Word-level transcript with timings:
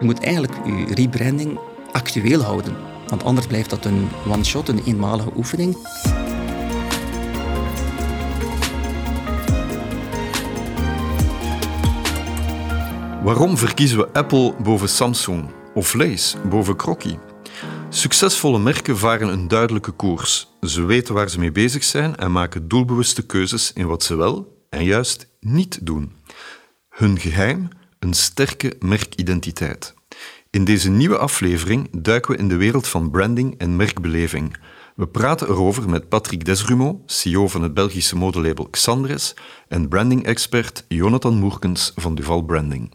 Je 0.00 0.06
moet 0.06 0.20
eigenlijk 0.20 0.52
je 0.64 0.94
rebranding 0.94 1.58
actueel 1.92 2.42
houden. 2.42 2.76
Want 3.08 3.24
anders 3.24 3.46
blijft 3.46 3.70
dat 3.70 3.84
een 3.84 4.08
one-shot, 4.28 4.68
een 4.68 4.82
eenmalige 4.84 5.30
oefening. 5.36 5.76
Waarom 13.22 13.56
verkiezen 13.56 13.98
we 13.98 14.12
Apple 14.12 14.54
boven 14.62 14.88
Samsung 14.88 15.50
of 15.74 15.94
Lays 15.94 16.36
boven 16.48 16.76
Crocky? 16.76 17.16
Succesvolle 17.88 18.58
merken 18.58 18.98
varen 18.98 19.28
een 19.28 19.48
duidelijke 19.48 19.90
koers. 19.90 20.48
Ze 20.60 20.84
weten 20.84 21.14
waar 21.14 21.28
ze 21.30 21.38
mee 21.38 21.52
bezig 21.52 21.84
zijn 21.84 22.16
en 22.16 22.32
maken 22.32 22.68
doelbewuste 22.68 23.26
keuzes 23.26 23.72
in 23.72 23.86
wat 23.86 24.02
ze 24.02 24.14
wel 24.14 24.64
en 24.70 24.84
juist 24.84 25.28
niet 25.40 25.86
doen. 25.86 26.12
Hun 26.88 27.18
geheim? 27.18 27.68
Een 28.00 28.14
sterke 28.14 28.76
merkidentiteit. 28.78 29.94
In 30.50 30.64
deze 30.64 30.90
nieuwe 30.90 31.18
aflevering 31.18 31.88
duiken 31.98 32.32
we 32.32 32.38
in 32.38 32.48
de 32.48 32.56
wereld 32.56 32.88
van 32.88 33.10
branding 33.10 33.54
en 33.58 33.76
merkbeleving. 33.76 34.56
We 34.96 35.06
praten 35.06 35.48
erover 35.48 35.88
met 35.88 36.08
Patrick 36.08 36.44
Desrumeau, 36.44 36.98
CEO 37.06 37.48
van 37.48 37.62
het 37.62 37.74
Belgische 37.74 38.16
modelabel 38.16 38.68
Xandres, 38.70 39.34
en 39.68 39.88
branding-expert 39.88 40.84
Jonathan 40.88 41.34
Moerkens 41.34 41.92
van 41.96 42.14
Duval 42.14 42.42
Branding. 42.42 42.92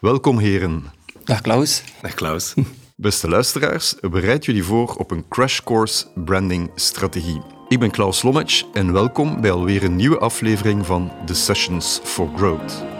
Welkom, 0.00 0.38
heren. 0.38 0.84
Dag 1.24 1.40
Klaus. 1.40 1.82
Dag 2.02 2.14
Klaus. 2.14 2.54
Beste 2.96 3.28
luisteraars, 3.28 3.94
bereid 4.00 4.44
jullie 4.44 4.64
voor 4.64 4.94
op 4.94 5.10
een 5.10 5.28
crash 5.28 5.60
course 5.60 6.06
branding 6.14 6.70
strategie. 6.74 7.42
Ik 7.68 7.78
ben 7.78 7.90
Klaus 7.90 8.22
Lommage 8.22 8.64
en 8.72 8.92
welkom 8.92 9.40
bij 9.40 9.50
alweer 9.50 9.84
een 9.84 9.96
nieuwe 9.96 10.18
aflevering 10.18 10.86
van 10.86 11.12
The 11.26 11.34
Sessions 11.34 12.00
for 12.02 12.28
Growth. 12.36 12.97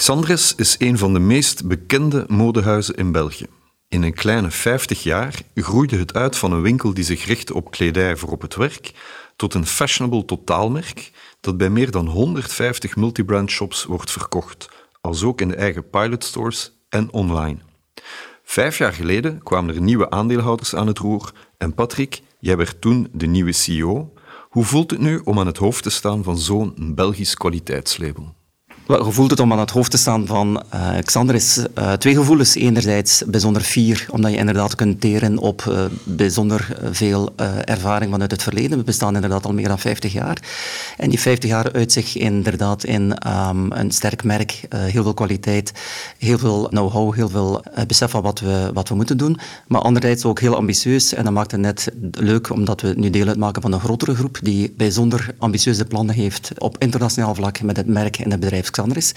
Xandres 0.00 0.54
is 0.54 0.76
een 0.78 0.98
van 0.98 1.12
de 1.12 1.18
meest 1.18 1.66
bekende 1.66 2.24
modehuizen 2.28 2.94
in 2.94 3.12
België. 3.12 3.46
In 3.88 4.02
een 4.02 4.14
kleine 4.14 4.50
50 4.50 5.02
jaar 5.02 5.42
groeide 5.54 5.96
het 5.96 6.14
uit 6.14 6.36
van 6.36 6.52
een 6.52 6.62
winkel 6.62 6.94
die 6.94 7.04
zich 7.04 7.24
richtte 7.24 7.54
op 7.54 7.70
kledij 7.70 8.16
voor 8.16 8.30
op 8.30 8.40
het 8.40 8.54
werk 8.54 8.92
tot 9.36 9.54
een 9.54 9.66
fashionable 9.66 10.24
totaalmerk 10.24 11.10
dat 11.40 11.56
bij 11.56 11.70
meer 11.70 11.90
dan 11.90 12.06
150 12.06 12.96
multibrand 12.96 13.50
shops 13.50 13.84
wordt 13.84 14.10
verkocht, 14.10 14.68
als 15.00 15.22
ook 15.22 15.40
in 15.40 15.48
de 15.48 15.56
eigen 15.56 15.90
pilotstores 15.90 16.72
en 16.88 17.12
online. 17.12 17.58
Vijf 18.42 18.78
jaar 18.78 18.92
geleden 18.92 19.42
kwamen 19.42 19.74
er 19.74 19.80
nieuwe 19.80 20.10
aandeelhouders 20.10 20.74
aan 20.74 20.86
het 20.86 20.98
roer 20.98 21.32
en 21.58 21.74
Patrick, 21.74 22.22
jij 22.38 22.56
werd 22.56 22.80
toen 22.80 23.08
de 23.12 23.26
nieuwe 23.26 23.52
CEO. 23.52 24.12
Hoe 24.48 24.64
voelt 24.64 24.90
het 24.90 25.00
nu 25.00 25.20
om 25.24 25.38
aan 25.38 25.46
het 25.46 25.58
hoofd 25.58 25.82
te 25.82 25.90
staan 25.90 26.22
van 26.22 26.38
zo'n 26.38 26.92
Belgisch 26.94 27.34
kwaliteitslabel? 27.34 28.38
Hoe 28.98 29.12
voelt 29.12 29.30
het 29.30 29.40
om 29.40 29.52
aan 29.52 29.58
het 29.58 29.70
hoofd 29.70 29.90
te 29.90 29.96
staan 29.96 30.26
van 30.26 30.62
uh, 30.74 30.88
Xander 31.04 31.34
is 31.34 31.58
uh, 31.78 31.92
twee 31.92 32.14
gevoelens. 32.14 32.54
Enerzijds 32.54 33.22
bijzonder 33.26 33.62
fier, 33.62 34.06
omdat 34.10 34.30
je 34.30 34.36
inderdaad 34.36 34.74
kunt 34.74 35.00
teren 35.00 35.38
op 35.38 35.64
uh, 35.68 35.84
bijzonder 36.04 36.76
veel 36.90 37.32
ervaring 37.64 38.10
vanuit 38.10 38.30
het 38.30 38.42
verleden. 38.42 38.78
We 38.78 38.84
bestaan 38.84 39.14
inderdaad 39.14 39.44
al 39.44 39.52
meer 39.52 39.68
dan 39.68 39.78
50 39.78 40.12
jaar. 40.12 40.38
En 40.96 41.08
die 41.08 41.20
50 41.20 41.50
jaar 41.50 41.72
uit 41.72 41.92
zich 41.92 42.16
inderdaad 42.16 42.84
in 42.84 43.16
um, 43.26 43.72
een 43.72 43.90
sterk 43.90 44.24
merk, 44.24 44.60
heel 44.68 45.02
veel 45.02 45.14
kwaliteit, 45.14 45.72
heel 46.18 46.38
veel 46.38 46.68
know-how, 46.68 47.14
heel 47.14 47.28
veel 47.28 47.64
besef 47.86 48.10
van 48.10 48.22
wat 48.22 48.40
we, 48.40 48.70
wat 48.74 48.88
we 48.88 48.94
moeten 48.94 49.16
doen. 49.16 49.38
Maar 49.66 49.80
anderzijds 49.80 50.24
ook 50.24 50.40
heel 50.40 50.56
ambitieus. 50.56 51.14
En 51.14 51.24
dat 51.24 51.32
maakt 51.32 51.50
het 51.50 51.60
net 51.60 51.92
leuk, 52.10 52.50
omdat 52.50 52.80
we 52.80 52.92
nu 52.96 53.10
deel 53.10 53.26
uitmaken 53.26 53.62
van 53.62 53.72
een 53.72 53.80
grotere 53.80 54.14
groep 54.14 54.38
die 54.42 54.74
bijzonder 54.76 55.34
ambitieuze 55.38 55.84
plannen 55.84 56.14
heeft 56.14 56.50
op 56.58 56.76
internationaal 56.78 57.34
vlak 57.34 57.62
met 57.62 57.76
het 57.76 57.86
merk 57.86 58.18
en 58.18 58.30
het 58.30 58.40
bedrijf 58.40 58.70
is. 58.88 59.14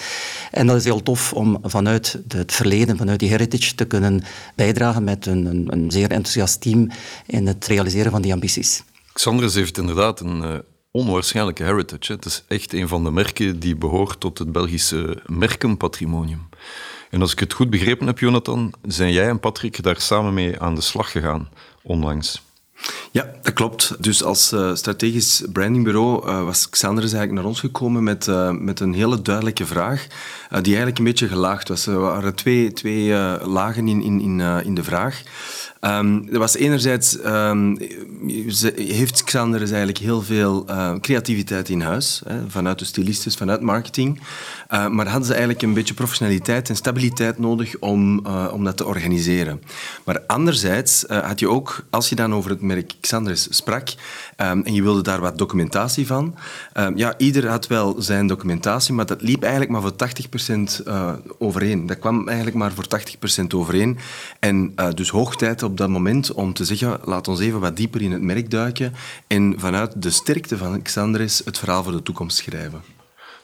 En 0.51 0.67
dat 0.67 0.75
is 0.75 0.83
heel 0.83 1.03
tof 1.03 1.33
om 1.33 1.59
vanuit 1.63 2.19
het 2.27 2.51
verleden, 2.51 2.97
vanuit 2.97 3.19
die 3.19 3.29
heritage, 3.29 3.75
te 3.75 3.85
kunnen 3.85 4.23
bijdragen 4.55 5.03
met 5.03 5.25
een, 5.25 5.45
een, 5.45 5.67
een 5.69 5.91
zeer 5.91 6.11
enthousiast 6.11 6.61
team 6.61 6.89
in 7.25 7.47
het 7.47 7.67
realiseren 7.67 8.11
van 8.11 8.21
die 8.21 8.33
ambities. 8.33 8.83
Xandris 9.13 9.53
heeft 9.53 9.77
inderdaad 9.77 10.19
een 10.19 10.41
uh, 10.41 10.57
onwaarschijnlijke 10.91 11.63
heritage. 11.63 12.13
Het 12.13 12.25
is 12.25 12.43
echt 12.47 12.73
een 12.73 12.87
van 12.87 13.03
de 13.03 13.11
merken 13.11 13.59
die 13.59 13.75
behoort 13.75 14.19
tot 14.19 14.37
het 14.37 14.51
Belgische 14.51 15.21
merkenpatrimonium. 15.25 16.49
En 17.09 17.21
als 17.21 17.31
ik 17.31 17.39
het 17.39 17.53
goed 17.53 17.69
begrepen 17.69 18.07
heb, 18.07 18.19
Jonathan, 18.19 18.73
zijn 18.81 19.11
jij 19.11 19.29
en 19.29 19.39
Patrick 19.39 19.83
daar 19.83 20.01
samen 20.01 20.33
mee 20.33 20.59
aan 20.59 20.75
de 20.75 20.81
slag 20.81 21.11
gegaan 21.11 21.49
onlangs. 21.83 22.42
Ja, 23.11 23.31
dat 23.41 23.53
klopt. 23.53 23.95
Dus 23.99 24.23
als 24.23 24.53
uh, 24.53 24.75
strategisch 24.75 25.43
brandingbureau 25.51 26.27
uh, 26.27 26.43
was 26.43 26.69
Xander 26.69 27.03
eigenlijk 27.03 27.31
naar 27.31 27.45
ons 27.45 27.59
gekomen 27.59 28.03
met, 28.03 28.27
uh, 28.27 28.51
met 28.51 28.79
een 28.79 28.93
hele 28.93 29.21
duidelijke 29.21 29.65
vraag, 29.65 30.07
die 30.49 30.63
eigenlijk 30.63 30.97
een 30.97 31.03
beetje 31.03 31.27
gelaagd 31.27 31.67
was. 31.67 31.85
Er 31.85 31.99
waren 31.99 32.35
twee, 32.35 32.73
twee 32.73 33.13
lagen 33.45 33.87
in, 33.87 34.01
in, 34.01 34.21
in, 34.21 34.39
in 34.39 34.75
de 34.75 34.83
vraag. 34.83 35.21
Um, 35.81 36.27
er 36.31 36.39
was 36.39 36.55
enerzijds, 36.55 37.17
um, 37.25 37.77
heeft 38.75 39.23
Xander 39.23 39.59
dus 39.59 39.69
eigenlijk 39.69 39.97
heel 39.97 40.21
veel 40.21 40.65
creativiteit 41.01 41.69
in 41.69 41.81
huis, 41.81 42.21
hè, 42.27 42.35
vanuit 42.47 42.79
de 42.79 42.85
stylistes, 42.85 43.35
vanuit 43.35 43.61
marketing. 43.61 44.21
Maar 44.69 45.07
hadden 45.07 45.25
ze 45.25 45.31
eigenlijk 45.31 45.61
een 45.61 45.73
beetje 45.73 45.93
professionaliteit 45.93 46.69
en 46.69 46.75
stabiliteit 46.75 47.39
nodig 47.39 47.75
om, 47.79 48.25
om 48.27 48.63
dat 48.63 48.77
te 48.77 48.85
organiseren. 48.85 49.61
Maar 50.03 50.21
anderzijds 50.27 51.05
had 51.07 51.39
je 51.39 51.49
ook, 51.49 51.85
als 51.89 52.09
je 52.09 52.15
dan 52.15 52.33
over 52.33 52.49
het 52.49 52.61
merk 52.73 52.93
Xandres 52.99 53.55
sprak, 53.55 53.89
um, 53.89 54.63
en 54.63 54.73
je 54.73 54.81
wilde 54.81 55.01
daar 55.01 55.19
wat 55.19 55.37
documentatie 55.37 56.07
van, 56.07 56.35
ja, 56.95 57.17
ieder 57.17 57.47
had 57.47 57.67
wel 57.67 58.01
zijn 58.01 58.27
documentatie, 58.27 58.93
maar 58.93 59.05
dat 59.05 59.21
liep 59.21 59.41
eigenlijk 59.41 59.71
maar 59.71 59.81
voor 59.81 59.95
80% 59.95 60.83
overeen. 61.37 61.85
Dat 61.85 61.99
kwam 61.99 62.27
eigenlijk 62.27 62.57
maar 62.57 62.71
voor 62.71 62.87
80% 63.43 63.53
overeen. 63.55 63.97
En 64.39 64.75
dus 64.95 65.09
hoog 65.09 65.35
tijd 65.35 65.63
op 65.63 65.77
dat 65.77 65.89
moment 65.89 66.33
om 66.33 66.53
te 66.53 66.65
zeggen, 66.65 66.99
laat 67.03 67.27
ons 67.27 67.39
even 67.39 67.59
wat 67.59 67.77
dieper 67.77 68.01
in 68.01 68.11
het 68.11 68.21
merk 68.21 68.49
duiken 68.51 68.93
en 69.27 69.55
vanuit 69.57 70.01
de 70.01 70.09
sterkte 70.09 70.57
van 70.57 70.81
Xandris 70.81 71.41
het 71.45 71.57
verhaal 71.57 71.83
voor 71.83 71.91
de 71.91 72.03
toekomst 72.03 72.37
schrijven. 72.37 72.81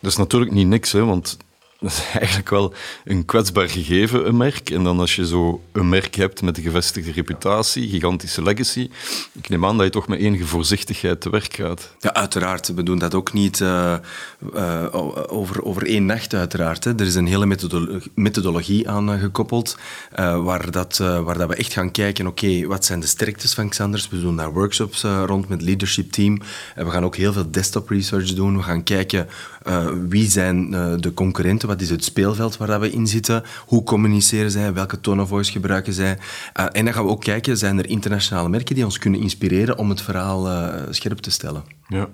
Dat 0.02 0.12
is 0.12 0.18
natuurlijk 0.18 0.52
niet 0.52 0.68
niks, 0.68 0.92
hè, 0.92 1.06
want 1.06 1.38
dat 1.80 1.92
is 1.92 2.04
eigenlijk 2.14 2.50
wel 2.50 2.74
een 3.04 3.26
kwetsbaar 3.26 3.70
gegeven, 3.70 4.28
een 4.28 4.38
merk. 4.38 4.70
En 4.70 4.84
dan 4.84 5.00
als 5.00 5.16
je 5.16 5.28
zo 5.28 5.62
een 5.72 5.90
merk 5.90 6.16
hebt 6.16 6.42
met 6.42 6.58
een 6.58 6.64
gevestigde 6.64 7.12
reputatie, 7.12 7.90
gigantische 7.90 8.44
legacy, 8.44 8.90
ik 9.34 9.50
neem 9.50 9.66
aan 9.66 9.78
dat 9.78 9.86
je 9.86 9.92
toch 9.92 10.08
met 10.08 10.20
enige 10.20 10.46
voorzichtigheid 10.46 11.22
te 11.22 11.30
werk 11.30 11.54
gaat. 11.54 11.96
Ja, 12.00 12.14
uiteraard. 12.14 12.74
We 12.74 12.84
doen 12.84 13.00
dat 13.00 13.14
ook 13.14 13.34
niet 13.34 13.60
uh, 13.60 13.96
uh, 14.56 14.86
over, 15.28 15.64
over 15.64 15.86
één 15.86 16.06
nacht, 16.06 16.34
uiteraard. 16.34 16.86
Er 16.86 17.02
is 17.02 17.16
een 17.16 17.28
hele 17.28 17.58
methodologie, 18.16 18.90
aan 18.90 19.14
uh, 19.14 19.20
gekoppeld, 19.20 19.78
waar, 20.16 20.72
dat, 20.72 20.98
waar 20.98 21.38
dat 21.38 21.48
we 21.48 21.56
echt 21.56 21.74
gaan 21.74 21.92
kijken, 21.92 22.28
oké, 22.28 22.66
wat 22.66 22.86
zijn 22.86 23.00
de 23.00 23.08
sterktes 23.08 23.54
van 23.54 23.70
Xanders? 23.70 24.10
We 24.10 24.22
doen 24.22 24.36
daar 24.36 24.54
workshops 24.54 25.02
rond 25.02 25.50
met 25.50 25.62
leadership 25.62 26.12
team. 26.12 26.42
En 26.76 26.86
we 26.86 26.92
gaan 26.92 27.06
ook 27.06 27.16
heel 27.16 27.34
veel 27.34 27.52
desktop 27.52 27.90
research 27.90 28.34
doen. 28.34 28.58
We 28.58 28.64
gaan 28.64 28.84
kijken 28.84 29.28
wie 30.08 30.30
zijn 30.30 30.72
de 31.02 31.12
concurrenten 31.14 31.68
wat 31.68 31.82
is 31.82 31.90
het 31.90 32.04
speelveld 32.04 32.58
waar 32.58 32.80
we 32.80 32.92
in 32.92 33.08
zitten? 33.08 33.44
Hoe 33.66 33.84
communiceren 33.84 34.52
zij? 34.52 34.74
Welke 34.74 35.00
tone 35.00 35.22
of 35.22 35.28
voice 35.28 35.52
gebruiken 35.52 35.94
zij? 35.94 36.18
Uh, 36.60 36.66
en 36.72 36.86
dan 36.86 36.94
gaan 36.94 37.04
we 37.04 37.10
ook 37.10 37.24
kijken, 37.24 37.58
zijn 37.58 37.78
er 37.78 37.90
internationale 37.90 38.50
merken 38.50 38.76
die 38.76 38.86
ons 38.86 39.00
kunnen 39.00 39.20
inspireren 39.20 39.78
om 39.78 39.90
het 39.90 40.02
verhaal 40.02 40.48
uh, 40.48 40.74
scherp 40.90 41.18
te 41.18 41.32
stellen? 41.32 41.64
Ja. 41.88 42.10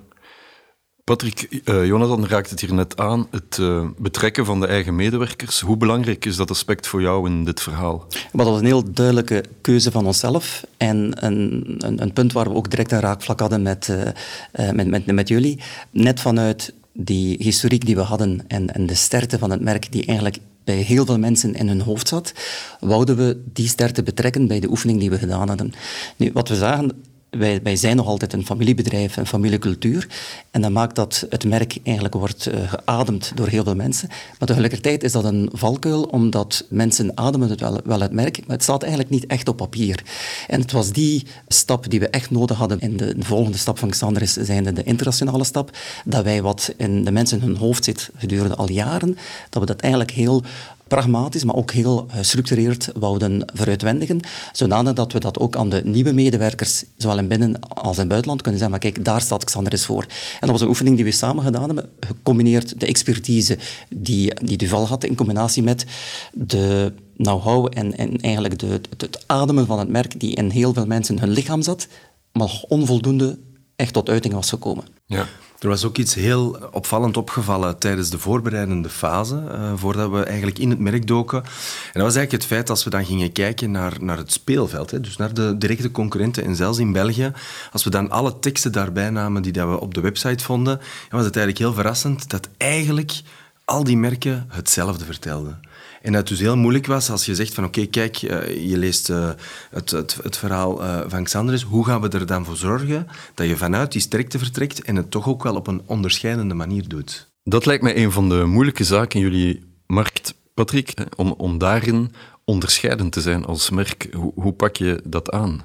Patrick, 1.03 1.61
uh, 1.65 1.85
Jonathan 1.85 2.27
raakt 2.27 2.49
het 2.49 2.61
hier 2.61 2.73
net 2.73 2.97
aan, 2.97 3.27
het 3.31 3.57
uh, 3.61 3.87
betrekken 3.97 4.45
van 4.45 4.59
de 4.59 4.67
eigen 4.67 4.95
medewerkers. 4.95 5.59
Hoe 5.59 5.77
belangrijk 5.77 6.25
is 6.25 6.35
dat 6.35 6.49
aspect 6.49 6.87
voor 6.87 7.01
jou 7.01 7.29
in 7.29 7.43
dit 7.43 7.61
verhaal? 7.61 8.07
dat 8.31 8.45
was 8.45 8.59
een 8.59 8.65
heel 8.65 8.93
duidelijke 8.93 9.43
keuze 9.61 9.91
van 9.91 10.05
onszelf 10.05 10.65
en 10.77 11.25
een, 11.25 11.75
een, 11.77 12.01
een 12.01 12.13
punt 12.13 12.33
waar 12.33 12.49
we 12.49 12.55
ook 12.55 12.69
direct 12.69 12.91
een 12.91 12.99
raakvlak 12.99 13.39
hadden 13.39 13.61
met, 13.61 13.87
uh, 13.87 14.71
met, 14.71 14.87
met, 14.87 15.05
met 15.05 15.27
jullie. 15.27 15.59
Net 15.91 16.21
vanuit 16.21 16.73
die 16.97 17.43
historiek 17.43 17.85
die 17.85 17.95
we 17.95 18.01
hadden 18.01 18.41
en, 18.47 18.73
en 18.73 18.85
de 18.85 18.95
sterkte 18.95 19.39
van 19.39 19.51
het 19.51 19.61
merk 19.61 19.91
die 19.91 20.05
eigenlijk 20.05 20.39
bij 20.63 20.75
heel 20.75 21.05
veel 21.05 21.19
mensen 21.19 21.53
in 21.53 21.67
hun 21.67 21.81
hoofd 21.81 22.07
zat, 22.07 22.33
wouden 22.79 23.15
we 23.15 23.43
die 23.53 23.67
sterkte 23.67 24.03
betrekken 24.03 24.47
bij 24.47 24.59
de 24.59 24.69
oefening 24.69 24.99
die 24.99 25.09
we 25.09 25.17
gedaan 25.17 25.47
hadden. 25.47 25.73
Nu, 26.15 26.31
wat 26.33 26.49
we 26.49 26.55
zagen, 26.55 26.91
wij, 27.37 27.75
zijn 27.75 27.95
nog 27.95 28.07
altijd 28.07 28.33
een 28.33 28.45
familiebedrijf, 28.45 29.17
een 29.17 29.27
familiecultuur. 29.27 30.07
En 30.51 30.61
dat 30.61 30.71
maakt 30.71 30.95
dat 30.95 31.25
het 31.29 31.45
merk 31.45 31.77
eigenlijk 31.83 32.15
wordt 32.15 32.47
uh, 32.47 32.71
geademd 32.71 33.31
door 33.35 33.47
heel 33.47 33.63
veel 33.63 33.75
mensen. 33.75 34.07
Maar 34.09 34.47
tegelijkertijd 34.47 35.03
is 35.03 35.11
dat 35.11 35.23
een 35.23 35.49
valkuil, 35.53 36.03
omdat 36.03 36.65
mensen 36.69 37.17
ademen 37.17 37.49
het 37.49 37.59
wel, 37.59 37.79
wel 37.83 37.99
het 37.99 38.11
merk, 38.11 38.39
maar 38.39 38.55
het 38.55 38.63
staat 38.63 38.81
eigenlijk 38.81 39.11
niet 39.11 39.25
echt 39.25 39.47
op 39.47 39.57
papier. 39.57 40.03
En 40.47 40.61
het 40.61 40.71
was 40.71 40.91
die 40.91 41.25
stap 41.47 41.89
die 41.89 41.99
we 41.99 42.09
echt 42.09 42.31
nodig 42.31 42.57
hadden 42.57 42.79
in 42.79 42.97
de, 42.97 43.15
de 43.17 43.25
volgende 43.25 43.57
stap 43.57 43.79
van 43.79 43.89
Xander 43.89 44.21
is 44.21 44.33
zijnde 44.33 44.73
de 44.73 44.83
internationale 44.83 45.43
stap, 45.43 45.77
dat 46.05 46.23
wij 46.23 46.41
wat 46.41 46.73
in 46.77 47.03
de 47.03 47.11
mensen 47.11 47.41
hun 47.41 47.55
hoofd 47.55 47.83
zit 47.83 48.09
gedurende 48.17 48.55
al 48.55 48.71
jaren, 48.71 49.17
dat 49.49 49.61
we 49.61 49.67
dat 49.67 49.79
eigenlijk 49.79 50.11
heel 50.11 50.43
pragmatisch, 50.87 51.43
maar 51.43 51.55
ook 51.55 51.71
heel 51.71 52.05
gestructureerd 52.09 52.89
wouden 52.97 53.45
vooruitwendigen, 53.53 54.19
zodanig 54.51 54.93
dat 54.93 55.13
we 55.13 55.19
dat 55.19 55.39
ook 55.39 55.55
aan 55.55 55.69
de 55.69 55.81
nieuwe 55.83 56.11
medewerkers, 56.13 56.83
zowel 56.97 57.17
in 57.17 57.27
binnen- 57.27 57.59
als 57.59 57.97
in 57.97 58.07
buitenland, 58.07 58.41
kunnen 58.41 58.59
zeggen, 58.59 58.79
maar 58.79 58.91
kijk, 58.91 59.05
daar 59.05 59.21
staat 59.21 59.43
Xanderis 59.43 59.85
voor. 59.85 60.01
En 60.03 60.39
dat 60.39 60.49
was 60.49 60.61
een 60.61 60.67
oefening 60.67 60.95
die 60.95 61.05
we 61.05 61.11
samen 61.11 61.43
gedaan 61.43 61.65
hebben, 61.65 61.89
gecombineerd 61.99 62.79
de 62.79 62.85
expertise 62.85 63.57
die, 63.89 64.33
die 64.43 64.57
Duval 64.57 64.87
had, 64.87 65.03
in 65.03 65.15
combinatie 65.15 65.63
met 65.63 65.85
de 66.33 66.93
know-how 67.17 67.67
en, 67.73 67.97
en 67.97 68.21
eigenlijk 68.21 68.59
de, 68.59 68.67
het, 68.67 68.87
het 68.97 69.23
ademen 69.25 69.65
van 69.65 69.79
het 69.79 69.89
merk 69.89 70.19
die 70.19 70.35
in 70.35 70.49
heel 70.49 70.73
veel 70.73 70.85
mensen 70.85 71.19
hun 71.19 71.29
lichaam 71.29 71.61
zat, 71.61 71.87
maar 72.31 72.63
onvoldoende 72.67 73.37
echt 73.75 73.93
tot 73.93 74.09
uiting 74.09 74.33
was 74.33 74.49
gekomen. 74.49 74.83
Ja. 75.05 75.27
Er 75.65 75.71
was 75.71 75.85
ook 75.85 75.97
iets 75.97 76.13
heel 76.13 76.57
opvallend 76.71 77.17
opgevallen 77.17 77.77
tijdens 77.77 78.09
de 78.09 78.19
voorbereidende 78.19 78.89
fase, 78.89 79.43
uh, 79.51 79.73
voordat 79.75 80.11
we 80.11 80.23
eigenlijk 80.23 80.59
in 80.59 80.69
het 80.69 80.79
merk 80.79 81.07
doken. 81.07 81.37
En 81.43 81.91
dat 81.93 82.01
was 82.01 82.15
eigenlijk 82.15 82.31
het 82.31 82.45
feit 82.45 82.69
als 82.69 82.83
we 82.83 82.89
dan 82.89 83.05
gingen 83.05 83.31
kijken 83.31 83.71
naar, 83.71 83.93
naar 83.99 84.17
het 84.17 84.31
speelveld, 84.31 84.91
hè, 84.91 85.01
dus 85.01 85.17
naar 85.17 85.33
de 85.33 85.57
directe 85.57 85.91
concurrenten 85.91 86.43
en 86.45 86.55
zelfs 86.55 86.77
in 86.77 86.91
België, 86.91 87.31
als 87.71 87.83
we 87.83 87.89
dan 87.89 88.09
alle 88.09 88.39
teksten 88.39 88.71
daarbij 88.71 89.09
namen 89.09 89.41
die 89.41 89.51
dat 89.51 89.69
we 89.69 89.79
op 89.79 89.93
de 89.93 90.01
website 90.01 90.43
vonden, 90.43 90.79
was 91.09 91.25
het 91.25 91.35
eigenlijk 91.35 91.57
heel 91.57 91.73
verrassend 91.73 92.29
dat 92.29 92.49
eigenlijk 92.57 93.21
al 93.63 93.83
die 93.83 93.97
merken 93.97 94.45
hetzelfde 94.49 95.05
vertelden. 95.05 95.59
En 96.05 96.11
dat 96.11 96.19
het 96.19 96.29
dus 96.29 96.39
heel 96.39 96.57
moeilijk 96.57 96.85
was 96.85 97.09
als 97.09 97.25
je 97.25 97.35
zegt 97.35 97.53
van 97.53 97.63
oké, 97.63 97.85
kijk, 97.85 98.21
uh, 98.21 98.69
je 98.69 98.77
leest 98.77 99.09
uh, 99.09 99.29
het, 99.69 99.91
het, 99.91 100.17
het, 100.23 100.37
verhaal 100.37 100.83
uh, 100.83 101.01
van 101.07 101.23
Xandris. 101.23 101.61
Hoe 101.61 101.85
gaan 101.85 102.01
we 102.01 102.09
er 102.09 102.25
dan 102.25 102.45
voor 102.45 102.55
zorgen 102.55 103.07
dat 103.33 103.47
je 103.47 103.57
vanuit 103.57 103.91
die 103.91 104.01
sterkte 104.01 104.37
vertrekt 104.37 104.81
en 104.81 104.95
het 104.95 105.11
toch 105.11 105.27
ook 105.27 105.43
wel 105.43 105.55
op 105.55 105.67
een 105.67 105.81
onderscheidende 105.85 106.53
manier 106.53 106.87
doet? 106.87 107.31
Dat 107.43 107.65
lijkt 107.65 107.83
mij 107.83 107.97
een 107.97 108.11
van 108.11 108.29
de 108.29 108.45
moeilijke 108.45 108.83
zaken 108.83 109.19
in 109.19 109.25
jullie 109.25 109.63
markt, 109.87 110.35
Patrick, 110.53 110.93
om, 111.15 111.31
om 111.37 111.57
daarin 111.57 112.11
onderscheidend 112.43 113.11
te 113.11 113.21
zijn 113.21 113.45
als 113.45 113.69
merk. 113.69 114.07
Hoe 114.35 114.53
pak 114.53 114.75
je 114.75 115.01
dat 115.03 115.31
aan? 115.31 115.63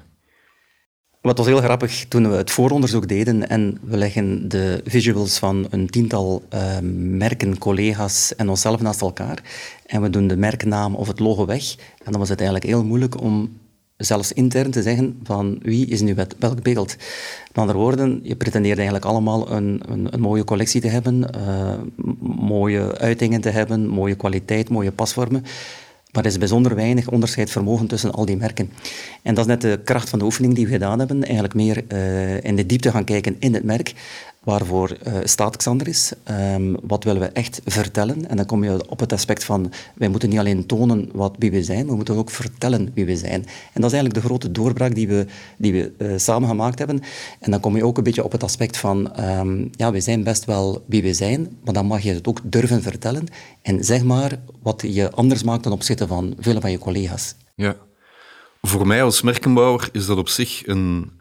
Wat 1.21 1.37
was 1.37 1.47
heel 1.47 1.61
grappig 1.61 2.05
toen 2.07 2.29
we 2.29 2.35
het 2.35 2.51
vooronderzoek 2.51 3.07
deden 3.07 3.49
en 3.49 3.77
we 3.81 3.97
leggen 3.97 4.49
de 4.49 4.81
visuals 4.85 5.39
van 5.39 5.67
een 5.69 5.89
tiental 5.89 6.43
uh, 6.53 6.77
merken, 6.93 7.57
collega's 7.57 8.35
en 8.35 8.49
onszelf 8.49 8.81
naast 8.81 9.01
elkaar 9.01 9.43
en 9.85 10.01
we 10.01 10.09
doen 10.09 10.27
de 10.27 10.37
merknaam 10.37 10.95
of 10.95 11.07
het 11.07 11.19
logo 11.19 11.45
weg. 11.45 11.75
En 12.03 12.11
dan 12.11 12.19
was 12.19 12.29
het 12.29 12.39
eigenlijk 12.39 12.69
heel 12.69 12.83
moeilijk 12.83 13.21
om 13.21 13.57
zelfs 13.97 14.31
intern 14.31 14.71
te 14.71 14.81
zeggen 14.81 15.19
van 15.23 15.59
wie 15.61 15.87
is 15.87 16.01
nu 16.01 16.15
welk 16.39 16.61
beeld. 16.61 16.95
Met 17.47 17.57
andere 17.57 17.77
woorden, 17.77 18.19
je 18.23 18.35
pretendeert 18.35 18.77
eigenlijk 18.77 19.05
allemaal 19.05 19.51
een, 19.51 19.81
een, 19.87 20.07
een 20.13 20.21
mooie 20.21 20.43
collectie 20.43 20.81
te 20.81 20.87
hebben, 20.87 21.29
uh, 21.35 21.73
mooie 22.39 22.97
uitingen 22.97 23.41
te 23.41 23.49
hebben, 23.49 23.87
mooie 23.87 24.15
kwaliteit, 24.15 24.69
mooie 24.69 24.91
pasvormen. 24.91 25.43
Maar 26.11 26.23
er 26.23 26.29
is 26.29 26.37
bijzonder 26.37 26.75
weinig 26.75 27.09
onderscheidsvermogen 27.09 27.87
tussen 27.87 28.11
al 28.11 28.25
die 28.25 28.37
merken. 28.37 28.71
En 29.21 29.33
dat 29.33 29.45
is 29.45 29.51
net 29.51 29.61
de 29.61 29.79
kracht 29.83 30.09
van 30.09 30.19
de 30.19 30.25
oefening 30.25 30.55
die 30.55 30.65
we 30.65 30.71
gedaan 30.71 30.99
hebben. 30.99 31.23
Eigenlijk 31.23 31.53
meer 31.53 31.83
uh, 31.87 32.43
in 32.43 32.55
de 32.55 32.65
diepte 32.65 32.91
gaan 32.91 33.03
kijken 33.03 33.35
in 33.39 33.53
het 33.53 33.63
merk. 33.63 33.93
Waarvoor 34.41 34.97
uh, 35.07 35.13
staat 35.23 35.57
Xandris? 35.57 36.11
Um, 36.53 36.77
wat 36.83 37.03
willen 37.03 37.21
we 37.21 37.27
echt 37.27 37.61
vertellen? 37.65 38.29
En 38.29 38.37
dan 38.37 38.45
kom 38.45 38.63
je 38.63 38.89
op 38.89 38.99
het 38.99 39.13
aspect 39.13 39.43
van, 39.43 39.71
wij 39.95 40.07
moeten 40.07 40.29
niet 40.29 40.39
alleen 40.39 40.65
tonen 40.65 41.09
wat, 41.13 41.35
wie 41.39 41.51
we 41.51 41.63
zijn, 41.63 41.87
we 41.87 41.95
moeten 41.95 42.15
ook 42.15 42.29
vertellen 42.29 42.91
wie 42.93 43.05
we 43.05 43.17
zijn. 43.17 43.45
En 43.73 43.81
dat 43.81 43.91
is 43.91 43.97
eigenlijk 43.97 44.13
de 44.13 44.27
grote 44.27 44.51
doorbraak 44.51 44.95
die 44.95 45.07
we, 45.07 45.25
die 45.57 45.71
we 45.73 45.91
uh, 45.97 46.17
samen 46.17 46.49
gemaakt 46.49 46.79
hebben. 46.79 47.01
En 47.39 47.51
dan 47.51 47.59
kom 47.59 47.75
je 47.75 47.85
ook 47.85 47.97
een 47.97 48.03
beetje 48.03 48.23
op 48.23 48.31
het 48.31 48.43
aspect 48.43 48.77
van, 48.77 49.23
um, 49.39 49.69
ja, 49.71 49.91
we 49.91 49.99
zijn 49.99 50.23
best 50.23 50.45
wel 50.45 50.83
wie 50.87 51.01
we 51.01 51.13
zijn, 51.13 51.57
maar 51.63 51.73
dan 51.73 51.85
mag 51.85 52.01
je 52.01 52.13
het 52.13 52.27
ook 52.27 52.39
durven 52.43 52.81
vertellen. 52.81 53.25
En 53.61 53.83
zeg 53.83 54.03
maar 54.03 54.39
wat 54.61 54.83
je 54.87 55.11
anders 55.11 55.43
maakt 55.43 55.63
ten 55.63 55.71
opzichte 55.71 56.07
van 56.07 56.33
vele 56.39 56.61
van 56.61 56.71
je 56.71 56.77
collega's. 56.77 57.35
Ja. 57.55 57.75
Voor 58.61 58.87
mij 58.87 59.03
als 59.03 59.21
merkenbouwer 59.21 59.89
is 59.91 60.05
dat 60.05 60.17
op 60.17 60.29
zich 60.29 60.67
een 60.67 61.11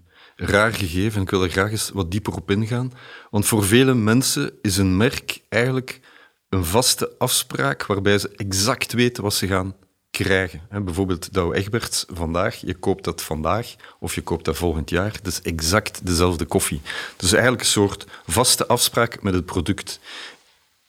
raar 0.40 0.74
gegeven. 0.74 1.22
Ik 1.22 1.30
wil 1.30 1.42
er 1.42 1.50
graag 1.50 1.70
eens 1.70 1.90
wat 1.94 2.10
dieper 2.10 2.34
op 2.34 2.50
ingaan. 2.50 2.92
Want 3.30 3.46
voor 3.46 3.64
vele 3.64 3.94
mensen 3.94 4.52
is 4.62 4.76
een 4.76 4.96
merk 4.96 5.40
eigenlijk 5.48 6.00
een 6.48 6.64
vaste 6.64 7.14
afspraak 7.18 7.86
waarbij 7.86 8.18
ze 8.18 8.30
exact 8.36 8.92
weten 8.92 9.22
wat 9.22 9.34
ze 9.34 9.46
gaan 9.46 9.74
krijgen. 10.10 10.60
Bijvoorbeeld 10.84 11.32
Douwe 11.32 11.56
Egberts 11.56 12.04
vandaag, 12.12 12.56
je 12.56 12.74
koopt 12.74 13.04
dat 13.04 13.22
vandaag 13.22 13.74
of 13.98 14.14
je 14.14 14.20
koopt 14.20 14.44
dat 14.44 14.56
volgend 14.56 14.90
jaar. 14.90 15.12
Dat 15.12 15.32
is 15.32 15.42
exact 15.42 16.06
dezelfde 16.06 16.44
koffie. 16.44 16.80
Dus 17.16 17.32
eigenlijk 17.32 17.62
een 17.62 17.68
soort 17.68 18.06
vaste 18.26 18.66
afspraak 18.66 19.22
met 19.22 19.34
het 19.34 19.44
product. 19.44 20.00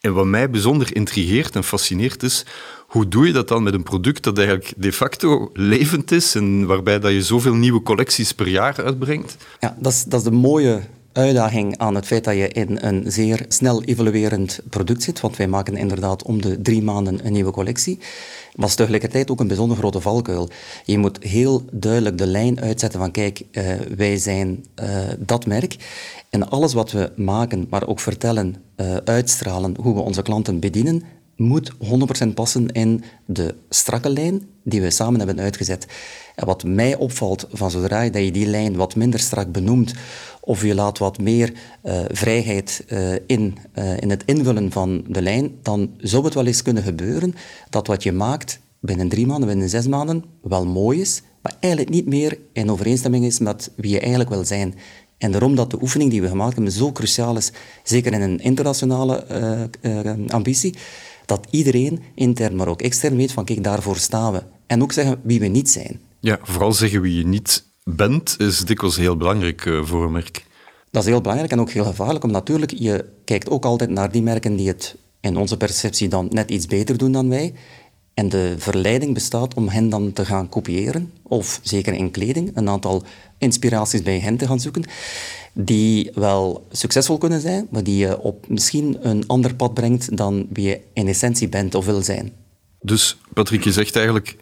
En 0.01 0.13
wat 0.13 0.25
mij 0.25 0.49
bijzonder 0.49 0.95
intrigeert 0.95 1.55
en 1.55 1.63
fascineert 1.63 2.23
is, 2.23 2.45
hoe 2.87 3.07
doe 3.07 3.27
je 3.27 3.33
dat 3.33 3.47
dan 3.47 3.63
met 3.63 3.73
een 3.73 3.83
product 3.83 4.23
dat 4.23 4.37
eigenlijk 4.37 4.73
de 4.77 4.93
facto 4.93 5.49
levend 5.53 6.11
is 6.11 6.35
en 6.35 6.65
waarbij 6.65 6.99
dat 6.99 7.11
je 7.11 7.23
zoveel 7.23 7.53
nieuwe 7.53 7.81
collecties 7.81 8.31
per 8.33 8.47
jaar 8.47 8.83
uitbrengt? 8.83 9.37
Ja, 9.59 9.77
dat 9.79 9.91
is, 9.91 10.03
dat 10.03 10.19
is 10.19 10.25
de 10.25 10.31
mooie 10.31 10.81
uitdaging 11.13 11.77
aan 11.77 11.95
het 11.95 12.05
feit 12.05 12.23
dat 12.23 12.35
je 12.35 12.47
in 12.47 12.77
een 12.81 13.11
zeer 13.11 13.45
snel 13.47 13.83
evoluerend 13.83 14.59
product 14.69 15.03
zit, 15.03 15.19
want 15.19 15.37
wij 15.37 15.47
maken 15.47 15.77
inderdaad 15.77 16.23
om 16.23 16.41
de 16.41 16.61
drie 16.61 16.81
maanden 16.81 17.25
een 17.25 17.33
nieuwe 17.33 17.51
collectie. 17.51 17.99
Is 18.55 18.75
tegelijkertijd 18.75 19.31
ook 19.31 19.39
een 19.39 19.47
bijzonder 19.47 19.77
grote 19.77 20.01
valkuil. 20.01 20.49
Je 20.85 20.97
moet 20.97 21.23
heel 21.23 21.65
duidelijk 21.71 22.17
de 22.17 22.27
lijn 22.27 22.61
uitzetten 22.61 22.99
van 22.99 23.11
kijk, 23.11 23.41
uh, 23.51 23.63
wij 23.95 24.17
zijn 24.17 24.65
uh, 24.83 24.87
dat 25.19 25.45
merk. 25.45 25.75
En 26.31 26.49
alles 26.49 26.73
wat 26.73 26.91
we 26.91 27.11
maken, 27.15 27.67
maar 27.69 27.87
ook 27.87 27.99
vertellen, 27.99 28.55
uh, 28.77 28.95
uitstralen, 28.95 29.75
hoe 29.81 29.93
we 29.93 29.99
onze 29.99 30.21
klanten 30.21 30.59
bedienen, 30.59 31.03
moet 31.35 31.71
100% 32.23 32.33
passen 32.33 32.67
in 32.67 33.03
de 33.25 33.55
strakke 33.69 34.09
lijn 34.09 34.47
die 34.63 34.81
we 34.81 34.89
samen 34.89 35.17
hebben 35.19 35.39
uitgezet. 35.39 35.87
En 36.35 36.45
wat 36.45 36.63
mij 36.63 36.95
opvalt 36.95 37.47
van 37.51 37.71
zodra 37.71 38.09
dat 38.09 38.23
je 38.23 38.31
die 38.31 38.45
lijn 38.45 38.75
wat 38.75 38.95
minder 38.95 39.19
strak 39.19 39.51
benoemt, 39.51 39.93
of 40.41 40.63
je 40.63 40.75
laat 40.75 40.97
wat 40.97 41.19
meer 41.19 41.53
uh, 41.83 41.99
vrijheid 42.07 42.85
uh, 42.87 43.13
in, 43.25 43.57
in 43.99 44.09
het 44.09 44.23
invullen 44.25 44.71
van 44.71 45.03
de 45.07 45.21
lijn, 45.21 45.51
dan 45.61 45.91
zou 45.97 46.25
het 46.25 46.33
wel 46.33 46.45
eens 46.45 46.61
kunnen 46.61 46.83
gebeuren 46.83 47.35
dat 47.69 47.87
wat 47.87 48.03
je 48.03 48.11
maakt 48.11 48.59
binnen 48.79 49.09
drie 49.09 49.25
maanden, 49.25 49.47
binnen 49.47 49.69
zes 49.69 49.87
maanden, 49.87 50.23
wel 50.41 50.65
mooi 50.65 51.01
is, 51.01 51.21
maar 51.41 51.55
eigenlijk 51.59 51.93
niet 51.93 52.05
meer 52.05 52.39
in 52.53 52.71
overeenstemming 52.71 53.25
is 53.25 53.39
met 53.39 53.71
wie 53.75 53.91
je 53.91 53.99
eigenlijk 53.99 54.29
wil 54.29 54.45
zijn. 54.45 54.73
En 55.21 55.31
daarom 55.31 55.55
dat 55.55 55.71
de 55.71 55.81
oefening 55.81 56.11
die 56.11 56.21
we 56.21 56.27
gemaakt 56.27 56.53
hebben 56.53 56.73
zo 56.73 56.91
cruciaal 56.91 57.37
is, 57.37 57.51
zeker 57.83 58.13
in 58.13 58.21
een 58.21 58.39
internationale 58.39 59.25
ambitie, 60.27 60.75
dat 61.25 61.47
iedereen, 61.49 62.01
intern 62.15 62.55
maar 62.55 62.67
ook 62.67 62.81
extern, 62.81 63.15
weet 63.15 63.31
van 63.31 63.45
kijk, 63.45 63.63
daarvoor 63.63 63.97
staan 63.97 64.33
we. 64.33 64.43
En 64.67 64.81
ook 64.81 64.91
zeggen 64.91 65.19
wie 65.23 65.39
we 65.39 65.47
niet 65.47 65.69
zijn. 65.69 65.99
Ja, 66.19 66.39
vooral 66.41 66.73
zeggen 66.73 67.01
wie 67.01 67.17
je 67.17 67.25
niet 67.25 67.65
bent, 67.83 68.35
is 68.37 68.59
dikwijls 68.59 68.97
heel 68.97 69.17
belangrijk 69.17 69.65
uh, 69.65 69.83
voor 69.83 70.03
een 70.03 70.11
merk. 70.11 70.45
Dat 70.91 71.03
is 71.03 71.09
heel 71.09 71.21
belangrijk 71.21 71.51
en 71.51 71.59
ook 71.59 71.71
heel 71.71 71.83
gevaarlijk, 71.83 72.23
omdat 72.23 72.47
natuurlijk, 72.47 72.71
je 72.75 73.05
kijkt 73.25 73.49
ook 73.49 73.65
altijd 73.65 73.89
naar 73.89 74.11
die 74.11 74.21
merken 74.21 74.55
die 74.55 74.67
het 74.67 74.95
in 75.19 75.37
onze 75.37 75.57
perceptie 75.57 76.07
dan 76.07 76.27
net 76.29 76.49
iets 76.49 76.65
beter 76.65 76.97
doen 76.97 77.11
dan 77.11 77.29
wij. 77.29 77.53
En 78.13 78.29
de 78.29 78.55
verleiding 78.57 79.13
bestaat 79.13 79.53
om 79.53 79.67
hen 79.67 79.89
dan 79.89 80.13
te 80.13 80.25
gaan 80.25 80.49
kopiëren, 80.49 81.11
of 81.23 81.59
zeker 81.63 81.93
in 81.93 82.11
kleding, 82.11 82.51
een 82.53 82.69
aantal 82.69 83.03
inspiraties 83.37 84.01
bij 84.01 84.19
hen 84.19 84.37
te 84.37 84.47
gaan 84.47 84.59
zoeken, 84.59 84.83
die 85.53 86.11
wel 86.13 86.67
succesvol 86.71 87.17
kunnen 87.17 87.41
zijn, 87.41 87.67
maar 87.69 87.83
die 87.83 87.97
je 87.97 88.21
op 88.21 88.47
misschien 88.49 88.97
een 89.01 89.27
ander 89.27 89.55
pad 89.55 89.73
brengt 89.73 90.17
dan 90.17 90.47
wie 90.49 90.67
je 90.67 90.81
in 90.93 91.07
essentie 91.07 91.49
bent 91.49 91.75
of 91.75 91.85
wil 91.85 92.01
zijn. 92.01 92.31
Dus 92.81 93.17
Patrick, 93.33 93.63
je 93.63 93.71
zegt 93.71 93.95
eigenlijk 93.95 94.37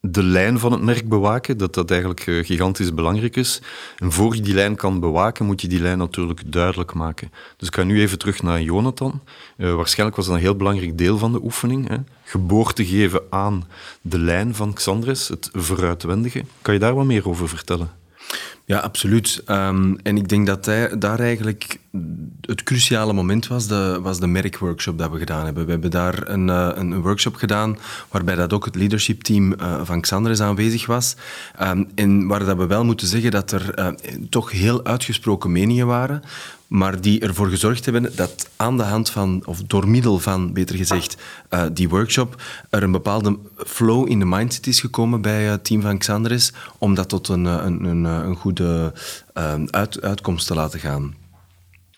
de 0.00 0.22
lijn 0.22 0.58
van 0.58 0.72
het 0.72 0.82
merk 0.82 1.08
bewaken, 1.08 1.58
dat 1.58 1.74
dat 1.74 1.90
eigenlijk 1.90 2.20
gigantisch 2.20 2.94
belangrijk 2.94 3.36
is. 3.36 3.62
En 3.96 4.12
voor 4.12 4.34
je 4.34 4.40
die 4.40 4.54
lijn 4.54 4.76
kan 4.76 5.00
bewaken, 5.00 5.46
moet 5.46 5.60
je 5.60 5.68
die 5.68 5.80
lijn 5.80 5.98
natuurlijk 5.98 6.52
duidelijk 6.52 6.94
maken. 6.94 7.32
Dus 7.56 7.68
ik 7.68 7.74
ga 7.74 7.82
nu 7.82 8.00
even 8.00 8.18
terug 8.18 8.42
naar 8.42 8.62
Jonathan. 8.62 9.20
Uh, 9.56 9.74
waarschijnlijk 9.74 10.16
was 10.16 10.26
dat 10.26 10.34
een 10.34 10.40
heel 10.40 10.56
belangrijk 10.56 10.98
deel 10.98 11.18
van 11.18 11.32
de 11.32 11.42
oefening. 11.42 11.88
Hè? 11.88 11.96
Geboorte 12.24 12.86
geven 12.86 13.22
aan 13.30 13.66
de 14.00 14.18
lijn 14.18 14.54
van 14.54 14.72
Xandres, 14.72 15.28
het 15.28 15.48
vooruitwendige. 15.52 16.44
Kan 16.62 16.74
je 16.74 16.80
daar 16.80 16.94
wat 16.94 17.04
meer 17.04 17.28
over 17.28 17.48
vertellen? 17.48 17.90
Ja, 18.70 18.78
absoluut. 18.78 19.42
Um, 19.46 19.98
en 20.02 20.16
ik 20.16 20.28
denk 20.28 20.46
dat 20.46 20.64
daar 20.98 21.20
eigenlijk 21.20 21.78
het 22.40 22.62
cruciale 22.62 23.12
moment 23.12 23.46
was 23.46 23.66
de, 23.66 23.98
was 24.02 24.20
de 24.20 24.26
merkworkshop 24.26 24.98
dat 24.98 25.10
we 25.10 25.18
gedaan 25.18 25.44
hebben. 25.44 25.64
We 25.64 25.70
hebben 25.70 25.90
daar 25.90 26.28
een, 26.28 26.48
uh, 26.48 26.70
een 26.74 27.00
workshop 27.00 27.34
gedaan 27.34 27.78
waarbij 28.08 28.34
dat 28.34 28.52
ook 28.52 28.64
het 28.64 28.74
leadership 28.74 29.22
team 29.22 29.52
uh, 29.52 29.80
van 29.84 30.00
Xandres 30.00 30.40
aanwezig 30.40 30.86
was. 30.86 31.16
Um, 31.62 31.88
en 31.94 32.26
waar 32.26 32.44
dat 32.44 32.56
we 32.56 32.66
wel 32.66 32.84
moeten 32.84 33.06
zeggen 33.06 33.30
dat 33.30 33.52
er 33.52 33.78
uh, 33.78 33.86
toch 34.28 34.50
heel 34.50 34.84
uitgesproken 34.84 35.52
meningen 35.52 35.86
waren 35.86 36.22
maar 36.70 37.00
die 37.00 37.20
ervoor 37.20 37.48
gezorgd 37.48 37.84
hebben 37.84 38.12
dat 38.14 38.48
aan 38.56 38.76
de 38.76 38.82
hand 38.82 39.10
van, 39.10 39.42
of 39.44 39.62
door 39.66 39.88
middel 39.88 40.18
van, 40.18 40.52
beter 40.52 40.76
gezegd, 40.76 41.16
die 41.72 41.88
workshop, 41.88 42.42
er 42.68 42.82
een 42.82 42.90
bepaalde 42.90 43.38
flow 43.56 44.10
in 44.10 44.18
de 44.18 44.24
mindset 44.24 44.66
is 44.66 44.80
gekomen 44.80 45.20
bij 45.20 45.42
het 45.44 45.64
team 45.64 45.80
van 45.80 45.98
Xandres, 45.98 46.52
om 46.78 46.94
dat 46.94 47.08
tot 47.08 47.28
een, 47.28 47.44
een, 47.44 47.84
een, 47.84 48.04
een 48.04 48.36
goede 48.60 48.92
uh, 49.34 49.64
uit, 49.70 50.02
uitkomst 50.02 50.46
te 50.46 50.54
laten 50.54 50.80
gaan. 50.80 51.16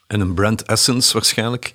En 0.07 0.21
een 0.21 0.35
brand 0.35 0.63
essence 0.63 1.13
waarschijnlijk, 1.13 1.73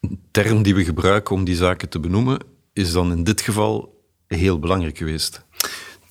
een 0.00 0.20
term 0.30 0.62
die 0.62 0.74
we 0.74 0.84
gebruiken 0.84 1.34
om 1.34 1.44
die 1.44 1.56
zaken 1.56 1.88
te 1.88 2.00
benoemen. 2.00 2.38
is 2.72 2.92
dan 2.92 3.12
in 3.12 3.24
dit 3.24 3.40
geval 3.40 4.04
heel 4.26 4.58
belangrijk 4.58 4.98
geweest. 4.98 5.44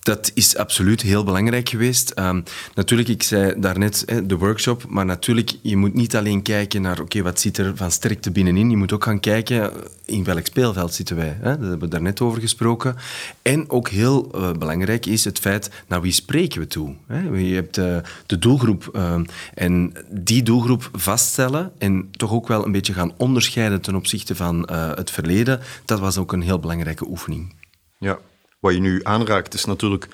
Dat 0.00 0.30
is 0.34 0.56
absoluut 0.56 1.02
heel 1.02 1.24
belangrijk 1.24 1.68
geweest. 1.68 2.18
Um, 2.18 2.42
natuurlijk, 2.74 3.08
ik 3.08 3.22
zei 3.22 3.54
daarnet 3.60 4.02
hè, 4.06 4.26
de 4.26 4.36
workshop, 4.36 4.84
maar 4.88 5.04
natuurlijk, 5.04 5.52
je 5.62 5.76
moet 5.76 5.94
niet 5.94 6.16
alleen 6.16 6.42
kijken 6.42 6.82
naar 6.82 7.00
oké, 7.00 7.22
wat 7.22 7.40
zit 7.40 7.58
er 7.58 7.76
van 7.76 7.90
sterkte 7.90 8.30
binnenin, 8.30 8.70
je 8.70 8.76
moet 8.76 8.92
ook 8.92 9.04
gaan 9.04 9.20
kijken 9.20 9.72
in 10.04 10.24
welk 10.24 10.46
speelveld 10.46 10.94
zitten 10.94 11.16
wij. 11.16 11.36
Hè? 11.40 11.42
Daar 11.42 11.68
hebben 11.68 11.78
we 11.78 11.88
daarnet 11.88 12.20
over 12.20 12.40
gesproken. 12.40 12.96
En 13.42 13.70
ook 13.70 13.88
heel 13.88 14.30
uh, 14.34 14.52
belangrijk 14.52 15.06
is 15.06 15.24
het 15.24 15.38
feit, 15.38 15.70
naar 15.88 16.00
wie 16.00 16.12
spreken 16.12 16.60
we 16.60 16.66
toe? 16.66 16.94
Hè? 17.06 17.28
Je 17.28 17.54
hebt 17.54 17.78
uh, 17.78 17.96
de 18.26 18.38
doelgroep 18.38 18.90
uh, 18.96 19.20
en 19.54 19.92
die 20.10 20.42
doelgroep 20.42 20.90
vaststellen 20.92 21.72
en 21.78 22.08
toch 22.10 22.32
ook 22.32 22.48
wel 22.48 22.64
een 22.64 22.72
beetje 22.72 22.92
gaan 22.92 23.12
onderscheiden 23.16 23.80
ten 23.80 23.94
opzichte 23.94 24.36
van 24.36 24.70
het 24.70 25.10
verleden, 25.10 25.60
dat 25.84 26.00
was 26.00 26.18
ook 26.18 26.32
een 26.32 26.42
heel 26.42 26.58
belangrijke 26.58 27.08
oefening. 27.08 27.54
Ja, 27.98 28.18
wat 28.60 28.74
je 28.74 28.80
nu 28.80 29.00
aanraakt 29.02 29.54
is 29.54 29.64
natuurlijk 29.64 30.08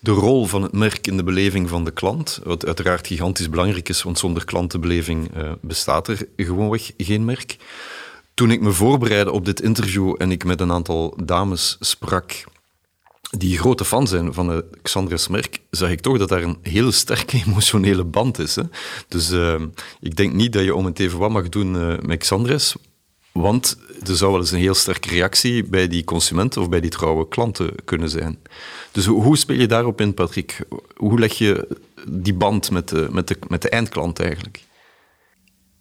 de 0.00 0.10
rol 0.10 0.46
van 0.46 0.62
het 0.62 0.72
merk 0.72 1.06
in 1.06 1.16
de 1.16 1.22
beleving 1.22 1.68
van 1.68 1.84
de 1.84 1.90
klant. 1.90 2.40
Wat 2.44 2.66
uiteraard 2.66 3.06
gigantisch 3.06 3.50
belangrijk 3.50 3.88
is, 3.88 4.02
want 4.02 4.18
zonder 4.18 4.44
klantenbeleving 4.44 5.36
uh, 5.36 5.52
bestaat 5.60 6.08
er 6.08 6.28
gewoonweg 6.36 6.92
geen 6.96 7.24
merk. 7.24 7.56
Toen 8.34 8.50
ik 8.50 8.60
me 8.60 8.72
voorbereidde 8.72 9.32
op 9.32 9.44
dit 9.44 9.60
interview 9.60 10.14
en 10.18 10.30
ik 10.30 10.44
met 10.44 10.60
een 10.60 10.72
aantal 10.72 11.18
dames 11.24 11.76
sprak 11.80 12.44
die 13.30 13.58
grote 13.58 13.84
fan 13.84 14.06
zijn 14.06 14.34
van 14.34 14.48
het 14.48 14.64
Xandres 14.82 15.28
merk, 15.28 15.60
zag 15.70 15.90
ik 15.90 16.00
toch 16.00 16.18
dat 16.18 16.28
daar 16.28 16.42
een 16.42 16.58
hele 16.62 16.90
sterke 16.90 17.36
emotionele 17.46 18.04
band 18.04 18.38
is. 18.38 18.56
Hè? 18.56 18.62
Dus 19.08 19.30
uh, 19.30 19.54
ik 20.00 20.16
denk 20.16 20.32
niet 20.32 20.52
dat 20.52 20.64
je 20.64 20.74
om 20.74 20.84
het 20.84 20.98
even 20.98 21.18
wat 21.18 21.30
mag 21.30 21.48
doen 21.48 21.74
uh, 21.74 21.98
met 21.98 22.18
Xandres, 22.18 22.74
want 23.40 23.76
er 24.06 24.16
zou 24.16 24.30
wel 24.30 24.40
eens 24.40 24.50
een 24.50 24.58
heel 24.58 24.74
sterke 24.74 25.08
reactie 25.08 25.64
bij 25.64 25.88
die 25.88 26.04
consumenten 26.04 26.60
of 26.60 26.68
bij 26.68 26.80
die 26.80 26.90
trouwe 26.90 27.28
klanten 27.28 27.70
kunnen 27.84 28.10
zijn. 28.10 28.38
Dus 28.92 29.06
hoe 29.06 29.36
speel 29.36 29.56
je 29.56 29.66
daarop 29.66 30.00
in, 30.00 30.14
Patrick? 30.14 30.60
Hoe 30.96 31.18
leg 31.18 31.32
je 31.32 31.78
die 32.08 32.34
band 32.34 32.70
met 32.70 32.88
de, 32.88 33.08
met 33.10 33.28
de, 33.28 33.36
met 33.48 33.62
de 33.62 33.68
eindklant 33.68 34.20
eigenlijk? 34.20 34.64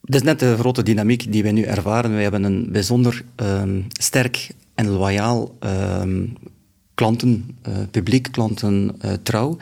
Dat 0.02 0.16
is 0.16 0.28
net 0.28 0.40
de 0.40 0.58
grote 0.58 0.84
dynamiek 0.84 1.32
die 1.32 1.44
wij 1.44 1.52
nu 1.52 1.64
ervaren. 1.64 2.16
We 2.16 2.22
hebben 2.22 2.44
een 2.44 2.72
bijzonder 2.72 3.24
um, 3.36 3.88
sterk 3.90 4.50
en 4.76 4.90
loyaal 4.90 5.58
um, 5.60 6.38
klanten, 6.94 7.58
uh, 7.68 7.78
publiek, 7.92 8.28
klanten 8.32 8.96
uh, 9.06 9.12
trouw. 9.24 9.58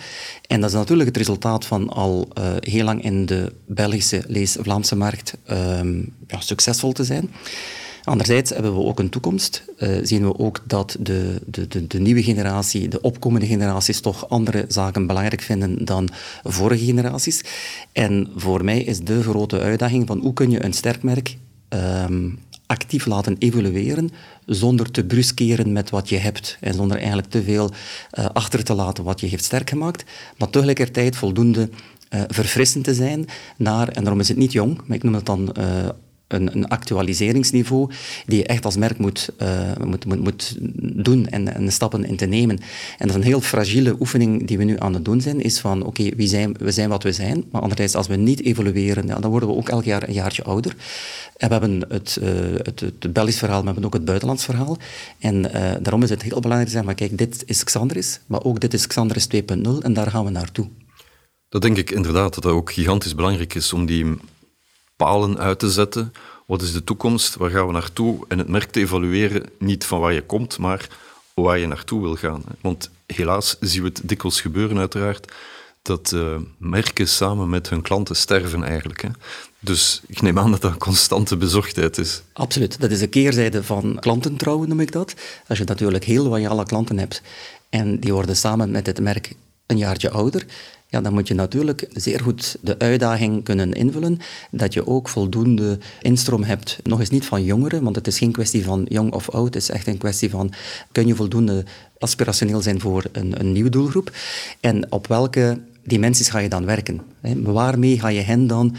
En 0.47 0.61
dat 0.61 0.69
is 0.69 0.75
natuurlijk 0.75 1.07
het 1.07 1.17
resultaat 1.17 1.65
van 1.65 1.89
al 1.89 2.27
uh, 2.37 2.43
heel 2.59 2.83
lang 2.83 3.03
in 3.03 3.25
de 3.25 3.53
Belgische, 3.65 4.23
lees 4.27 4.57
Vlaamse 4.59 4.95
markt 4.95 5.37
um, 5.49 6.13
ja, 6.27 6.39
succesvol 6.39 6.91
te 6.91 7.03
zijn. 7.03 7.29
Anderzijds 8.07 8.49
hebben 8.49 8.73
we 8.73 8.83
ook 8.83 8.99
een 8.99 9.09
toekomst. 9.09 9.63
Uh, 9.79 9.99
zien 10.03 10.27
we 10.27 10.39
ook 10.39 10.63
dat 10.65 10.97
de, 10.99 11.41
de, 11.45 11.67
de, 11.67 11.87
de, 11.87 11.99
nieuwe 11.99 12.23
generatie, 12.23 12.87
de 12.87 13.01
opkomende 13.01 13.45
generaties, 13.45 13.99
toch 13.99 14.29
andere 14.29 14.65
zaken 14.67 15.07
belangrijk 15.07 15.41
vinden 15.41 15.85
dan 15.85 16.09
vorige 16.43 16.85
generaties. 16.85 17.43
En 17.91 18.27
voor 18.35 18.63
mij 18.63 18.81
is 18.81 18.99
de 18.99 19.21
grote 19.21 19.59
uitdaging 19.59 20.07
van 20.07 20.19
hoe 20.19 20.33
kun 20.33 20.51
je 20.51 20.63
een 20.63 20.73
sterk 20.73 21.03
merk 21.03 21.37
um, 21.69 22.39
actief 22.65 23.05
laten 23.05 23.35
evolueren 23.39 24.09
zonder 24.45 24.91
te 24.91 25.05
bruskeren 25.05 25.71
met 25.71 25.89
wat 25.89 26.09
je 26.09 26.17
hebt 26.17 26.57
en 26.61 26.73
zonder 26.73 26.97
eigenlijk 26.97 27.29
te 27.29 27.43
veel 27.43 27.71
uh, 28.19 28.25
achter 28.25 28.63
te 28.63 28.73
laten 28.73 29.03
wat 29.03 29.19
je 29.19 29.27
heeft 29.27 29.43
sterk 29.43 29.69
gemaakt, 29.69 30.03
maar 30.37 30.49
tegelijkertijd 30.49 31.15
voldoende 31.15 31.69
uh, 32.09 32.21
verfrissend 32.27 32.83
te 32.83 32.93
zijn 32.93 33.25
naar, 33.57 33.87
en 33.87 34.03
daarom 34.03 34.19
is 34.19 34.27
het 34.27 34.37
niet 34.37 34.51
jong, 34.51 34.81
maar 34.85 34.97
ik 34.97 35.03
noem 35.03 35.13
het 35.13 35.25
dan 35.25 35.55
uh, 35.59 35.65
een, 36.27 36.55
een, 36.55 36.67
actualiseringsniveau 36.67 37.91
die 38.25 38.37
je 38.37 38.45
echt 38.45 38.65
als 38.65 38.77
merk 38.77 38.97
moet, 38.97 39.29
uh, 39.41 39.71
moet, 39.83 40.05
moet, 40.05 40.23
moet 40.23 40.57
doen 41.03 41.27
en, 41.27 41.53
en, 41.53 41.71
stappen 41.71 42.05
in 42.05 42.15
te 42.15 42.25
nemen. 42.25 42.59
En 42.97 43.07
dat 43.07 43.09
is 43.09 43.15
een 43.15 43.23
heel 43.23 43.41
fragiele 43.41 43.95
oefening 43.99 44.47
die 44.47 44.57
we 44.57 44.63
nu 44.63 44.79
aan 44.79 44.93
het 44.93 45.05
doen 45.05 45.21
zijn, 45.21 45.41
is 45.41 45.59
van 45.59 45.85
oké, 45.85 46.01
okay, 46.01 46.27
zijn, 46.27 46.55
we 46.59 46.71
zijn 46.71 46.89
wat 46.89 47.03
we 47.03 47.11
zijn, 47.11 47.43
maar 47.51 47.61
anderzijds 47.61 47.95
als 47.95 48.07
we 48.07 48.15
niet 48.15 48.43
evolueren, 48.43 49.07
dan 49.07 49.31
worden 49.31 49.49
we 49.49 49.55
ook 49.55 49.69
elk 49.69 49.83
jaar 49.83 50.07
een 50.07 50.13
jaartje 50.13 50.43
ouder. 50.43 50.75
En 51.37 51.47
we 51.47 51.53
hebben 51.53 51.85
het, 51.89 52.17
uh, 52.21 52.29
het, 52.61 52.79
het 52.79 53.13
Belgisch 53.13 53.37
verhaal, 53.37 53.59
we 53.59 53.65
hebben 53.65 53.85
ook 53.85 53.93
het 53.93 54.05
buitenlands 54.05 54.45
verhaal. 54.45 54.77
En 55.19 55.35
uh, 55.35 55.71
daarom 55.81 56.03
is 56.03 56.09
het 56.09 56.21
heel 56.21 56.39
belangrijk 56.39 56.65
te 56.65 56.71
zeggen, 56.71 56.85
maar 56.85 56.95
kijk, 56.95 57.17
dit 57.17 57.43
is 57.45 57.63
Xandris, 57.63 58.19
maar 58.25 58.43
ook 58.43 58.59
dit 58.59 58.73
is 58.73 58.87
Xandris 58.87 59.27
2.0 59.35 59.41
en 59.81 59.93
daar 59.93 60.11
gaan 60.11 60.25
we 60.25 60.31
naartoe. 60.31 60.67
Dat 61.49 61.61
denk 61.61 61.77
ik 61.77 61.91
inderdaad, 61.91 62.33
dat 62.33 62.43
dat 62.43 62.53
ook 62.53 62.71
gigantisch 62.71 63.15
belangrijk 63.15 63.53
is 63.53 63.73
om 63.73 63.85
die 63.85 64.17
palen 64.97 65.37
uit 65.37 65.59
te 65.59 65.71
zetten. 65.71 66.13
Wat 66.45 66.61
is 66.61 66.71
de 66.73 66.83
toekomst? 66.83 67.35
Waar 67.35 67.49
gaan 67.49 67.67
we 67.67 67.73
naartoe? 67.73 68.25
En 68.27 68.37
het 68.37 68.47
merk 68.47 68.71
te 68.71 68.79
evalueren, 68.79 69.43
niet 69.59 69.85
van 69.85 69.99
waar 69.99 70.13
je 70.13 70.25
komt, 70.25 70.57
maar 70.57 70.87
waar 71.33 71.57
je 71.57 71.67
naartoe 71.67 72.01
wil 72.01 72.15
gaan. 72.15 72.43
Want 72.61 72.89
helaas 73.05 73.57
zien 73.59 73.81
we 73.81 73.87
het 73.87 74.01
dikwijls 74.03 74.41
gebeuren, 74.41 74.77
uiteraard, 74.77 75.31
dat 75.81 76.11
uh, 76.15 76.35
merken 76.57 77.07
samen 77.07 77.49
met 77.49 77.69
hun 77.69 77.81
klanten 77.81 78.15
sterven 78.15 78.63
eigenlijk. 78.63 79.01
Hè. 79.01 79.09
Dus 79.59 80.01
ik 80.07 80.21
neem 80.21 80.39
aan 80.39 80.51
dat 80.51 80.61
dat 80.61 80.71
een 80.71 80.77
constante 80.77 81.37
bezorgdheid 81.37 81.97
is. 81.97 82.21
Absoluut. 82.33 82.79
Dat 82.79 82.91
is 82.91 82.99
de 82.99 83.07
keerzijde 83.07 83.63
van 83.63 83.97
klantentrouwen, 83.99 84.69
noem 84.69 84.79
ik 84.79 84.91
dat. 84.91 85.13
Als 85.47 85.57
je 85.57 85.63
natuurlijk 85.63 86.03
heel 86.03 86.23
loyale 86.23 86.65
klanten 86.65 86.97
hebt 86.97 87.21
en 87.69 87.99
die 87.99 88.13
worden 88.13 88.35
samen 88.35 88.71
met 88.71 88.85
het 88.85 88.99
merk 88.99 89.35
een 89.65 89.77
jaartje 89.77 90.09
ouder, 90.09 90.45
ja, 90.89 91.01
dan 91.01 91.13
moet 91.13 91.27
je 91.27 91.33
natuurlijk 91.33 91.87
zeer 91.93 92.19
goed 92.19 92.57
de 92.61 92.79
uitdaging 92.79 93.43
kunnen 93.43 93.73
invullen 93.73 94.19
dat 94.51 94.73
je 94.73 94.87
ook 94.87 95.09
voldoende 95.09 95.77
instroom 96.01 96.43
hebt. 96.43 96.79
Nog 96.83 96.99
eens 96.99 97.09
niet 97.09 97.25
van 97.25 97.43
jongeren, 97.43 97.83
want 97.83 97.95
het 97.95 98.07
is 98.07 98.17
geen 98.17 98.31
kwestie 98.31 98.63
van 98.63 98.85
jong 98.89 99.13
of 99.13 99.29
oud. 99.29 99.53
Het 99.53 99.63
is 99.63 99.69
echt 99.69 99.87
een 99.87 99.97
kwestie 99.97 100.29
van 100.29 100.53
kun 100.91 101.07
je 101.07 101.15
voldoende 101.15 101.65
aspirationeel 101.99 102.61
zijn 102.61 102.79
voor 102.79 103.03
een, 103.11 103.39
een 103.39 103.51
nieuwe 103.51 103.69
doelgroep 103.69 104.11
en 104.59 104.91
op 104.91 105.07
welke 105.07 105.59
dimensies 105.87 106.29
ga 106.29 106.39
je 106.39 106.49
dan 106.49 106.65
werken? 106.65 107.01
Waarmee 107.43 107.99
ga 107.99 108.07
je 108.07 108.21
hen 108.21 108.47
dan 108.47 108.75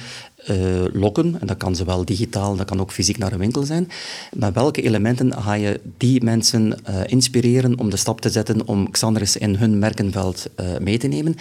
uh, 0.50 0.84
lokken. 0.92 1.40
En 1.40 1.46
dat 1.46 1.56
kan 1.56 1.76
zowel 1.76 2.04
digitaal, 2.04 2.56
dat 2.56 2.66
kan 2.66 2.80
ook 2.80 2.92
fysiek 2.92 3.18
naar 3.18 3.32
een 3.32 3.38
winkel 3.38 3.62
zijn. 3.62 3.88
Maar 4.36 4.52
welke 4.52 4.82
elementen 4.82 5.42
ga 5.42 5.54
je 5.54 5.80
die 5.96 6.24
mensen 6.24 6.80
uh, 6.88 7.00
inspireren 7.06 7.78
om 7.78 7.90
de 7.90 7.96
stap 7.96 8.20
te 8.20 8.30
zetten 8.30 8.66
om 8.66 8.90
Xandris 8.90 9.36
in 9.36 9.54
hun 9.54 9.78
merkenveld 9.78 10.46
uh, 10.60 10.66
mee 10.78 10.98
te 10.98 11.06
nemen? 11.06 11.34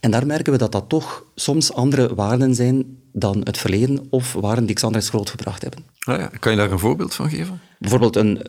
En 0.00 0.10
daar 0.10 0.26
merken 0.26 0.52
we 0.52 0.58
dat 0.58 0.72
dat 0.72 0.88
toch 0.88 1.24
soms 1.34 1.72
andere 1.72 2.14
waarden 2.14 2.54
zijn 2.54 2.84
dan 3.12 3.40
het 3.44 3.58
verleden 3.58 4.06
of 4.10 4.32
waarden 4.32 4.66
die 4.66 4.74
Xandris 4.74 5.08
grootgebracht 5.08 5.62
hebben. 5.62 5.84
Ah 6.00 6.18
ja, 6.18 6.30
kan 6.38 6.52
je 6.52 6.58
daar 6.58 6.72
een 6.72 6.78
voorbeeld 6.78 7.14
van 7.14 7.30
geven? 7.30 7.60
Bijvoorbeeld 7.80 8.16
een, 8.16 8.42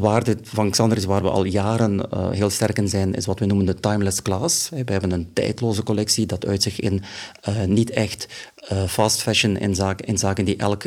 waarde 0.00 0.36
van 0.42 0.70
Xandris 0.70 1.04
waar 1.04 1.22
we 1.22 1.30
al 1.30 1.44
jaren 1.44 1.94
uh, 2.14 2.30
heel 2.30 2.50
sterk 2.50 2.78
in 2.78 2.88
zijn, 2.88 3.14
is 3.14 3.26
wat 3.26 3.38
we 3.38 3.46
noemen 3.46 3.66
de 3.66 3.74
timeless 3.74 4.22
class. 4.22 4.68
We 4.68 4.92
hebben 4.92 5.10
een 5.10 5.28
tijdloze 5.32 5.82
collectie 5.82 6.26
dat 6.26 6.46
uit 6.46 6.62
zich 6.62 6.80
in 6.80 7.02
uh, 7.48 7.64
niet 7.64 7.90
echt 7.90 8.28
uh, 8.72 8.84
fast 8.84 9.22
fashion 9.22 9.56
in 9.56 9.74
zaken, 9.74 10.06
in 10.06 10.18
zaken 10.18 10.44
die 10.44 10.56
elk 10.56 10.82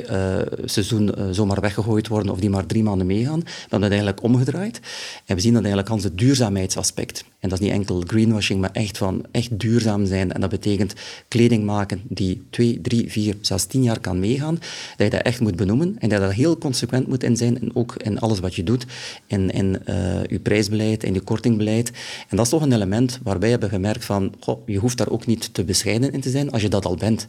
seizoen 0.65 1.15
zomaar 1.31 1.61
weggegooid 1.61 2.07
worden 2.07 2.31
of 2.31 2.39
die 2.39 2.49
maar 2.49 2.65
drie 2.65 2.83
maanden 2.83 3.07
meegaan. 3.07 3.39
We 3.39 3.51
hebben 3.59 3.81
het 3.81 3.91
eigenlijk 3.91 4.23
omgedraaid. 4.23 4.79
En 5.25 5.35
we 5.35 5.41
zien 5.41 5.53
dat 5.53 5.63
eigenlijk 5.63 6.03
het 6.03 6.17
duurzaamheidsaspect. 6.17 7.23
En 7.39 7.49
dat 7.49 7.59
is 7.59 7.65
niet 7.65 7.73
enkel 7.75 8.03
greenwashing, 8.07 8.61
maar 8.61 8.69
echt 8.73 8.97
van 8.97 9.25
echt 9.31 9.59
duurzaam 9.59 10.05
zijn. 10.05 10.33
En 10.33 10.41
dat 10.41 10.49
betekent 10.49 10.93
kleding 11.27 11.63
maken 11.63 12.01
die 12.07 12.41
twee, 12.49 12.81
drie, 12.81 13.11
vier, 13.11 13.35
zelfs 13.41 13.65
tien 13.65 13.83
jaar 13.83 13.99
kan 13.99 14.19
meegaan. 14.19 14.55
Dat 14.97 15.05
je 15.05 15.09
dat 15.09 15.21
echt 15.21 15.39
moet 15.39 15.55
benoemen 15.55 15.87
en 15.87 16.09
dat 16.09 16.19
je 16.19 16.25
daar 16.25 16.33
heel 16.33 16.57
consequent 16.57 17.07
moet 17.07 17.23
in 17.23 17.37
zijn. 17.37 17.61
En 17.61 17.75
ook 17.75 17.90
in 17.97 18.19
alles 18.19 18.39
wat 18.39 18.55
je 18.55 18.63
doet, 18.63 18.85
in, 19.27 19.49
in 19.49 19.81
uh, 19.85 20.23
je 20.23 20.39
prijsbeleid, 20.39 21.03
in 21.03 21.13
je 21.13 21.21
kortingbeleid. 21.21 21.91
En 22.29 22.37
dat 22.37 22.45
is 22.45 22.51
toch 22.51 22.61
een 22.61 22.73
element 22.73 23.19
waarbij 23.23 23.51
we 23.51 23.57
hebben 23.59 23.69
gemerkt 23.69 24.05
van, 24.05 24.33
je 24.65 24.77
hoeft 24.77 24.97
daar 24.97 25.09
ook 25.09 25.25
niet 25.25 25.53
te 25.53 25.63
bescheiden 25.63 26.11
in 26.13 26.21
te 26.21 26.29
zijn 26.29 26.51
als 26.51 26.61
je 26.61 26.69
dat 26.69 26.85
al 26.85 26.95
bent. 26.95 27.27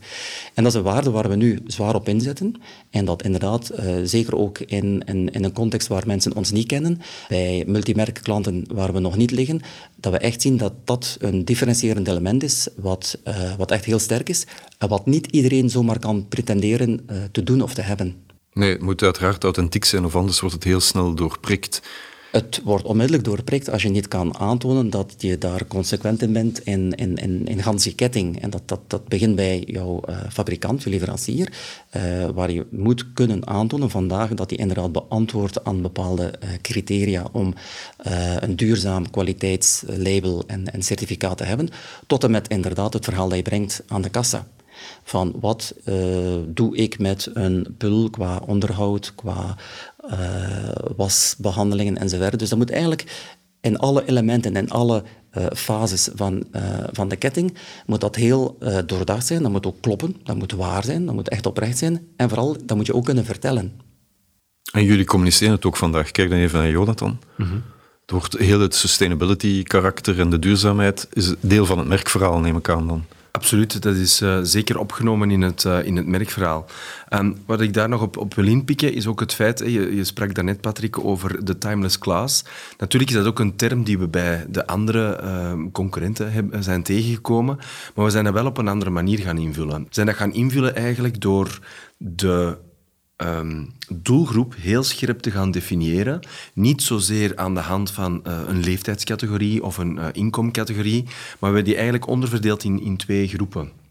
En 0.55 0.63
dat 0.63 0.73
is 0.73 0.79
een 0.79 0.85
waarde 0.85 1.11
waar 1.11 1.29
we 1.29 1.37
nu 1.37 1.59
zwaar 1.67 1.95
op 1.95 2.09
inzetten. 2.09 2.55
En 2.91 3.05
dat 3.05 3.23
inderdaad, 3.23 3.71
uh, 3.73 3.95
zeker 4.05 4.37
ook 4.37 4.59
in, 4.59 5.03
in, 5.05 5.45
een 5.45 5.53
context 5.53 5.89
waar 5.89 6.07
mensen 6.07 6.37
ons 6.37 6.51
niet 6.51 6.67
kennen, 6.67 7.01
bij 7.29 7.65
multimerkklanten 7.67 8.65
waar 8.73 8.93
we 8.93 8.99
nog 8.99 9.17
niet 9.17 9.31
liggen, 9.31 9.61
dat 9.97 10.13
we 10.13 10.19
echt 10.19 10.43
zien 10.43 10.57
dat 10.57 10.73
dat 10.85 11.17
een 11.21 11.45
differentiërend 11.45 12.09
element 12.09 12.43
is, 12.43 12.69
wat, 12.77 13.19
uh, 13.29 13.55
wat 13.57 13.71
echt 13.71 13.85
heel 13.85 13.99
sterk 13.99 14.29
is, 14.29 14.47
en 14.79 14.89
wat 14.89 15.07
niet 15.07 15.27
iedereen 15.27 15.71
zomaar 15.71 15.99
kan 15.99 16.29
pretenderen 16.29 17.07
te 17.33 17.43
doen 17.43 17.63
of 17.63 17.75
te 17.75 17.83
hebben. 17.83 18.32
Nee, 18.53 18.73
het 18.73 18.83
moet 18.83 19.03
uiteraard 19.03 19.45
authentiek 19.45 19.85
zijn, 19.85 20.05
of 20.05 20.17
anders 20.17 20.41
wordt 20.41 20.55
het 20.55 20.65
heel 20.65 20.81
snel 20.81 21.15
doorprikt. 21.15 21.83
Het 22.33 22.61
wordt 22.65 22.85
onmiddellijk 22.85 23.25
doorprikt 23.25 23.71
als 23.71 23.83
je 23.83 23.89
niet 23.89 24.09
kan 24.09 24.39
aantonen 24.39 24.91
dat 24.91 25.15
je 25.19 25.39
daar 25.39 25.67
consequent 25.67 26.23
in 26.23 26.33
bent 26.33 26.61
in, 26.65 26.93
in, 26.93 27.17
in, 27.17 27.47
in 27.47 27.63
gans 27.63 27.85
je 27.85 27.95
ketting. 27.95 28.43
En 28.43 28.51
dat, 28.51 28.63
dat, 28.67 28.81
dat 28.87 29.09
begint 29.09 29.37
bij 29.37 29.63
jouw 29.67 30.01
uh, 30.09 30.17
fabrikant, 30.31 30.83
je 30.83 30.91
leverancier, 30.91 31.53
uh, 31.97 32.29
waar 32.35 32.51
je 32.51 32.67
moet 32.71 33.13
kunnen 33.13 33.47
aantonen 33.47 33.91
vandaag 33.91 34.35
dat 34.35 34.51
hij 34.51 34.59
inderdaad 34.59 34.93
beantwoordt 34.93 35.65
aan 35.65 35.83
bepaalde 35.83 36.23
uh, 36.45 36.51
criteria 36.63 37.27
om 37.33 37.55
een 38.39 38.57
duurzaam 38.57 39.11
kwaliteitslabel 39.11 40.45
en, 40.47 40.73
en 40.73 40.83
certificaat 40.83 41.37
te 41.37 41.45
hebben, 41.45 41.69
tot 42.07 42.25
en 42.25 42.31
met 42.31 42.49
inderdaad 42.49 42.93
het 42.93 43.05
verhaal 43.05 43.29
dat 43.29 43.37
je 43.37 43.43
brengt 43.43 43.83
aan 43.89 44.03
de 44.03 44.11
kassa 44.11 44.47
van 45.03 45.35
wat 45.41 45.75
uh, 45.85 45.95
doe 46.47 46.77
ik 46.77 46.99
met 46.99 47.31
een 47.35 47.75
pul 47.79 48.11
qua 48.11 48.43
onderhoud, 48.47 49.15
qua 49.15 49.57
wasbehandelingen 50.97 51.99
enzovoort. 51.99 52.39
Dus 52.39 52.49
dat 52.49 52.59
moet 52.59 52.71
eigenlijk 52.71 53.33
in 53.61 53.79
alle 53.79 54.05
elementen 54.07 54.57
en 54.57 54.69
alle 54.69 55.03
uh, 55.39 55.47
fases 55.55 56.09
van, 56.15 56.45
uh, 56.53 56.63
van 56.93 57.09
de 57.09 57.17
ketting 57.17 57.55
moet 57.87 58.01
dat 58.01 58.17
heel 58.17 58.57
uh, 58.61 58.79
doordacht 58.87 59.27
zijn. 59.27 59.43
Dat 59.43 59.51
moet 59.51 59.67
ook 59.67 59.81
kloppen, 59.81 60.17
dat 60.25 60.37
moet 60.37 60.53
waar 60.53 60.85
zijn, 60.85 61.07
dat 61.07 61.15
moet 61.15 61.29
echt 61.29 61.47
oprecht 61.47 61.79
zijn. 61.79 62.07
En 62.17 62.29
vooral, 62.29 62.57
dat 62.65 62.77
moet 62.77 62.87
je 62.87 62.95
ook 62.95 63.05
kunnen 63.05 63.25
vertellen. 63.25 63.81
En 64.73 64.85
jullie 64.85 65.05
communiceren 65.05 65.55
het 65.55 65.65
ook 65.65 65.77
vandaag. 65.77 66.11
Kijk 66.11 66.31
dan 66.31 66.39
even 66.39 66.59
naar 66.59 66.71
Jonathan. 66.71 67.19
Mm 67.37 67.47
-hmm. 67.47 67.63
Het 68.01 68.11
wordt 68.11 68.39
heel 68.39 68.61
het 68.61 68.75
sustainability-karakter 68.75 70.21
en 70.21 70.31
de 70.31 70.39
duurzaamheid 70.39 71.09
is 71.13 71.35
deel 71.41 71.67
van 71.67 71.79
het 71.79 71.89
merkverhaal, 71.89 72.39
neem 72.39 72.57
ik 72.57 72.69
aan 72.69 72.89
dan. 72.89 73.05
Absoluut, 73.33 73.83
dat 73.83 73.95
is 73.95 74.23
uh, 74.23 74.39
zeker 74.43 74.79
opgenomen 74.79 75.31
in 75.31 75.43
het, 75.43 75.65
uh, 75.65 75.85
in 75.85 75.97
het 75.97 76.07
merkverhaal. 76.07 76.67
En 77.09 77.37
wat 77.47 77.61
ik 77.61 77.75
daar 77.75 77.89
nog 77.89 78.03
op, 78.03 78.17
op 78.17 78.35
wil 78.35 78.47
inpikken, 78.47 78.95
is 78.95 79.07
ook 79.07 79.21
het 79.21 79.35
feit, 79.35 79.59
je, 79.59 79.97
je 79.97 80.05
sprak 80.05 80.35
daarnet, 80.35 80.61
Patrick, 80.61 81.05
over 81.05 81.45
de 81.45 81.59
timeless 81.59 81.99
class. 81.99 82.45
Natuurlijk 82.79 83.11
is 83.11 83.17
dat 83.17 83.27
ook 83.27 83.39
een 83.39 83.57
term 83.57 83.85
die 83.85 83.99
we 83.99 84.09
bij 84.09 84.47
de 84.49 84.67
andere 84.67 85.21
uh, 85.23 85.53
concurrenten 85.73 86.65
zijn 86.65 86.83
tegengekomen, 86.83 87.59
maar 87.95 88.05
we 88.05 88.11
zijn 88.11 88.25
dat 88.25 88.33
wel 88.33 88.47
op 88.47 88.59
een 88.59 88.69
andere 88.69 88.91
manier 88.91 89.19
gaan 89.19 89.39
invullen. 89.39 89.83
We 89.83 89.89
zijn 89.91 90.07
dat 90.07 90.17
gaan 90.17 90.33
invullen 90.33 90.75
eigenlijk 90.75 91.21
door 91.21 91.59
de 91.97 92.57
um, 93.27 93.73
doelgroep 93.89 94.55
heel 94.59 94.83
scherp 94.83 95.21
te 95.21 95.31
gaan 95.31 95.51
definiëren. 95.51 96.21
Niet 96.55 96.83
zozeer 96.83 97.37
aan 97.37 97.55
de 97.55 97.61
hand 97.61 97.91
van 97.91 98.23
uh, 98.27 98.41
een 98.47 98.61
leeftijdscategorie 98.61 99.63
of 99.63 99.79
een 99.79 99.97
uh, 99.97 100.07
inkomcategorie, 100.13 101.05
maar 101.39 101.53
we 101.53 101.63
die 101.63 101.75
eigenlijk 101.75 102.07
onderverdeeld 102.07 102.65
in, 102.65 102.83
in 102.83 102.97
twee 102.97 103.29
groepen. 103.29 103.82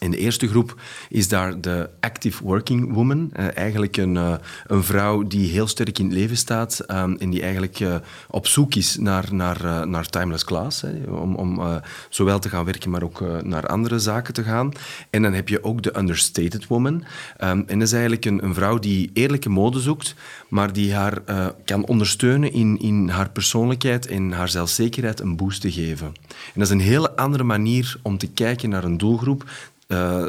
In 0.00 0.10
de 0.10 0.16
eerste 0.16 0.48
groep 0.48 0.80
is 1.08 1.28
daar 1.28 1.60
de 1.60 1.90
active 2.00 2.44
working 2.44 2.92
woman. 2.92 3.30
Uh, 3.36 3.56
eigenlijk 3.56 3.96
een, 3.96 4.14
uh, 4.14 4.34
een 4.66 4.84
vrouw 4.84 5.26
die 5.26 5.50
heel 5.50 5.66
sterk 5.66 5.98
in 5.98 6.04
het 6.04 6.14
leven 6.14 6.36
staat 6.36 6.84
um, 6.88 7.16
en 7.18 7.30
die 7.30 7.42
eigenlijk 7.42 7.80
uh, 7.80 7.94
op 8.28 8.46
zoek 8.46 8.74
is 8.74 8.96
naar, 8.96 9.34
naar, 9.34 9.88
naar 9.88 10.08
timeless 10.08 10.44
class. 10.44 10.84
Om 11.08 11.34
om 11.34 11.80
zowel 12.08 12.38
te 12.38 12.48
gaan 12.48 12.64
werken, 12.64 12.90
maar 12.90 13.02
ook 13.02 13.42
naar 13.42 13.66
andere 13.66 13.98
zaken 13.98 14.34
te 14.34 14.42
gaan. 14.42 14.72
En 15.10 15.22
dan 15.22 15.32
heb 15.32 15.48
je 15.48 15.64
ook 15.64 15.82
de 15.82 15.98
understated 15.98 16.66
woman. 16.66 16.94
Um, 16.94 17.04
en 17.38 17.78
dat 17.78 17.82
is 17.88 17.92
eigenlijk 17.92 18.24
een, 18.24 18.44
een 18.44 18.54
vrouw 18.54 18.78
die 18.78 19.10
eerlijke 19.12 19.48
mode 19.48 19.80
zoekt, 19.80 20.14
maar 20.48 20.72
die 20.72 20.94
haar 20.94 21.22
kan 21.64 21.86
ondersteunen 21.86 22.52
in, 22.52 22.78
in 22.78 23.08
haar 23.08 23.30
persoonlijkheid 23.30 24.06
en 24.06 24.32
haar 24.32 24.48
zelfzekerheid 24.48 25.20
een 25.20 25.36
boost 25.36 25.60
te 25.60 25.72
geven. 25.72 26.06
En 26.06 26.54
dat 26.54 26.62
is 26.62 26.70
een 26.70 26.80
hele 26.80 27.16
andere 27.16 27.44
manier 27.44 27.96
om 28.02 28.18
te 28.18 28.30
kijken 28.30 28.68
naar 28.70 28.84
een 28.84 28.98
doelgroep 28.98 29.44
uh, 29.92 30.24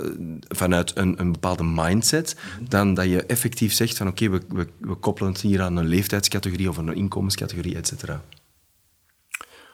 vanuit 0.48 0.92
een, 0.98 1.20
een, 1.20 1.32
bepaalde 1.32 1.64
mindset, 1.64 2.36
dan 2.60 2.94
dat 2.94 3.06
je 3.06 3.24
effectief 3.24 3.74
zegt 3.74 3.98
van 3.98 4.08
oké, 4.08 4.26
okay, 4.26 4.40
we, 4.40 4.56
we, 4.56 4.68
we, 4.88 4.96
koppelen 4.96 5.32
het 5.32 5.42
hier 5.42 5.62
aan 5.62 5.78
een 5.78 5.88
leeftijdscategorie 5.88 6.70
of 6.70 6.78
een 6.78 6.96
inkomenscategorie, 6.96 7.76
et 7.76 7.88
cetera. 7.88 8.22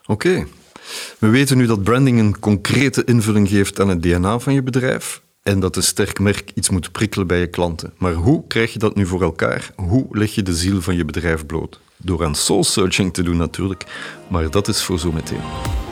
Oké. 0.05 0.27
Okay. 0.27 0.47
We 1.19 1.27
weten 1.27 1.57
nu 1.57 1.65
dat 1.65 1.83
branding 1.83 2.19
een 2.19 2.39
concrete 2.39 3.03
invulling 3.03 3.49
geeft 3.49 3.79
aan 3.79 3.89
het 3.89 4.03
DNA 4.03 4.39
van 4.39 4.53
je 4.53 4.63
bedrijf 4.63 5.21
en 5.43 5.59
dat 5.59 5.75
een 5.75 5.83
sterk 5.83 6.19
merk 6.19 6.51
iets 6.53 6.69
moet 6.69 6.91
prikkelen 6.91 7.27
bij 7.27 7.39
je 7.39 7.47
klanten. 7.47 7.93
Maar 7.97 8.13
hoe 8.13 8.47
krijg 8.47 8.73
je 8.73 8.79
dat 8.79 8.95
nu 8.95 9.05
voor 9.05 9.21
elkaar? 9.21 9.71
Hoe 9.75 10.05
leg 10.11 10.35
je 10.35 10.43
de 10.43 10.55
ziel 10.55 10.81
van 10.81 10.95
je 10.95 11.05
bedrijf 11.05 11.45
bloot? 11.45 11.79
Door 11.97 12.25
aan 12.25 12.35
soul 12.35 12.63
searching 12.63 13.13
te 13.13 13.23
doen 13.23 13.37
natuurlijk, 13.37 13.83
maar 14.27 14.49
dat 14.49 14.67
is 14.67 14.83
voor 14.83 14.99
zometeen. 14.99 15.86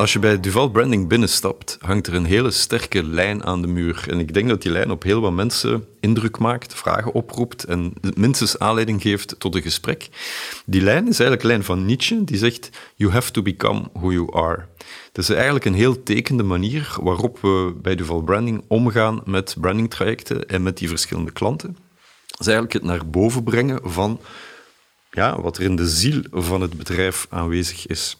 Als 0.00 0.12
je 0.12 0.18
bij 0.18 0.40
Duval 0.40 0.70
Branding 0.70 1.08
binnenstapt, 1.08 1.78
hangt 1.80 2.06
er 2.06 2.14
een 2.14 2.24
hele 2.24 2.50
sterke 2.50 3.04
lijn 3.04 3.44
aan 3.44 3.62
de 3.62 3.68
muur. 3.68 4.04
En 4.08 4.18
ik 4.18 4.34
denk 4.34 4.48
dat 4.48 4.62
die 4.62 4.72
lijn 4.72 4.90
op 4.90 5.02
heel 5.02 5.20
wat 5.20 5.32
mensen 5.32 5.84
indruk 6.00 6.38
maakt, 6.38 6.74
vragen 6.74 7.12
oproept 7.12 7.64
en 7.64 7.92
minstens 8.14 8.58
aanleiding 8.58 9.02
geeft 9.02 9.34
tot 9.38 9.54
een 9.54 9.62
gesprek. 9.62 10.08
Die 10.64 10.80
lijn 10.80 11.08
is 11.08 11.20
eigenlijk 11.20 11.42
een 11.42 11.48
lijn 11.48 11.64
van 11.64 11.86
Nietzsche, 11.86 12.24
die 12.24 12.36
zegt: 12.36 12.70
You 12.94 13.12
have 13.12 13.30
to 13.30 13.42
become 13.42 13.82
who 13.92 14.12
you 14.12 14.34
are. 14.34 14.66
Dat 15.12 15.24
is 15.24 15.30
eigenlijk 15.30 15.64
een 15.64 15.74
heel 15.74 16.02
tekende 16.02 16.42
manier 16.42 16.96
waarop 17.00 17.40
we 17.40 17.74
bij 17.82 17.94
Duval 17.94 18.22
Branding 18.22 18.64
omgaan 18.68 19.20
met 19.24 19.56
brandingtrajecten 19.60 20.48
en 20.48 20.62
met 20.62 20.78
die 20.78 20.88
verschillende 20.88 21.30
klanten. 21.30 21.76
Dat 22.26 22.40
is 22.40 22.46
eigenlijk 22.46 22.72
het 22.72 22.84
naar 22.84 23.10
boven 23.10 23.42
brengen 23.42 23.80
van 23.82 24.20
ja, 25.10 25.40
wat 25.40 25.56
er 25.56 25.62
in 25.62 25.76
de 25.76 25.88
ziel 25.88 26.22
van 26.30 26.60
het 26.60 26.76
bedrijf 26.76 27.26
aanwezig 27.30 27.86
is. 27.86 28.16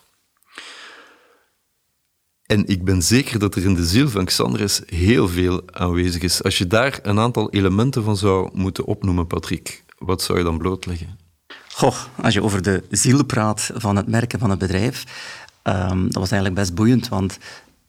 En 2.51 2.67
ik 2.67 2.85
ben 2.85 3.03
zeker 3.03 3.39
dat 3.39 3.55
er 3.55 3.65
in 3.65 3.75
de 3.75 3.87
ziel 3.87 4.09
van 4.09 4.25
Xandres 4.25 4.81
heel 4.87 5.29
veel 5.29 5.63
aanwezig 5.67 6.23
is. 6.23 6.43
Als 6.43 6.59
je 6.59 6.67
daar 6.67 6.99
een 7.03 7.19
aantal 7.19 7.51
elementen 7.51 8.05
van 8.05 8.17
zou 8.17 8.51
moeten 8.53 8.85
opnoemen, 8.85 9.27
Patrick, 9.27 9.85
wat 9.99 10.23
zou 10.23 10.39
je 10.39 10.45
dan 10.45 10.59
blootleggen? 10.59 11.19
Goh, 11.69 11.97
als 12.23 12.35
je 12.35 12.43
over 12.43 12.63
de 12.63 12.83
ziel 12.91 13.25
praat 13.25 13.71
van 13.75 13.97
het 13.97 14.07
merken 14.07 14.39
van 14.39 14.51
het 14.51 14.59
bedrijf, 14.59 15.05
um, 15.63 16.05
dat 16.05 16.15
was 16.15 16.31
eigenlijk 16.31 16.55
best 16.55 16.75
boeiend, 16.75 17.09
want 17.09 17.39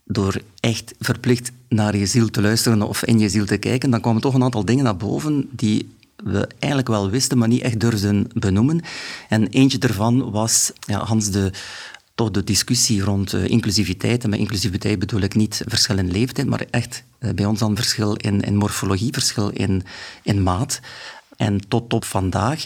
door 0.04 0.42
echt 0.60 0.94
verplicht 1.00 1.52
naar 1.70 1.98
je 1.98 2.06
ziel 2.06 2.30
te 2.30 2.42
luisteren 2.42 2.82
of 2.82 3.04
in 3.04 3.20
je 3.20 3.30
ziel 3.30 3.46
te 3.46 3.58
kijken, 3.58 3.90
dan 3.90 4.02
kwamen 4.02 4.22
toch 4.22 4.34
een 4.34 4.44
aantal 4.44 4.66
dingen 4.66 4.84
naar 4.84 4.98
boven 4.98 5.50
die 5.52 5.96
we 6.24 6.48
eigenlijk 6.60 6.88
wel 6.88 7.10
wisten, 7.10 7.38
maar 7.38 7.48
niet 7.48 7.62
echt 7.62 7.80
durfden 7.80 8.28
benoemen. 8.34 8.82
En 9.30 9.48
eentje 9.48 9.78
daarvan 9.78 10.32
was 10.32 10.72
ja, 10.80 11.04
Hans 11.04 11.32
de 11.32 11.52
toch 12.16 12.32
de 12.32 12.44
discussie 12.44 13.02
rond 13.02 13.34
uh, 13.34 13.48
inclusiviteit. 13.48 14.24
En 14.24 14.30
met 14.30 14.40
inclusiviteit 14.40 15.00
bedoel 15.00 15.22
ik 15.22 15.36
niet 15.36 15.64
verschil 15.68 15.98
in 15.98 16.12
leeftijd, 16.12 16.48
maar 16.48 16.66
echt 16.70 17.04
uh, 17.20 17.30
bij 17.34 17.46
ons 17.46 17.60
dan 17.60 17.76
verschil 17.76 18.14
in, 18.14 18.42
in 18.42 18.56
morfologie, 18.56 19.14
verschil 19.14 19.50
in, 19.50 19.84
in 20.24 20.44
maat. 20.44 20.80
En 21.42 21.68
tot 21.68 21.94
op 21.94 22.06
vandaag 22.06 22.66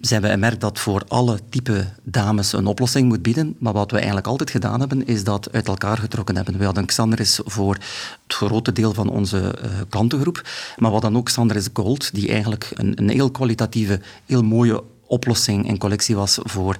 zijn 0.00 0.22
we 0.22 0.36
merk 0.36 0.60
dat 0.60 0.78
voor 0.78 1.02
alle 1.08 1.38
type 1.48 1.86
dames 2.02 2.52
een 2.52 2.66
oplossing 2.66 3.08
moet 3.08 3.22
bieden. 3.22 3.56
Maar 3.58 3.72
wat 3.72 3.90
we 3.90 3.96
eigenlijk 3.96 4.26
altijd 4.26 4.50
gedaan 4.50 4.80
hebben, 4.80 5.06
is 5.06 5.24
dat 5.24 5.52
uit 5.52 5.68
elkaar 5.68 5.98
getrokken 5.98 6.36
hebben. 6.36 6.58
We 6.58 6.64
hadden 6.64 6.86
Xandris 6.86 7.40
voor 7.44 7.74
het 7.74 8.34
grote 8.34 8.72
deel 8.72 8.92
van 8.92 9.08
onze 9.08 9.54
uh, 9.64 9.70
klantengroep. 9.88 10.42
Maar 10.76 10.90
we 10.90 10.96
hadden 10.96 11.16
ook 11.16 11.24
Xandris 11.24 11.68
Gold, 11.72 12.14
die 12.14 12.28
eigenlijk 12.28 12.70
een, 12.74 12.92
een 12.96 13.08
heel 13.08 13.30
kwalitatieve, 13.30 14.00
heel 14.26 14.42
mooie 14.42 14.82
oplossing 15.14 15.68
en 15.68 15.78
collectie 15.78 16.16
was 16.16 16.38
voor 16.42 16.76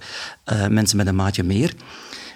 uh, 0.52 0.66
mensen 0.66 0.96
met 0.96 1.06
een 1.06 1.14
maatje 1.14 1.42
meer. 1.42 1.74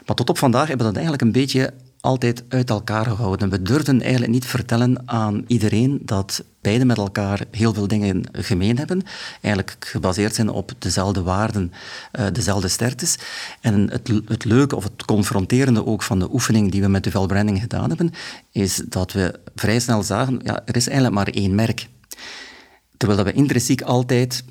Maar 0.07 0.17
tot 0.17 0.29
op 0.29 0.39
vandaag 0.39 0.69
hebben 0.69 0.87
we 0.87 0.93
dat 0.93 1.03
eigenlijk 1.03 1.23
een 1.23 1.43
beetje 1.43 1.73
altijd 2.01 2.45
uit 2.49 2.71
elkaar 2.71 3.05
gehouden. 3.05 3.51
We 3.51 3.63
durfden 3.63 4.01
eigenlijk 4.03 4.33
niet 4.33 4.47
vertellen 4.47 5.03
aan 5.09 5.45
iedereen 5.47 6.01
dat 6.03 6.45
beide 6.61 6.85
met 6.85 6.97
elkaar 6.97 7.45
heel 7.51 7.75
veel 7.75 7.89
dingen 7.89 8.23
gemeen 8.33 8.79
hebben. 8.79 9.03
Eigenlijk 9.41 9.77
gebaseerd 9.81 10.35
zijn 10.35 10.51
op 10.51 10.73
dezelfde 10.79 11.23
waarden, 11.23 11.73
uh, 12.19 12.27
dezelfde 12.33 12.69
sterktes. 12.69 13.19
En 13.61 13.91
het, 13.91 14.11
het 14.25 14.45
leuke 14.45 14.77
of 14.77 14.85
het 14.85 15.05
confronterende 15.05 15.87
ook 15.87 16.03
van 16.03 16.19
de 16.19 16.33
oefening 16.33 16.71
die 16.71 16.83
we 16.83 16.89
met 16.89 17.05
de 17.05 17.11
Branding 17.11 17.61
gedaan 17.61 17.89
hebben, 17.89 18.13
is 18.53 18.83
dat 18.89 19.13
we 19.13 19.41
vrij 19.55 19.81
snel 19.81 20.03
zagen, 20.03 20.41
ja, 20.43 20.63
er 20.65 20.77
is 20.77 20.87
eigenlijk 20.87 21.17
maar 21.17 21.29
één 21.29 21.55
merk. 21.55 21.89
Terwijl 22.97 23.25
we 23.25 23.33
intrinsiek 23.33 23.83
altijd 23.83 24.45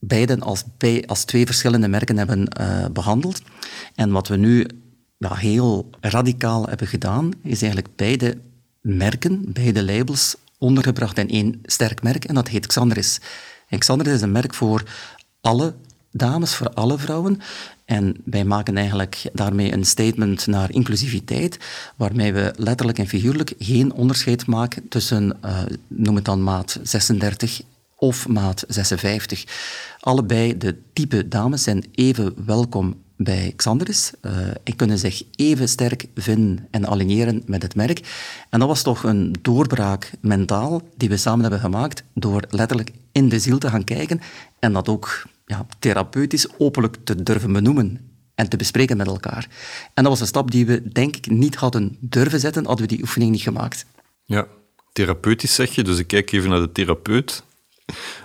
beiden 0.00 0.40
als, 0.40 0.64
bij, 0.76 1.06
als 1.06 1.24
twee 1.24 1.46
verschillende 1.46 1.88
merken 1.88 2.16
hebben 2.16 2.48
uh, 2.60 2.86
behandeld. 2.92 3.42
En 3.94 4.10
wat 4.10 4.28
we 4.28 4.36
nu 4.36 4.66
heel 5.18 5.90
radicaal 6.00 6.66
hebben 6.66 6.86
gedaan, 6.86 7.32
is 7.42 7.62
eigenlijk 7.62 7.96
beide 7.96 8.38
merken, 8.80 9.44
beide 9.46 9.84
labels, 9.84 10.36
ondergebracht 10.58 11.18
in 11.18 11.28
één 11.28 11.60
sterk 11.62 12.02
merk. 12.02 12.24
En 12.24 12.34
dat 12.34 12.48
heet 12.48 12.66
Xandris. 12.66 13.20
En 13.68 13.78
Xandris 13.78 14.14
is 14.14 14.20
een 14.20 14.32
merk 14.32 14.54
voor 14.54 14.82
alle 15.40 15.74
dames, 16.10 16.54
voor 16.54 16.70
alle 16.70 16.98
vrouwen. 16.98 17.40
En 17.84 18.16
wij 18.24 18.44
maken 18.44 18.76
eigenlijk 18.76 19.22
daarmee 19.32 19.72
een 19.72 19.84
statement 19.84 20.46
naar 20.46 20.70
inclusiviteit, 20.70 21.58
waarmee 21.96 22.32
we 22.32 22.52
letterlijk 22.56 22.98
en 22.98 23.08
figuurlijk 23.08 23.52
geen 23.58 23.92
onderscheid 23.92 24.46
maken 24.46 24.88
tussen, 24.88 25.38
uh, 25.44 25.62
noem 25.86 26.14
het 26.14 26.24
dan 26.24 26.42
maat 26.42 26.78
36 26.82 27.62
of 28.00 28.28
maat 28.28 28.64
56. 28.68 29.44
Allebei 30.00 30.58
de 30.58 30.76
type 30.92 31.28
dames 31.28 31.62
zijn 31.62 31.84
even 31.92 32.46
welkom 32.46 33.02
bij 33.16 33.52
Xandris. 33.56 34.12
Uh, 34.22 34.32
en 34.64 34.76
kunnen 34.76 34.98
zich 34.98 35.22
even 35.36 35.68
sterk 35.68 36.06
vinden 36.14 36.68
en 36.70 36.86
aligneren 36.86 37.42
met 37.46 37.62
het 37.62 37.74
merk. 37.74 38.00
En 38.50 38.58
dat 38.58 38.68
was 38.68 38.82
toch 38.82 39.02
een 39.02 39.34
doorbraak 39.42 40.12
mentaal 40.20 40.82
die 40.96 41.08
we 41.08 41.16
samen 41.16 41.40
hebben 41.40 41.60
gemaakt 41.60 42.04
door 42.14 42.44
letterlijk 42.48 42.90
in 43.12 43.28
de 43.28 43.38
ziel 43.38 43.58
te 43.58 43.68
gaan 43.68 43.84
kijken 43.84 44.20
en 44.58 44.72
dat 44.72 44.88
ook 44.88 45.22
ja, 45.46 45.66
therapeutisch 45.78 46.58
openlijk 46.58 46.96
te 47.04 47.22
durven 47.22 47.52
benoemen 47.52 48.00
en 48.34 48.48
te 48.48 48.56
bespreken 48.56 48.96
met 48.96 49.06
elkaar. 49.06 49.48
En 49.94 50.02
dat 50.02 50.12
was 50.12 50.20
een 50.20 50.26
stap 50.26 50.50
die 50.50 50.66
we 50.66 50.88
denk 50.92 51.16
ik 51.16 51.30
niet 51.30 51.54
hadden 51.54 51.96
durven 52.00 52.40
zetten, 52.40 52.66
hadden 52.66 52.86
we 52.86 52.94
die 52.94 53.02
oefening 53.02 53.30
niet 53.30 53.42
gemaakt. 53.42 53.86
Ja, 54.24 54.46
therapeutisch 54.92 55.54
zeg 55.54 55.74
je, 55.74 55.82
dus 55.82 55.98
ik 55.98 56.06
kijk 56.06 56.32
even 56.32 56.50
naar 56.50 56.60
de 56.60 56.72
therapeut. 56.72 57.42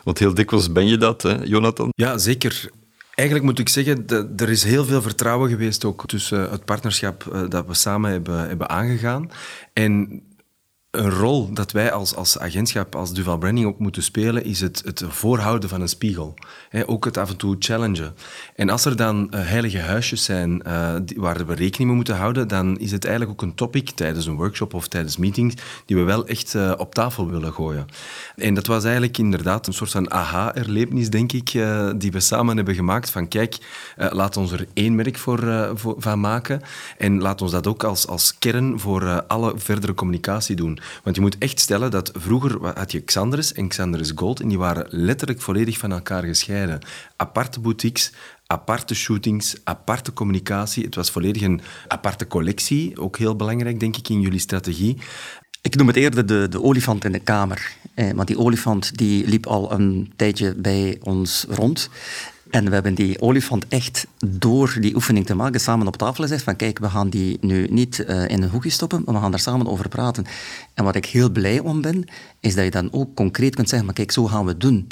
Want 0.03 0.19
heel 0.19 0.33
dikwijls 0.33 0.71
ben 0.71 0.87
je 0.87 0.97
dat, 0.97 1.21
hè, 1.21 1.35
Jonathan? 1.43 1.89
Ja, 1.95 2.17
zeker. 2.17 2.69
Eigenlijk 3.15 3.47
moet 3.47 3.59
ik 3.59 3.69
zeggen, 3.69 4.05
er 4.37 4.49
is 4.49 4.63
heel 4.63 4.85
veel 4.85 5.01
vertrouwen 5.01 5.49
geweest 5.49 5.85
ook 5.85 6.07
tussen 6.07 6.51
het 6.51 6.65
partnerschap 6.65 7.27
eh, 7.33 7.41
dat 7.49 7.67
we 7.67 7.73
samen 7.73 8.11
hebben, 8.11 8.47
hebben 8.47 8.69
aangegaan. 8.69 9.31
En 9.73 10.21
een 10.97 11.09
rol 11.09 11.53
dat 11.53 11.71
wij 11.71 11.91
als, 11.91 12.15
als 12.15 12.39
agentschap, 12.39 12.95
als 12.95 13.13
Duval 13.13 13.37
Branding 13.37 13.67
ook 13.67 13.79
moeten 13.79 14.03
spelen, 14.03 14.43
is 14.43 14.61
het, 14.61 14.81
het 14.85 15.03
voorhouden 15.07 15.69
van 15.69 15.81
een 15.81 15.89
spiegel. 15.89 16.33
ook 16.85 17.05
het 17.05 17.17
af 17.17 17.29
en 17.29 17.37
toe 17.37 17.55
challengen. 17.59 18.15
En 18.55 18.69
als 18.69 18.85
er 18.85 18.95
dan 18.95 19.27
uh, 19.33 19.39
heilige 19.47 19.79
huisjes 19.79 20.23
zijn 20.23 20.63
die, 21.05 21.17
waar 21.19 21.45
we 21.45 21.53
rekening 21.53 21.89
mee 21.89 21.95
moeten 21.95 22.15
houden, 22.15 22.47
dan 22.47 22.79
is 22.79 22.91
het 22.91 23.05
eigenlijk 23.05 23.41
ook 23.41 23.47
een 23.49 23.55
topic 23.55 23.89
tijdens 23.89 24.25
een 24.25 24.35
workshop 24.35 24.73
of 24.73 24.87
tijdens 24.87 25.17
meetings 25.17 25.55
die 25.85 25.95
we 25.95 26.03
wel 26.03 26.27
echt 26.27 26.53
uh, 26.53 26.73
op 26.77 26.93
tafel 26.93 27.29
willen 27.29 27.53
gooien. 27.53 27.85
En 28.35 28.53
dat 28.53 28.67
was 28.67 28.83
eigenlijk 28.83 29.17
inderdaad 29.17 29.67
een 29.67 29.73
soort 29.73 29.91
van 29.91 30.11
aha-erlevenis, 30.11 31.09
denk 31.09 31.31
ik, 31.31 31.51
die 31.95 32.11
we 32.11 32.19
samen 32.19 32.55
hebben 32.55 32.75
gemaakt. 32.75 33.09
Van 33.09 33.27
kijk, 33.27 33.57
laat 33.95 34.37
ons 34.37 34.51
er 34.51 34.67
één 34.73 34.95
merk 34.95 35.17
voor, 35.17 35.71
voor, 35.73 35.95
van 35.97 36.19
maken 36.19 36.61
en 36.97 37.21
laat 37.21 37.41
ons 37.41 37.51
dat 37.51 37.67
ook 37.67 37.83
als, 37.83 38.07
als 38.07 38.37
kern 38.39 38.79
voor 38.79 39.23
alle 39.27 39.53
verdere 39.55 39.93
communicatie 39.93 40.55
doen. 40.55 40.79
Want 41.03 41.15
je 41.15 41.21
moet 41.21 41.37
echt 41.37 41.59
stellen 41.59 41.91
dat 41.91 42.11
vroeger 42.13 42.77
had 42.77 42.91
je 42.91 42.99
Xandres 42.99 43.53
en 43.53 43.67
Xandres 43.67 44.11
Gold 44.15 44.39
en 44.39 44.47
die 44.47 44.57
waren 44.57 44.87
letterlijk 44.89 45.41
volledig 45.41 45.77
van 45.77 45.91
elkaar 45.91 46.23
gescheiden. 46.23 46.79
Aparte 47.15 47.59
boutiques, 47.59 48.11
aparte 48.47 48.95
shootings, 48.95 49.55
aparte 49.63 50.13
communicatie. 50.13 50.83
Het 50.83 50.95
was 50.95 51.11
volledig 51.11 51.41
een 51.41 51.61
aparte 51.87 52.27
collectie, 52.27 52.99
ook 52.99 53.17
heel 53.17 53.35
belangrijk 53.35 53.79
denk 53.79 53.97
ik 53.97 54.09
in 54.09 54.21
jullie 54.21 54.39
strategie. 54.39 54.97
Ik 55.61 55.75
noem 55.75 55.87
het 55.87 55.95
eerder 55.95 56.25
de, 56.25 56.47
de 56.49 56.61
olifant 56.61 57.05
in 57.05 57.11
de 57.11 57.19
kamer. 57.19 57.71
Eh, 57.93 58.11
want 58.11 58.27
die 58.27 58.39
olifant 58.39 58.97
die 58.97 59.27
liep 59.27 59.45
al 59.45 59.71
een 59.71 60.13
tijdje 60.15 60.55
bij 60.55 60.97
ons 61.01 61.45
rond. 61.49 61.89
En 62.49 62.65
we 62.65 62.73
hebben 62.73 62.93
die 62.93 63.21
olifant 63.21 63.67
echt 63.67 64.07
door 64.25 64.77
die 64.79 64.95
oefening 64.95 65.25
te 65.25 65.35
maken 65.35 65.59
samen 65.59 65.87
op 65.87 65.97
tafel 65.97 66.23
gezegd 66.23 66.43
van 66.43 66.55
kijk, 66.55 66.79
we 66.79 66.89
gaan 66.89 67.09
die 67.09 67.37
nu 67.41 67.67
niet 67.69 68.05
uh, 68.07 68.29
in 68.29 68.43
een 68.43 68.49
hoekje 68.49 68.69
stoppen, 68.69 69.01
maar 69.05 69.13
we 69.13 69.19
gaan 69.19 69.31
daar 69.31 69.39
samen 69.39 69.67
over 69.67 69.89
praten. 69.89 70.25
En 70.73 70.83
wat 70.83 70.95
ik 70.95 71.05
heel 71.05 71.29
blij 71.29 71.59
om 71.59 71.81
ben, 71.81 72.05
is 72.39 72.55
dat 72.55 72.63
je 72.63 72.71
dan 72.71 72.91
ook 72.91 73.15
concreet 73.15 73.55
kunt 73.55 73.69
zeggen, 73.69 73.85
maar 73.85 73.95
kijk, 73.95 74.11
zo 74.11 74.25
gaan 74.25 74.43
we 74.43 74.51
het 74.51 74.61
doen. 74.61 74.87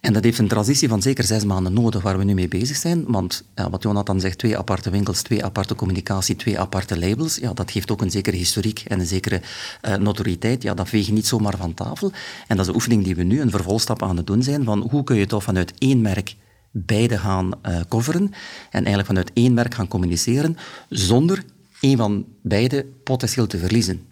En 0.00 0.12
dat 0.12 0.24
heeft 0.24 0.38
een 0.38 0.48
transitie 0.48 0.88
van 0.88 1.02
zeker 1.02 1.24
zes 1.24 1.44
maanden 1.44 1.72
nodig 1.72 2.02
waar 2.02 2.18
we 2.18 2.24
nu 2.24 2.34
mee 2.34 2.48
bezig 2.48 2.76
zijn. 2.76 3.04
Want 3.06 3.44
wat 3.70 3.82
Jonathan 3.82 4.20
zegt, 4.20 4.38
twee 4.38 4.58
aparte 4.58 4.90
winkels, 4.90 5.22
twee 5.22 5.44
aparte 5.44 5.74
communicatie, 5.74 6.36
twee 6.36 6.58
aparte 6.58 6.98
labels. 6.98 7.36
Ja, 7.36 7.52
dat 7.52 7.70
geeft 7.70 7.90
ook 7.90 8.00
een 8.00 8.10
zekere 8.10 8.36
historiek 8.36 8.82
en 8.86 9.00
een 9.00 9.06
zekere 9.06 9.40
uh, 9.88 9.94
notoriëteit. 9.94 10.62
Ja, 10.62 10.74
dat 10.74 10.88
veeg 10.88 11.06
je 11.06 11.12
niet 11.12 11.26
zomaar 11.26 11.56
van 11.56 11.74
tafel. 11.74 12.12
En 12.46 12.56
dat 12.56 12.60
is 12.60 12.66
een 12.66 12.74
oefening 12.74 13.04
die 13.04 13.14
we 13.14 13.22
nu 13.22 13.40
een 13.40 13.50
vervolgstap 13.50 14.02
aan 14.02 14.16
het 14.16 14.26
doen 14.26 14.42
zijn. 14.42 14.64
Van 14.64 14.86
hoe 14.90 15.04
kun 15.04 15.16
je 15.16 15.26
toch 15.26 15.42
vanuit 15.42 15.72
één 15.78 16.00
merk 16.00 16.34
beide 16.70 17.18
gaan 17.18 17.52
uh, 17.68 17.80
coveren 17.88 18.30
en 18.70 18.84
eigenlijk 18.84 19.06
vanuit 19.06 19.30
één 19.34 19.54
merk 19.54 19.74
gaan 19.74 19.88
communiceren 19.88 20.56
zonder 20.88 21.44
een 21.80 21.96
van 21.96 22.24
beide 22.42 22.86
potentieel 23.04 23.46
te 23.46 23.58
verliezen. 23.58 24.08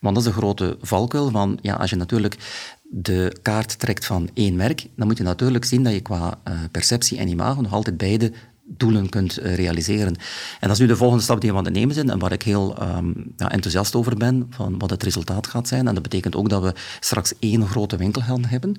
Want 0.00 0.14
dat 0.14 0.24
is 0.24 0.32
de 0.32 0.38
grote 0.38 0.76
valkuil 0.80 1.30
van, 1.30 1.58
ja, 1.60 1.74
als 1.74 1.90
je 1.90 1.96
natuurlijk 1.96 2.36
de 2.82 3.36
kaart 3.42 3.78
trekt 3.78 4.06
van 4.06 4.30
één 4.34 4.56
merk, 4.56 4.86
dan 4.96 5.06
moet 5.06 5.18
je 5.18 5.22
natuurlijk 5.22 5.64
zien 5.64 5.82
dat 5.82 5.92
je 5.92 6.00
qua 6.00 6.38
uh, 6.48 6.54
perceptie 6.70 7.18
en 7.18 7.28
imago 7.28 7.60
nog 7.60 7.72
altijd 7.72 7.96
beide 7.96 8.32
doelen 8.64 9.08
kunt 9.08 9.38
uh, 9.38 9.54
realiseren. 9.54 10.16
En 10.60 10.68
dat 10.68 10.70
is 10.70 10.78
nu 10.78 10.86
de 10.86 10.96
volgende 10.96 11.22
stap 11.22 11.40
die 11.40 11.50
we 11.50 11.56
aan 11.56 11.64
het 11.64 11.74
nemen 11.74 11.94
zijn 11.94 12.10
en 12.10 12.18
waar 12.18 12.32
ik 12.32 12.42
heel 12.42 12.82
um, 12.82 13.32
ja, 13.36 13.50
enthousiast 13.50 13.94
over 13.94 14.16
ben, 14.16 14.46
van 14.50 14.78
wat 14.78 14.90
het 14.90 15.02
resultaat 15.02 15.46
gaat 15.46 15.68
zijn. 15.68 15.88
En 15.88 15.94
dat 15.94 16.02
betekent 16.02 16.36
ook 16.36 16.48
dat 16.48 16.62
we 16.62 16.74
straks 17.00 17.32
één 17.38 17.66
grote 17.66 17.96
winkel 17.96 18.22
gaan 18.22 18.44
hebben 18.44 18.76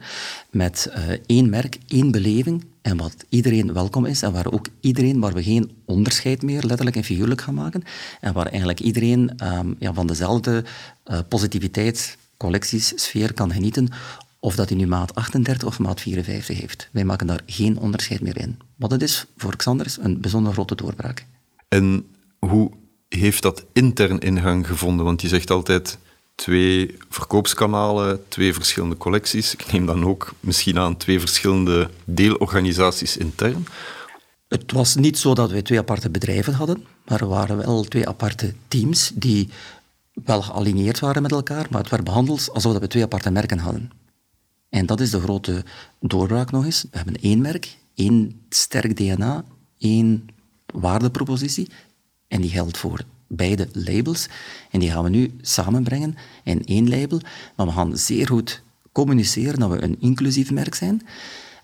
met 0.49 0.91
één 1.25 1.49
merk, 1.49 1.77
één 1.87 2.11
beleving, 2.11 2.63
en 2.83 2.97
wat 2.97 3.25
iedereen 3.29 3.73
welkom 3.73 4.05
is 4.05 4.21
en 4.21 4.31
waar 4.31 4.51
ook 4.51 4.67
iedereen, 4.79 5.19
waar 5.19 5.33
we 5.33 5.43
geen 5.43 5.71
onderscheid 5.85 6.41
meer 6.41 6.63
letterlijk 6.63 6.95
en 6.95 7.03
figuurlijk 7.03 7.41
gaan 7.41 7.53
maken 7.53 7.83
en 8.21 8.33
waar 8.33 8.45
eigenlijk 8.45 8.79
iedereen 8.79 9.31
um, 9.43 9.75
ja, 9.79 9.93
van 9.93 10.07
dezelfde 10.07 10.63
uh, 11.05 11.19
positiviteit, 11.29 12.17
collecties, 12.37 12.93
sfeer 12.95 13.33
kan 13.33 13.51
genieten 13.51 13.89
of 14.39 14.55
dat 14.55 14.69
hij 14.69 14.77
nu 14.77 14.87
maat 14.87 15.15
38 15.15 15.67
of 15.67 15.79
maat 15.79 16.01
54 16.01 16.59
heeft. 16.59 16.89
Wij 16.91 17.03
maken 17.03 17.27
daar 17.27 17.41
geen 17.45 17.77
onderscheid 17.77 18.21
meer 18.21 18.37
in. 18.37 18.57
Wat 18.75 18.91
het 18.91 19.01
is 19.01 19.25
voor 19.37 19.55
Xanders 19.55 19.97
een 19.97 20.21
bijzonder 20.21 20.53
grote 20.53 20.75
doorbraak. 20.75 21.25
En 21.67 22.05
hoe 22.39 22.71
heeft 23.09 23.41
dat 23.41 23.65
intern 23.73 24.19
ingang 24.19 24.67
gevonden? 24.67 25.05
Want 25.05 25.21
je 25.21 25.27
zegt 25.27 25.49
altijd 25.49 25.97
twee 26.35 26.97
verkoopskanalen, 27.09 28.27
twee 28.27 28.53
verschillende 28.53 28.97
collecties. 28.97 29.53
Ik 29.53 29.71
neem 29.71 29.85
dan 29.85 30.05
ook 30.05 30.33
misschien 30.39 30.79
aan 30.79 30.97
twee 30.97 31.19
verschillende 31.19 31.89
deelorganisaties 32.05 33.17
intern. 33.17 33.65
Het 34.47 34.71
was 34.71 34.95
niet 34.95 35.17
zo 35.17 35.33
dat 35.33 35.51
wij 35.51 35.61
twee 35.61 35.79
aparte 35.79 36.09
bedrijven 36.09 36.53
hadden, 36.53 36.85
maar 37.05 37.21
er 37.21 37.27
waren 37.27 37.57
wel 37.57 37.83
twee 37.83 38.07
aparte 38.07 38.53
teams 38.67 39.11
die 39.15 39.49
wel 40.13 40.41
gealigneerd 40.41 40.99
waren 40.99 41.21
met 41.21 41.31
elkaar, 41.31 41.67
maar 41.69 41.81
het 41.81 41.89
werd 41.89 42.03
behandeld 42.03 42.49
alsof 42.53 42.77
we 42.77 42.87
twee 42.87 43.03
aparte 43.03 43.31
merken 43.31 43.59
hadden. 43.59 43.91
En 44.69 44.85
dat 44.85 44.99
is 44.99 45.09
de 45.09 45.19
grote 45.19 45.63
doorbraak 45.99 46.51
nog 46.51 46.65
eens. 46.65 46.81
We 46.91 46.97
hebben 46.97 47.15
één 47.21 47.41
merk, 47.41 47.77
één 47.95 48.41
sterk 48.49 48.97
DNA, 48.97 49.43
één 49.77 50.27
waardepropositie 50.65 51.69
en 52.27 52.41
die 52.41 52.49
geldt 52.49 52.77
voor 52.77 52.99
beide 53.27 53.67
labels. 53.73 54.27
En 54.71 54.79
die 54.79 54.91
gaan 54.91 55.03
we 55.03 55.09
nu 55.09 55.31
samenbrengen 55.41 56.15
in 56.43 56.65
één 56.65 56.89
label. 56.89 57.19
Maar 57.55 57.65
we 57.65 57.71
gaan 57.71 57.97
zeer 57.97 58.27
goed 58.27 58.63
communiceren 58.91 59.59
dat 59.59 59.69
we 59.69 59.81
een 59.81 59.99
inclusief 59.99 60.51
merk 60.51 60.75
zijn. 60.75 61.01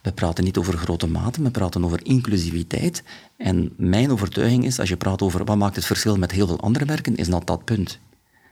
We 0.01 0.11
praten 0.11 0.43
niet 0.43 0.57
over 0.57 0.77
grote 0.77 1.07
maten, 1.07 1.43
we 1.43 1.51
praten 1.51 1.85
over 1.85 2.05
inclusiviteit. 2.05 3.03
En 3.37 3.73
mijn 3.77 4.11
overtuiging 4.11 4.65
is, 4.65 4.79
als 4.79 4.89
je 4.89 4.97
praat 4.97 5.21
over 5.21 5.45
wat 5.45 5.57
maakt 5.57 5.75
het 5.75 5.85
verschil 5.85 6.17
met 6.17 6.31
heel 6.31 6.47
veel 6.47 6.59
andere 6.59 6.85
merken, 6.85 7.15
is 7.15 7.29
dat 7.29 7.47
dat 7.47 7.65
punt. 7.65 7.99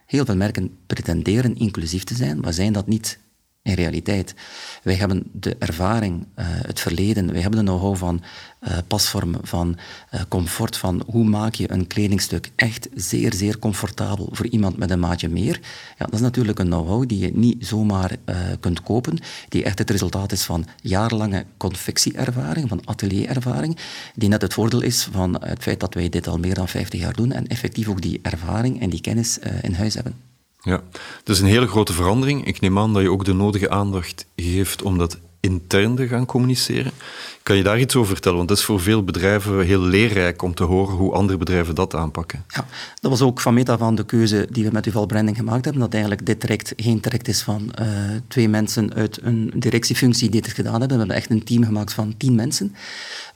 Heel 0.05 0.25
veel 0.25 0.35
merken 0.35 0.77
pretenderen 0.87 1.55
inclusief 1.55 2.03
te 2.03 2.15
zijn, 2.15 2.39
maar 2.39 2.53
zijn 2.53 2.73
dat 2.73 2.87
niet 2.87 3.19
in 3.67 3.73
realiteit. 3.73 4.33
Wij 4.83 4.95
hebben 4.95 5.23
de 5.31 5.55
ervaring, 5.59 6.25
uh, 6.35 6.45
het 6.47 6.79
verleden, 6.79 7.31
wij 7.31 7.41
hebben 7.41 7.59
de 7.59 7.65
know-how 7.65 7.95
van 7.95 8.21
uh, 8.67 8.77
pasvormen, 8.87 9.39
van 9.43 9.77
uh, 10.13 10.21
comfort, 10.27 10.77
van 10.77 11.03
hoe 11.07 11.23
maak 11.23 11.53
je 11.53 11.71
een 11.71 11.87
kledingstuk 11.87 12.51
echt 12.55 12.89
zeer, 12.95 13.33
zeer 13.33 13.59
comfortabel 13.59 14.29
voor 14.31 14.47
iemand 14.47 14.77
met 14.77 14.89
een 14.89 14.99
maatje 14.99 15.29
meer. 15.29 15.59
Ja, 15.97 16.05
dat 16.05 16.13
is 16.13 16.19
natuurlijk 16.19 16.59
een 16.59 16.65
know-how 16.65 17.07
die 17.07 17.19
je 17.19 17.31
niet 17.33 17.65
zomaar 17.65 18.15
kunt 18.59 18.83
kopen, 18.83 19.17
die 19.49 19.63
echt 19.63 19.79
het 19.79 19.89
resultaat 19.89 20.31
is 20.31 20.43
van 20.43 20.65
jarenlange 20.81 21.45
confectieervaring, 21.57 22.69
van 22.69 22.81
atelierervaring, 22.85 23.77
die 24.15 24.29
net 24.29 24.41
het 24.41 24.53
voordeel 24.53 24.81
is 24.81 25.07
van 25.11 25.41
het 25.45 25.63
feit 25.63 25.79
dat 25.79 25.93
wij 25.93 26.09
dit 26.09 26.27
al 26.27 26.37
meer 26.37 26.53
dan 26.53 26.67
50 26.67 26.99
jaar 26.99 27.13
doen 27.13 27.31
en 27.31 27.47
effectief 27.47 27.87
ook 27.87 28.01
die 28.01 28.19
ervaring 28.21 28.81
en 28.81 28.89
die 28.89 29.01
kennis 29.01 29.39
in 29.61 29.73
huis 29.73 29.93
hebben. 29.93 30.36
Ja, 30.67 30.81
dat 31.23 31.35
is 31.35 31.41
een 31.41 31.47
hele 31.47 31.67
grote 31.67 31.93
verandering. 31.93 32.45
Ik 32.45 32.59
neem 32.59 32.79
aan 32.79 32.93
dat 32.93 33.01
je 33.01 33.11
ook 33.11 33.25
de 33.25 33.33
nodige 33.33 33.69
aandacht 33.69 34.27
geeft 34.35 34.81
om 34.81 34.97
dat 34.97 35.19
intern 35.39 35.95
te 35.95 36.07
gaan 36.07 36.25
communiceren. 36.25 36.91
Kan 37.43 37.55
je 37.55 37.63
daar 37.63 37.79
iets 37.79 37.95
over 37.95 38.11
vertellen? 38.11 38.37
Want 38.37 38.49
het 38.49 38.59
is 38.59 38.65
voor 38.65 38.79
veel 38.79 39.03
bedrijven 39.03 39.65
heel 39.65 39.81
leerrijk 39.81 40.41
om 40.41 40.53
te 40.53 40.63
horen 40.63 40.95
hoe 40.95 41.13
andere 41.13 41.37
bedrijven 41.37 41.75
dat 41.75 41.95
aanpakken. 41.95 42.43
Ja, 42.47 42.65
dat 43.01 43.11
was 43.11 43.21
ook 43.21 43.41
van 43.41 43.53
meta 43.53 43.77
van 43.77 43.95
de 43.95 44.05
keuze 44.05 44.47
die 44.51 44.63
we 44.63 44.71
met 44.71 44.85
Uval 44.85 45.05
Branding 45.05 45.37
gemaakt 45.37 45.63
hebben, 45.63 45.81
dat 45.81 45.93
eigenlijk 45.93 46.25
dit 46.25 46.39
traject 46.39 46.73
geen 46.75 46.99
traject 46.99 47.27
is 47.27 47.41
van 47.41 47.71
uh, 47.81 47.87
twee 48.27 48.49
mensen 48.49 48.93
uit 48.93 49.19
een 49.21 49.53
directiefunctie 49.55 50.29
die 50.29 50.41
dit 50.41 50.53
gedaan 50.53 50.79
hebben. 50.79 50.89
We 50.89 50.97
hebben 50.97 51.15
echt 51.15 51.29
een 51.29 51.43
team 51.43 51.63
gemaakt 51.63 51.93
van 51.93 52.17
tien 52.17 52.35
mensen 52.35 52.75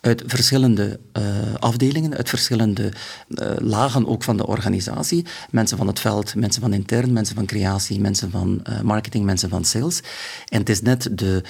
uit 0.01 0.23
verschillende 0.25 0.99
uh, 1.17 1.23
afdelingen, 1.59 2.15
uit 2.15 2.29
verschillende 2.29 2.91
uh, 3.27 3.51
lagen 3.57 4.07
ook 4.07 4.23
van 4.23 4.37
de 4.37 4.47
organisatie. 4.47 5.25
Mensen 5.49 5.77
van 5.77 5.87
het 5.87 5.99
veld, 5.99 6.35
mensen 6.35 6.61
van 6.61 6.73
intern, 6.73 7.13
mensen 7.13 7.35
van 7.35 7.45
creatie, 7.45 7.99
mensen 7.99 8.31
van 8.31 8.61
marketing, 8.83 9.25
mensen 9.25 9.49
van 9.49 9.65
sales. 9.65 10.01
En 10.47 10.59
het 10.59 10.69
is 10.69 10.81
net 10.81 11.09
de 11.11 11.43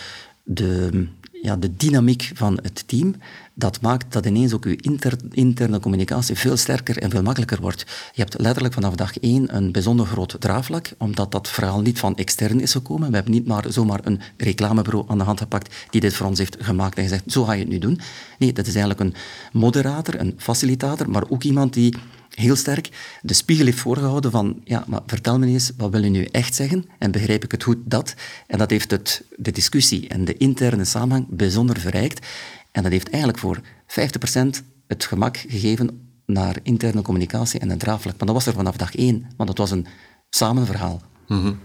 de, 0.54 1.08
ja, 1.42 1.56
de 1.56 1.76
dynamiek 1.76 2.32
van 2.34 2.60
het 2.62 2.88
team, 2.88 3.16
dat 3.54 3.82
maakt 3.82 4.14
dat 4.14 4.26
ineens 4.26 4.54
ook 4.54 4.64
je 4.64 5.04
interne 5.32 5.80
communicatie 5.80 6.36
veel 6.36 6.58
sterker 6.58 6.98
en 6.98 7.10
veel 7.10 7.22
makkelijker 7.22 7.62
wordt. 7.62 7.86
Je 8.14 8.22
hebt 8.22 8.40
letterlijk 8.40 8.74
vanaf 8.74 8.96
dag 8.96 9.20
één 9.20 9.56
een 9.56 9.72
bijzonder 9.72 10.06
groot 10.06 10.36
draafvlak, 10.40 10.92
omdat 10.98 11.32
dat 11.32 11.50
verhaal 11.50 11.82
niet 11.82 12.00
van 12.00 12.16
extern 12.16 12.60
is 12.60 12.72
gekomen. 12.72 13.10
We 13.10 13.16
hebben 13.16 13.34
niet 13.34 13.48
maar 13.48 13.66
zomaar 13.68 14.00
een 14.04 14.20
reclamebureau 14.38 15.06
aan 15.10 15.18
de 15.18 15.24
hand 15.24 15.40
gepakt 15.40 15.76
die 15.90 16.02
dit 16.02 16.14
voor 16.14 16.28
ons 16.28 16.40
heeft 16.40 16.58
gemaakt 16.60 16.98
en 16.98 17.04
gezegd, 17.04 17.32
zo 17.32 17.44
ga 17.44 17.54
je 17.54 17.60
het 17.60 17.70
nu 17.70 17.78
doen. 17.78 18.00
Nee, 18.38 18.54
dat 18.54 18.68
is 18.68 18.76
eigenlijk 18.76 19.00
een 19.00 19.14
moderator, 19.60 20.20
een 20.20 20.34
facilitator, 20.38 21.10
maar 21.10 21.24
ook 21.30 21.44
iemand 21.44 21.74
die 21.74 21.96
heel 22.36 22.56
sterk 22.56 22.90
de 23.22 23.34
spiegel 23.34 23.66
heeft 23.66 23.80
voorgehouden 23.80 24.32
van, 24.32 24.62
ja, 24.64 24.84
maar 24.88 25.02
vertel 25.06 25.40
me 25.40 25.46
eens, 25.46 25.72
wat 25.78 25.92
wil 25.92 26.04
je 26.04 26.10
nu 26.10 26.24
echt 26.24 26.56
zeggen? 26.56 26.86
En 26.98 27.12
begrijp 27.12 27.44
ik 27.44 27.52
het 27.52 27.64
goed 27.64 27.78
dat? 27.84 28.14
En 28.48 28.58
dat 28.58 28.70
heeft 28.70 28.92
het, 28.92 29.24
de 29.36 29.52
discussie 29.52 30.08
en 30.08 30.26
de 30.26 30.38
interne 30.38 30.86
samenhang 30.86 31.28
bijzonder 31.30 31.80
verrijkt. 31.80 32.28
En 32.72 32.84
dat 32.84 32.92
heeft 32.92 33.10
eigenlijk 33.10 33.40
voor 33.40 33.62
50% 33.62 34.64
het 34.88 35.06
gemak 35.06 35.38
gegeven 35.38 36.10
naar 36.26 36.58
interne 36.64 37.02
communicatie 37.02 37.60
en 37.60 37.70
een 37.70 37.78
draagvlak. 37.78 38.18
Maar 38.18 38.28
dat 38.28 38.36
was 38.36 38.46
er 38.46 38.54
vanaf 38.54 38.76
dag 38.76 38.96
één, 38.96 39.26
want 39.38 39.50
dat 39.50 39.58
was 39.58 39.72
een 39.72 39.88
samenverhaal. 40.30 41.02
Mm 41.28 41.60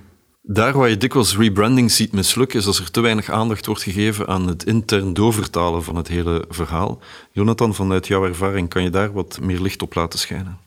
Daar 0.48 0.72
waar 0.72 0.88
je 0.88 0.96
dikwijls 0.96 1.37
rebranding 1.37 1.90
ziet 1.90 2.12
mislukken, 2.12 2.59
is 2.59 2.66
als 2.66 2.80
er 2.80 2.90
te 2.90 3.00
weinig 3.00 3.30
aandacht 3.30 3.66
wordt 3.66 3.82
gegeven 3.82 4.26
aan 4.26 4.48
het 4.48 4.64
intern 4.64 5.14
doorvertalen 5.14 5.85
van 5.85 5.96
het 5.96 6.09
hele 6.09 6.44
verhaal. 6.48 6.98
Jonathan, 7.32 7.74
vanuit 7.74 8.06
jouw 8.06 8.24
ervaring, 8.24 8.68
kan 8.68 8.82
je 8.82 8.90
daar 8.90 9.12
wat 9.12 9.40
meer 9.40 9.61
licht 9.61 9.82
op 9.82 9.94
laten 9.94 10.18
schijnen? 10.18 10.59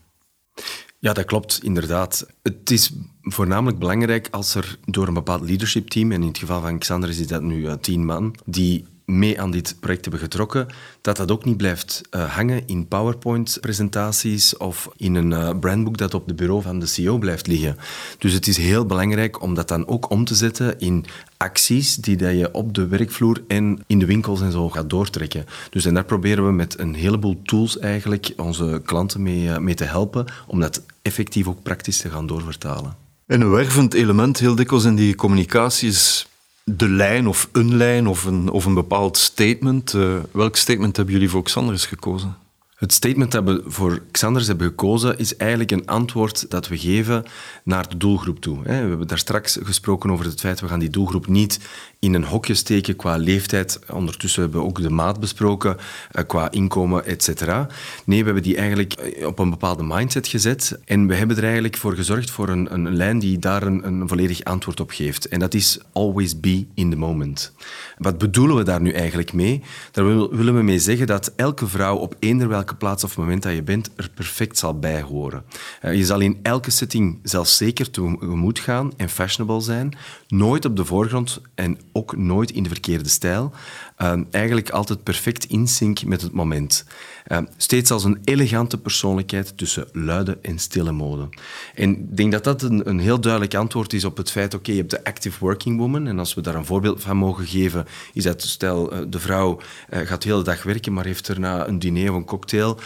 Ja, 0.99 1.13
dat 1.13 1.25
klopt, 1.25 1.59
inderdaad. 1.63 2.27
Het 2.41 2.71
is 2.71 2.91
voornamelijk 3.21 3.79
belangrijk 3.79 4.27
als 4.31 4.55
er 4.55 4.77
door 4.85 5.07
een 5.07 5.13
bepaald 5.13 5.41
leadership 5.41 5.89
team, 5.89 6.11
en 6.11 6.21
in 6.21 6.27
het 6.27 6.37
geval 6.37 6.61
van 6.61 6.79
Xander 6.79 7.09
is 7.09 7.27
dat 7.27 7.41
nu 7.41 7.65
uh, 7.65 7.73
tien 7.73 8.05
man, 8.05 8.35
die 8.45 8.85
mee 9.17 9.41
aan 9.41 9.51
dit 9.51 9.75
project 9.79 10.01
hebben 10.01 10.21
getrokken, 10.21 10.67
dat 11.01 11.17
dat 11.17 11.31
ook 11.31 11.45
niet 11.45 11.57
blijft 11.57 12.01
uh, 12.11 12.35
hangen 12.35 12.63
in 12.65 12.87
PowerPoint-presentaties 12.87 14.57
of 14.57 14.89
in 14.97 15.15
een 15.15 15.31
uh, 15.31 15.49
brandboek 15.59 15.97
dat 15.97 16.13
op 16.13 16.27
de 16.27 16.33
bureau 16.33 16.61
van 16.61 16.79
de 16.79 16.85
CEO 16.85 17.17
blijft 17.17 17.47
liggen. 17.47 17.77
Dus 18.17 18.33
het 18.33 18.47
is 18.47 18.57
heel 18.57 18.85
belangrijk 18.85 19.41
om 19.41 19.53
dat 19.53 19.67
dan 19.67 19.87
ook 19.87 20.09
om 20.09 20.25
te 20.25 20.35
zetten 20.35 20.79
in 20.79 21.05
acties 21.37 21.95
die 21.95 22.17
dat 22.17 22.31
je 22.31 22.53
op 22.53 22.73
de 22.73 22.87
werkvloer 22.87 23.43
en 23.47 23.83
in 23.87 23.99
de 23.99 24.05
winkels 24.05 24.41
en 24.41 24.51
zo 24.51 24.69
gaat 24.69 24.89
doortrekken. 24.89 25.45
Dus 25.69 25.85
en 25.85 25.93
daar 25.93 26.05
proberen 26.05 26.45
we 26.45 26.51
met 26.51 26.79
een 26.79 26.93
heleboel 26.93 27.41
tools 27.43 27.79
eigenlijk 27.79 28.33
onze 28.37 28.81
klanten 28.85 29.21
mee, 29.21 29.43
uh, 29.43 29.57
mee 29.57 29.75
te 29.75 29.83
helpen 29.83 30.25
om 30.47 30.59
dat 30.59 30.81
effectief 31.01 31.47
ook 31.47 31.63
praktisch 31.63 31.97
te 31.97 32.09
gaan 32.09 32.27
doorvertalen. 32.27 32.95
En 33.25 33.41
een 33.41 33.49
wervend 33.49 33.93
element 33.93 34.39
heel 34.39 34.55
dikwijls 34.55 34.85
in 34.85 34.95
die 34.95 35.15
communicatie 35.15 35.89
is 35.89 36.28
de 36.77 36.89
lijn 36.89 37.27
of 37.27 37.49
een 37.51 37.75
lijn 37.75 38.07
of 38.07 38.25
een, 38.25 38.49
of 38.49 38.65
een 38.65 38.73
bepaald 38.73 39.17
statement. 39.17 39.93
Uh, 39.93 40.15
welk 40.31 40.55
statement 40.55 40.95
hebben 40.95 41.13
jullie 41.13 41.29
voor 41.29 41.43
Xanders 41.43 41.85
gekozen? 41.85 42.35
Het 42.75 42.93
statement 42.93 43.31
dat 43.31 43.43
we 43.43 43.63
voor 43.65 44.01
Xanders 44.11 44.47
hebben 44.47 44.67
gekozen 44.67 45.17
is 45.17 45.35
eigenlijk 45.35 45.71
een 45.71 45.87
antwoord 45.87 46.49
dat 46.49 46.67
we 46.67 46.77
geven 46.77 47.23
naar 47.63 47.89
de 47.89 47.97
doelgroep 47.97 48.39
toe. 48.39 48.63
We 48.63 48.71
hebben 48.71 49.07
daar 49.07 49.17
straks 49.17 49.57
gesproken 49.63 50.11
over 50.11 50.25
het 50.25 50.39
feit 50.39 50.53
dat 50.53 50.63
we 50.63 50.69
gaan 50.69 50.79
die 50.79 50.89
doelgroep 50.89 51.27
niet 51.27 51.59
in 51.99 52.13
een 52.13 52.23
hokje 52.23 52.53
steken 52.53 52.95
qua 52.95 53.17
leeftijd. 53.17 53.79
Ondertussen 53.91 54.41
hebben 54.41 54.59
we 54.61 54.67
ook 54.67 54.81
de 54.81 54.89
maat 54.89 55.19
besproken, 55.19 55.77
eh, 56.11 56.23
qua 56.27 56.51
inkomen, 56.51 57.05
et 57.05 57.23
cetera. 57.23 57.67
Nee, 58.05 58.19
we 58.19 58.25
hebben 58.25 58.43
die 58.43 58.57
eigenlijk 58.57 58.93
eh, 58.93 59.27
op 59.27 59.39
een 59.39 59.49
bepaalde 59.49 59.83
mindset 59.83 60.27
gezet 60.27 60.79
en 60.85 61.07
we 61.07 61.15
hebben 61.15 61.37
er 61.37 61.43
eigenlijk 61.43 61.77
voor 61.77 61.95
gezorgd 61.95 62.31
voor 62.31 62.49
een, 62.49 62.73
een 62.73 62.95
lijn 62.95 63.19
die 63.19 63.39
daar 63.39 63.63
een, 63.63 63.87
een 63.87 64.07
volledig 64.07 64.43
antwoord 64.43 64.79
op 64.79 64.91
geeft. 64.91 65.27
En 65.27 65.39
dat 65.39 65.53
is 65.53 65.79
always 65.93 66.39
be 66.39 66.65
in 66.73 66.89
the 66.89 66.95
moment. 66.95 67.53
Wat 67.97 68.17
bedoelen 68.17 68.55
we 68.55 68.63
daar 68.63 68.81
nu 68.81 68.91
eigenlijk 68.91 69.33
mee? 69.33 69.61
Daar 69.91 70.05
willen 70.29 70.55
we 70.55 70.61
mee 70.61 70.79
zeggen 70.79 71.07
dat 71.07 71.33
elke 71.35 71.67
vrouw 71.67 71.95
op 71.95 72.15
eender 72.19 72.47
welke 72.47 72.75
plaats 72.75 73.03
of 73.03 73.17
moment 73.17 73.43
dat 73.43 73.53
je 73.53 73.63
bent, 73.63 73.89
er 73.95 74.09
perfect 74.15 74.57
zal 74.57 74.79
bij 74.79 75.01
horen. 75.01 75.43
Eh, 75.81 75.93
je 75.93 76.05
zal 76.05 76.19
in 76.19 76.39
elke 76.41 76.71
setting 76.71 77.19
zelfzeker 77.23 77.91
tegemoet 77.91 78.59
gaan 78.59 78.91
en 78.97 79.09
fashionable 79.09 79.61
zijn. 79.61 79.97
Nooit 80.27 80.65
op 80.65 80.75
de 80.75 80.85
voorgrond 80.85 81.41
en 81.55 81.77
ook 81.93 82.17
nooit 82.17 82.51
in 82.51 82.63
de 82.63 82.69
verkeerde 82.69 83.09
stijl. 83.09 83.51
Uh, 83.97 84.13
eigenlijk 84.31 84.69
altijd 84.69 85.03
perfect 85.03 85.45
in 85.45 85.67
sync 85.67 86.03
met 86.03 86.21
het 86.21 86.31
moment. 86.31 86.85
Uh, 87.31 87.37
steeds 87.57 87.91
als 87.91 88.03
een 88.03 88.19
elegante 88.23 88.77
persoonlijkheid 88.77 89.57
tussen 89.57 89.87
luide 89.91 90.37
en 90.41 90.59
stille 90.59 90.91
mode. 90.91 91.29
En 91.75 91.89
ik 91.89 92.17
denk 92.17 92.31
dat 92.31 92.43
dat 92.43 92.61
een, 92.61 92.89
een 92.89 92.99
heel 92.99 93.19
duidelijk 93.19 93.55
antwoord 93.55 93.93
is 93.93 94.05
op 94.05 94.17
het 94.17 94.31
feit, 94.31 94.53
oké, 94.53 94.71
je 94.71 94.77
hebt 94.77 94.89
de 94.89 95.03
active 95.03 95.37
working 95.39 95.77
woman, 95.77 96.07
en 96.07 96.19
als 96.19 96.33
we 96.33 96.41
daar 96.41 96.55
een 96.55 96.65
voorbeeld 96.65 97.01
van 97.01 97.17
mogen 97.17 97.45
geven, 97.45 97.85
is 98.13 98.23
dat, 98.23 98.41
stel, 98.41 98.93
uh, 98.93 98.99
de 99.09 99.19
vrouw 99.19 99.59
gaat 99.89 100.21
de 100.21 100.29
hele 100.29 100.43
dag 100.43 100.63
werken, 100.63 100.93
maar 100.93 101.05
heeft 101.05 101.27
daarna 101.27 101.67
een 101.67 101.79
diner 101.79 102.09
of 102.09 102.15
een 102.15 102.25
cocktail, 102.25 102.79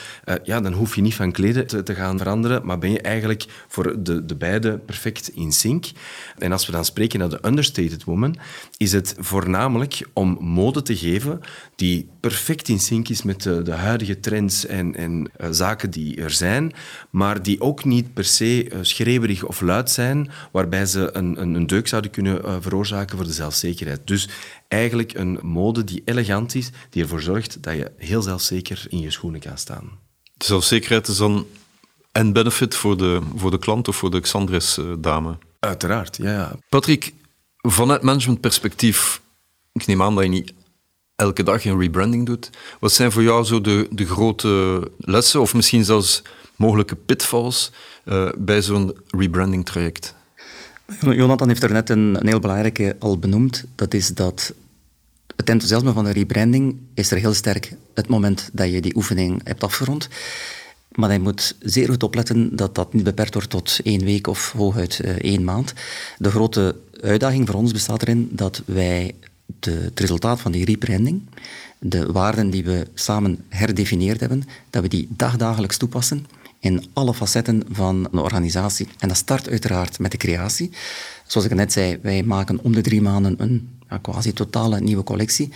ja, 0.44 0.62
dan 0.62 0.74
hoef 0.74 0.96
je 0.96 1.02
niet 1.02 1.16
van 1.16 1.32
kleden 1.32 1.68
te, 1.68 1.96
gaan 1.96 2.18
veranderen, 2.18 2.66
maar 2.66 2.78
ben 2.80 2.92
je 2.92 3.02
eigenlijk 3.02 3.46
voor 3.68 4.04
de, 4.04 4.26
de 4.26 4.36
beide 4.36 4.78
perfect 4.78 5.28
in 5.28 5.52
sync. 5.52 5.86
En 6.38 6.52
als 6.52 6.66
we 6.66 6.72
dan 6.72 6.86
spreken 6.86 7.20
naar 7.20 7.30
de 7.30 7.40
understated 7.46 8.04
woman, 8.04 8.36
is 8.78 8.92
het 8.92 9.16
voornamelijk 9.18 10.08
om 10.14 10.38
mode 10.40 10.82
te 10.82 10.96
geven 10.96 11.40
die 11.76 12.10
perfect 12.20 12.68
in 12.68 12.80
sync 12.80 13.10
is 13.10 13.24
met 13.24 13.44
de, 13.44 13.62
de 13.62 13.72
huidige 13.72 14.20
trends 14.34 14.66
en, 14.66 14.96
en 14.96 15.32
uh, 15.42 15.48
zaken 15.52 15.90
die 15.90 16.22
er 16.22 16.32
zijn, 16.32 16.74
maar 17.10 17.44
die 17.44 17.62
ook 17.62 17.84
niet 17.86 18.14
per 18.14 18.26
se 18.26 18.66
uh, 18.66 18.78
schreeuwerig 18.82 19.44
of 19.44 19.62
luid 19.62 19.92
zijn, 19.92 20.32
waarbij 20.52 20.86
ze 20.86 21.10
een, 21.14 21.42
een, 21.42 21.54
een 21.54 21.68
deuk 21.68 21.88
zouden 21.88 22.12
kunnen 22.12 22.46
uh, 22.46 22.56
veroorzaken 22.60 23.18
voor 23.18 23.26
de 23.26 23.34
zelfzekerheid. 23.34 24.02
Dus 24.06 24.30
eigenlijk 24.68 25.14
een 25.14 25.40
mode 25.42 25.84
die 25.84 26.02
elegant 26.06 26.56
is, 26.56 26.70
die 26.90 27.02
ervoor 27.02 27.22
zorgt 27.22 27.64
dat 27.64 27.74
je 27.74 27.92
heel 27.98 28.22
zelfzeker 28.22 28.86
in 28.90 29.00
je 29.00 29.12
schoenen 29.12 29.40
kan 29.40 29.58
staan. 29.58 29.90
De 30.34 30.46
zelfzekerheid 30.46 31.08
is 31.08 31.18
dan 31.18 31.46
en 32.12 32.34
benefit 32.34 32.76
voor 32.76 32.98
de, 32.98 33.22
voor 33.36 33.52
de 33.52 33.60
klant 33.60 33.88
of 33.88 33.96
voor 33.96 34.12
de 34.12 34.20
Xandres-dame? 34.20 35.38
Uiteraard, 35.60 36.18
ja, 36.18 36.32
ja. 36.32 36.56
Patrick, 36.70 37.14
vanuit 37.58 38.02
managementperspectief, 38.02 39.22
ik 39.72 39.86
neem 39.86 40.02
aan 40.02 40.16
dat 40.16 40.24
je 40.24 40.30
niet 40.30 40.54
elke 41.24 41.44
dag 41.44 41.66
een 41.66 41.80
rebranding 41.80 42.26
doet. 42.26 42.50
Wat 42.80 42.92
zijn 42.92 43.12
voor 43.12 43.24
jou 43.24 43.44
zo 43.44 43.62
de, 43.62 43.88
de 43.92 44.06
grote 44.06 44.82
lessen 44.98 45.42
of 45.42 45.54
misschien 45.54 45.86
zelfs 45.86 46.22
mogelijke 46.56 46.96
pitfalls 46.96 47.72
uh, 48.06 48.30
bij 48.38 48.62
zo'n 48.62 48.98
rebranding 49.08 49.66
traject? 49.66 50.16
Jonathan 51.00 51.48
heeft 51.48 51.64
er 51.64 51.72
net 51.72 51.90
een, 51.90 52.18
heel 52.22 52.40
belangrijke 52.40 52.96
al 53.00 53.18
benoemd. 53.20 53.64
Dat 53.76 53.94
is 53.94 54.08
dat 54.08 54.54
het 55.36 55.50
enthousiasme 55.50 55.94
van 55.94 56.06
een 56.06 56.12
rebranding 56.12 56.78
is 56.94 57.12
er 57.12 57.18
heel 57.18 57.34
sterk 57.34 57.76
het 57.94 58.08
moment 58.08 58.50
dat 58.54 58.72
je 58.72 58.82
die 58.82 58.96
oefening 58.96 59.42
hebt 59.44 59.64
afgerond. 59.64 60.08
Maar 60.92 61.12
je 61.12 61.20
moet 61.20 61.56
zeer 61.60 61.90
goed 61.90 62.04
opletten 62.04 62.56
dat 62.56 62.76
dat 62.76 62.94
niet 62.94 63.04
beperkt 63.04 63.34
wordt 63.34 63.50
tot 63.50 63.80
één 63.84 64.04
week 64.04 64.28
of 64.28 64.52
hooguit 64.52 65.00
uh, 65.04 65.10
één 65.10 65.44
maand. 65.44 65.74
De 66.18 66.30
grote 66.30 66.76
uitdaging 67.02 67.48
voor 67.48 67.56
ons 67.56 67.72
bestaat 67.72 68.02
erin 68.02 68.30
dat 68.32 68.62
wij 68.66 69.16
de, 69.46 69.72
het 69.72 70.00
resultaat 70.00 70.42
van 70.42 70.52
die 70.52 70.66
rebranding, 70.66 71.22
de 71.80 72.12
waarden 72.12 72.50
die 72.50 72.64
we 72.64 72.88
samen 72.94 73.46
herdefinieerd 73.50 74.20
hebben, 74.20 74.44
dat 74.70 74.82
we 74.82 74.88
die 74.88 75.08
dagdagelijks 75.10 75.78
toepassen 75.78 76.26
in 76.60 76.86
alle 76.94 77.14
facetten 77.14 77.64
van 77.72 78.08
een 78.12 78.20
organisatie. 78.20 78.88
En 79.00 79.08
dat 79.08 79.18
start 79.18 79.50
uiteraard 79.50 80.00
met 80.00 80.12
de 80.12 80.18
creatie. 80.18 80.72
Zoals 81.28 81.48
ik 81.48 81.54
net 81.54 81.72
zei, 81.74 82.00
wij 82.02 82.24
maken 82.24 82.64
om 82.64 82.74
de 82.74 82.82
drie 82.82 83.02
maanden 83.02 83.36
een 83.38 83.70
ja, 83.90 83.98
quasi 83.98 84.34
totale 84.34 84.80
nieuwe 84.80 85.04
collectie. 85.04 85.50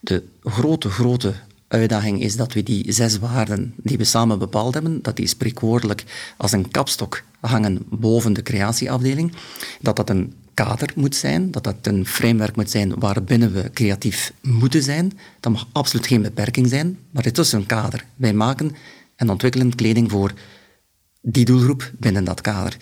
De 0.00 0.22
grote, 0.42 0.90
grote 0.90 1.34
uitdaging 1.68 2.20
is 2.20 2.36
dat 2.36 2.52
we 2.52 2.62
die 2.62 2.92
zes 2.92 3.18
waarden 3.18 3.74
die 3.76 3.98
we 3.98 4.04
samen 4.04 4.38
bepaald 4.38 4.74
hebben, 4.74 5.02
dat 5.02 5.16
die 5.16 5.26
spreekwoordelijk 5.26 6.04
als 6.36 6.52
een 6.52 6.70
kapstok 6.70 7.22
hangen 7.40 7.82
boven 7.88 8.32
de 8.32 8.42
creatieafdeling, 8.42 9.32
dat 9.80 9.96
dat 9.96 10.10
een 10.10 10.32
kader 10.54 10.92
moet 10.94 11.14
zijn, 11.14 11.50
dat 11.50 11.64
dat 11.64 11.76
een 11.82 12.06
framework 12.06 12.56
moet 12.56 12.70
zijn 12.70 12.98
waarbinnen 12.98 13.52
we 13.52 13.70
creatief 13.70 14.32
moeten 14.42 14.82
zijn. 14.82 15.18
Dat 15.40 15.52
mag 15.52 15.68
absoluut 15.72 16.06
geen 16.06 16.22
beperking 16.22 16.68
zijn, 16.68 16.98
maar 17.10 17.24
het 17.24 17.38
is 17.38 17.52
een 17.52 17.66
kader. 17.66 18.04
Wij 18.16 18.32
maken 18.32 18.74
en 19.16 19.30
ontwikkelen 19.30 19.74
kleding 19.74 20.10
voor 20.10 20.32
die 21.20 21.44
doelgroep 21.44 21.92
binnen 21.98 22.24
dat 22.24 22.40
kader. 22.40 22.76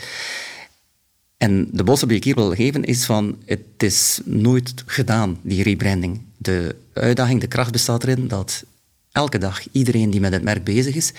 En 1.37 1.68
de 1.73 1.85
boodschap 1.85 2.09
die 2.09 2.18
ik 2.18 2.25
hier 2.25 2.35
wil 2.35 2.55
geven 2.55 2.85
is 2.85 3.05
van, 3.05 3.37
het 3.44 3.61
is 3.77 4.20
nooit 4.25 4.75
gedaan, 4.87 5.38
die 5.42 5.62
rebranding. 5.62 6.20
De 6.37 6.77
uitdaging, 6.92 7.40
de 7.40 7.47
kracht 7.47 7.73
bestaat 7.73 8.03
erin 8.03 8.29
dat 8.29 8.64
elke 9.14 9.38
dag 9.38 9.62
iedereen 9.72 10.11
die 10.11 10.20
met 10.20 10.33
het 10.33 10.42
merk 10.42 10.64
bezig 10.64 10.94
is, 10.94 11.12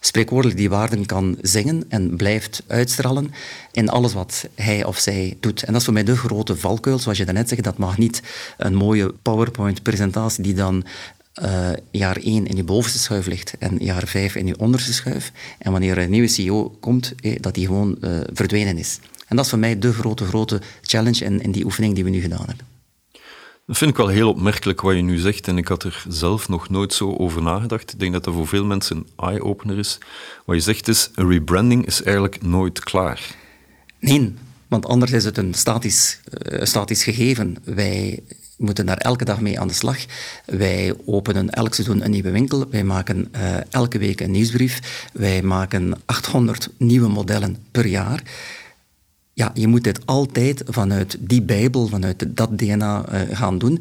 spreekwoordelijk 0.00 0.58
die 0.58 0.68
waarden 0.70 1.06
kan 1.06 1.38
zingen 1.42 1.84
en 1.88 2.16
blijft 2.16 2.62
uitstralen 2.66 3.30
in 3.72 3.88
alles 3.88 4.12
wat 4.12 4.48
hij 4.54 4.84
of 4.84 4.98
zij 4.98 5.36
doet. 5.40 5.62
En 5.62 5.72
dat 5.72 5.76
is 5.76 5.84
voor 5.84 5.94
mij 5.94 6.04
de 6.04 6.16
grote 6.16 6.56
valkuil, 6.56 6.98
zoals 6.98 7.18
je 7.18 7.24
daarnet 7.24 7.48
zegt, 7.48 7.64
dat 7.64 7.78
mag 7.78 7.98
niet 7.98 8.22
een 8.56 8.74
mooie 8.74 9.14
PowerPoint-presentatie 9.22 10.42
die 10.42 10.54
dan 10.54 10.84
uh, 11.42 11.70
jaar 11.90 12.16
1 12.16 12.46
in 12.46 12.56
je 12.56 12.64
bovenste 12.64 12.98
schuif 12.98 13.26
ligt 13.26 13.54
en 13.58 13.76
jaar 13.78 14.06
5 14.06 14.34
in 14.34 14.46
je 14.46 14.58
onderste 14.58 14.92
schuif. 14.92 15.32
En 15.58 15.72
wanneer 15.72 15.98
een 15.98 16.10
nieuwe 16.10 16.28
CEO 16.28 16.76
komt, 16.80 17.14
eh, 17.20 17.36
dat 17.40 17.54
die 17.54 17.66
gewoon 17.66 17.96
uh, 18.00 18.20
verdwenen 18.32 18.78
is. 18.78 18.98
En 19.26 19.36
dat 19.36 19.44
is 19.44 19.50
voor 19.50 19.58
mij 19.58 19.78
de 19.78 19.92
grote, 19.92 20.24
grote 20.24 20.60
challenge 20.82 21.24
in, 21.24 21.42
in 21.42 21.52
die 21.52 21.64
oefening 21.64 21.94
die 21.94 22.04
we 22.04 22.10
nu 22.10 22.20
gedaan 22.20 22.46
hebben. 22.46 22.77
Dat 23.68 23.76
vind 23.76 23.90
ik 23.90 23.96
wel 23.96 24.08
heel 24.08 24.28
opmerkelijk 24.28 24.80
wat 24.80 24.94
je 24.94 25.02
nu 25.02 25.18
zegt 25.18 25.48
en 25.48 25.58
ik 25.58 25.68
had 25.68 25.82
er 25.82 26.04
zelf 26.08 26.48
nog 26.48 26.68
nooit 26.68 26.92
zo 26.92 27.16
over 27.16 27.42
nagedacht. 27.42 27.92
Ik 27.92 27.98
denk 27.98 28.12
dat 28.12 28.24
dat 28.24 28.34
voor 28.34 28.46
veel 28.46 28.64
mensen 28.64 28.96
een 28.96 29.28
eye-opener 29.28 29.78
is. 29.78 29.98
Wat 30.44 30.56
je 30.56 30.62
zegt 30.62 30.88
is, 30.88 31.10
een 31.14 31.28
rebranding 31.28 31.86
is 31.86 32.02
eigenlijk 32.02 32.42
nooit 32.42 32.80
klaar. 32.80 33.34
Nee, 33.98 34.34
want 34.68 34.86
anders 34.86 35.12
is 35.12 35.24
het 35.24 35.38
een 35.38 35.54
statisch, 35.54 36.20
uh, 36.52 36.62
statisch 36.62 37.04
gegeven. 37.04 37.56
Wij 37.64 38.22
moeten 38.56 38.86
daar 38.86 38.96
elke 38.96 39.24
dag 39.24 39.40
mee 39.40 39.60
aan 39.60 39.68
de 39.68 39.74
slag. 39.74 39.98
Wij 40.44 40.94
openen 41.06 41.50
elk 41.50 41.74
seizoen 41.74 42.04
een 42.04 42.10
nieuwe 42.10 42.30
winkel. 42.30 42.68
Wij 42.70 42.84
maken 42.84 43.28
uh, 43.36 43.56
elke 43.70 43.98
week 43.98 44.20
een 44.20 44.30
nieuwsbrief. 44.30 45.08
Wij 45.12 45.42
maken 45.42 46.00
800 46.04 46.68
nieuwe 46.76 47.08
modellen 47.08 47.56
per 47.70 47.86
jaar 47.86 48.22
ja, 49.38 49.50
je 49.54 49.66
moet 49.66 49.84
dit 49.84 50.00
altijd 50.04 50.62
vanuit 50.66 51.16
die 51.20 51.42
Bijbel, 51.42 51.86
vanuit 51.86 52.26
dat 52.28 52.58
DNA 52.58 53.04
uh, 53.12 53.20
gaan 53.36 53.58
doen, 53.58 53.80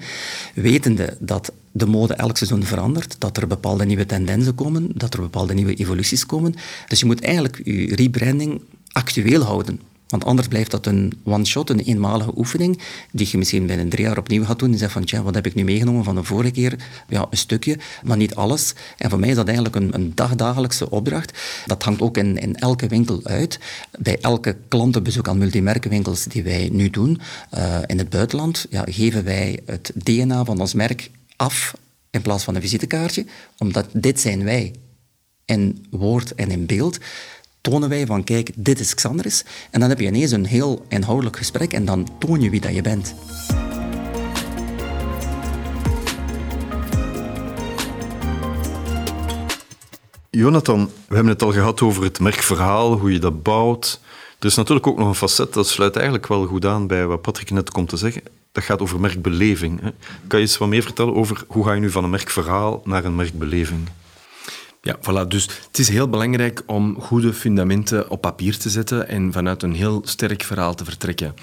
wetende 0.53 1.17
dat 1.19 1.51
de 1.71 1.85
mode 1.85 2.13
elk 2.13 2.37
seizoen 2.37 2.63
verandert, 2.63 3.15
dat 3.19 3.37
er 3.37 3.47
bepaalde 3.47 3.85
nieuwe 3.85 4.05
tendensen 4.05 4.55
komen, 4.55 4.89
dat 4.93 5.13
er 5.13 5.21
bepaalde 5.21 5.53
nieuwe 5.53 5.73
evoluties 5.73 6.25
komen. 6.25 6.55
Dus 6.87 6.99
je 6.99 7.05
moet 7.05 7.21
eigenlijk 7.21 7.61
je 7.63 7.95
rebranding 7.95 8.61
actueel 8.91 9.41
houden. 9.41 9.79
Want 10.07 10.25
anders 10.25 10.47
blijft 10.47 10.71
dat 10.71 10.85
een 10.85 11.13
one-shot, 11.23 11.69
een 11.69 11.79
eenmalige 11.79 12.37
oefening, 12.37 12.79
die 13.11 13.27
je 13.31 13.37
misschien 13.37 13.65
binnen 13.65 13.89
drie 13.89 14.05
jaar 14.05 14.17
opnieuw 14.17 14.43
gaat 14.43 14.59
doen. 14.59 14.71
En 14.71 14.77
zegt 14.77 14.91
van, 14.91 15.05
tja, 15.05 15.21
wat 15.21 15.35
heb 15.35 15.45
ik 15.45 15.55
nu 15.55 15.63
meegenomen 15.63 16.03
van 16.03 16.15
de 16.15 16.23
vorige 16.23 16.51
keer? 16.51 16.75
Ja, 17.07 17.27
een 17.29 17.37
stukje, 17.37 17.77
maar 18.03 18.17
niet 18.17 18.35
alles. 18.35 18.73
En 18.97 19.09
voor 19.09 19.19
mij 19.19 19.29
is 19.29 19.35
dat 19.35 19.45
eigenlijk 19.45 19.75
een, 19.75 19.93
een 19.93 20.11
dagdagelijkse 20.15 20.89
opdracht. 20.89 21.39
Dat 21.65 21.83
hangt 21.83 22.01
ook 22.01 22.17
in, 22.17 22.37
in 22.37 22.55
elke 22.55 22.87
winkel 22.87 23.19
uit. 23.23 23.59
Bij 23.99 24.17
elke 24.21 24.57
klantenbezoek 24.67 25.27
aan 25.27 25.37
multimerkenwinkels 25.37 26.23
die 26.23 26.43
wij 26.43 26.69
nu 26.71 26.89
doen, 26.89 27.21
uh, 27.53 27.77
in 27.85 27.97
het 27.97 28.09
buitenland, 28.09 28.65
ja, 28.69 28.83
geven 28.89 29.23
wij 29.23 29.59
het 29.65 29.91
DNA 29.95 30.45
van 30.45 30.59
ons 30.59 30.73
merk 30.73 31.11
af 31.35 31.73
in 32.09 32.21
plaats 32.21 32.43
van 32.43 32.55
een 32.55 32.61
visitekaartje, 32.61 33.25
omdat 33.57 33.87
dit 33.93 34.19
zijn 34.19 34.43
wij. 34.43 34.73
In 35.45 35.85
woord 35.89 36.35
en 36.35 36.51
in 36.51 36.65
beeld 36.65 36.97
tonen 37.69 37.89
wij 37.89 38.05
van 38.05 38.23
kijk, 38.23 38.51
dit 38.55 38.79
is 38.79 38.93
Xandris. 38.93 39.45
En 39.71 39.79
dan 39.79 39.89
heb 39.89 39.99
je 39.99 40.05
ineens 40.05 40.31
een 40.31 40.45
heel 40.45 40.85
inhoudelijk 40.87 41.37
gesprek 41.37 41.73
en 41.73 41.85
dan 41.85 42.07
toon 42.19 42.41
je 42.41 42.49
wie 42.49 42.61
dat 42.61 42.75
je 42.75 42.81
bent. 42.81 43.15
Jonathan, 50.29 50.89
we 51.07 51.15
hebben 51.15 51.33
het 51.33 51.43
al 51.43 51.51
gehad 51.51 51.81
over 51.81 52.03
het 52.03 52.19
merkverhaal, 52.19 52.97
hoe 52.97 53.13
je 53.13 53.19
dat 53.19 53.43
bouwt. 53.43 53.99
Er 54.39 54.45
is 54.45 54.55
natuurlijk 54.55 54.87
ook 54.87 54.97
nog 54.97 55.07
een 55.07 55.15
facet, 55.15 55.53
dat 55.53 55.67
sluit 55.67 55.95
eigenlijk 55.95 56.27
wel 56.27 56.45
goed 56.45 56.65
aan 56.65 56.87
bij 56.87 57.05
wat 57.05 57.21
Patrick 57.21 57.51
net 57.51 57.71
komt 57.71 57.89
te 57.89 57.97
zeggen. 57.97 58.21
Dat 58.51 58.63
gaat 58.63 58.81
over 58.81 58.99
merkbeleving. 58.99 59.81
Hè? 59.81 59.89
Kan 60.27 60.39
je 60.39 60.45
eens 60.45 60.57
wat 60.57 60.67
meer 60.67 60.83
vertellen 60.83 61.15
over 61.15 61.43
hoe 61.47 61.65
ga 61.65 61.73
je 61.73 61.79
nu 61.79 61.89
van 61.89 62.03
een 62.03 62.09
merkverhaal 62.09 62.81
naar 62.83 63.05
een 63.05 63.15
merkbeleving? 63.15 63.89
Ja, 64.87 64.97
voilà. 65.01 65.27
Dus 65.27 65.49
het 65.67 65.79
is 65.79 65.89
heel 65.89 66.09
belangrijk 66.09 66.63
om 66.65 67.01
goede 67.01 67.33
fundamenten 67.33 68.09
op 68.09 68.21
papier 68.21 68.57
te 68.57 68.69
zetten 68.69 69.07
en 69.07 69.31
vanuit 69.31 69.63
een 69.63 69.73
heel 69.73 70.01
sterk 70.05 70.43
verhaal 70.43 70.75
te 70.75 70.85
vertrekken. 70.85 71.33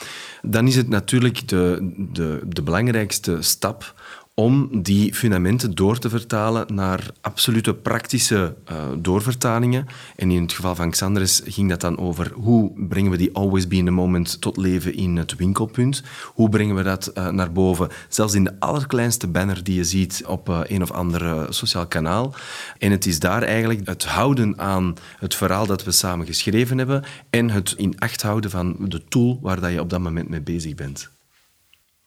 Dan 0.42 0.66
is 0.66 0.76
het 0.76 0.88
natuurlijk 0.88 1.48
de, 1.48 1.92
de, 2.12 2.40
de 2.46 2.62
belangrijkste 2.62 3.36
stap 3.40 3.94
om 4.34 4.82
die 4.82 5.14
fundamenten 5.14 5.74
door 5.74 5.98
te 5.98 6.08
vertalen 6.08 6.74
naar 6.74 7.10
absolute 7.20 7.74
praktische 7.74 8.54
uh, 8.70 8.84
doorvertalingen. 8.98 9.86
En 10.16 10.30
in 10.30 10.42
het 10.42 10.52
geval 10.52 10.74
van 10.74 10.90
Xandres 10.90 11.42
ging 11.44 11.68
dat 11.68 11.80
dan 11.80 11.98
over 11.98 12.32
hoe 12.32 12.72
brengen 12.88 13.10
we 13.10 13.16
die 13.16 13.34
always 13.34 13.68
be 13.68 13.76
in 13.76 13.84
the 13.84 13.90
moment 13.90 14.40
tot 14.40 14.56
leven 14.56 14.94
in 14.94 15.16
het 15.16 15.36
winkelpunt. 15.36 16.02
Hoe 16.24 16.48
brengen 16.48 16.76
we 16.76 16.82
dat 16.82 17.10
uh, 17.14 17.28
naar 17.28 17.52
boven, 17.52 17.88
zelfs 18.08 18.34
in 18.34 18.44
de 18.44 18.60
allerkleinste 18.60 19.26
banner 19.26 19.64
die 19.64 19.74
je 19.74 19.84
ziet 19.84 20.24
op 20.26 20.48
uh, 20.48 20.60
een 20.64 20.82
of 20.82 20.90
ander 20.90 21.54
sociaal 21.54 21.86
kanaal. 21.86 22.34
En 22.78 22.90
het 22.90 23.06
is 23.06 23.18
daar 23.18 23.42
eigenlijk 23.42 23.86
het 23.86 24.04
houden 24.04 24.58
aan 24.58 24.94
het 25.18 25.34
verhaal 25.34 25.66
dat 25.66 25.84
we 25.84 25.90
samen 25.90 26.26
geschreven 26.26 26.78
hebben 26.78 27.04
en 27.30 27.50
het 27.50 27.74
in 27.76 27.98
acht 27.98 28.22
houden 28.22 28.50
van 28.50 28.76
de 28.78 29.04
tool 29.08 29.38
waar 29.42 29.60
dat 29.60 29.72
je 29.72 29.80
op 29.80 29.90
dat 29.90 30.00
moment 30.00 30.28
mee 30.28 30.40
bezig 30.40 30.74
bent. 30.74 31.10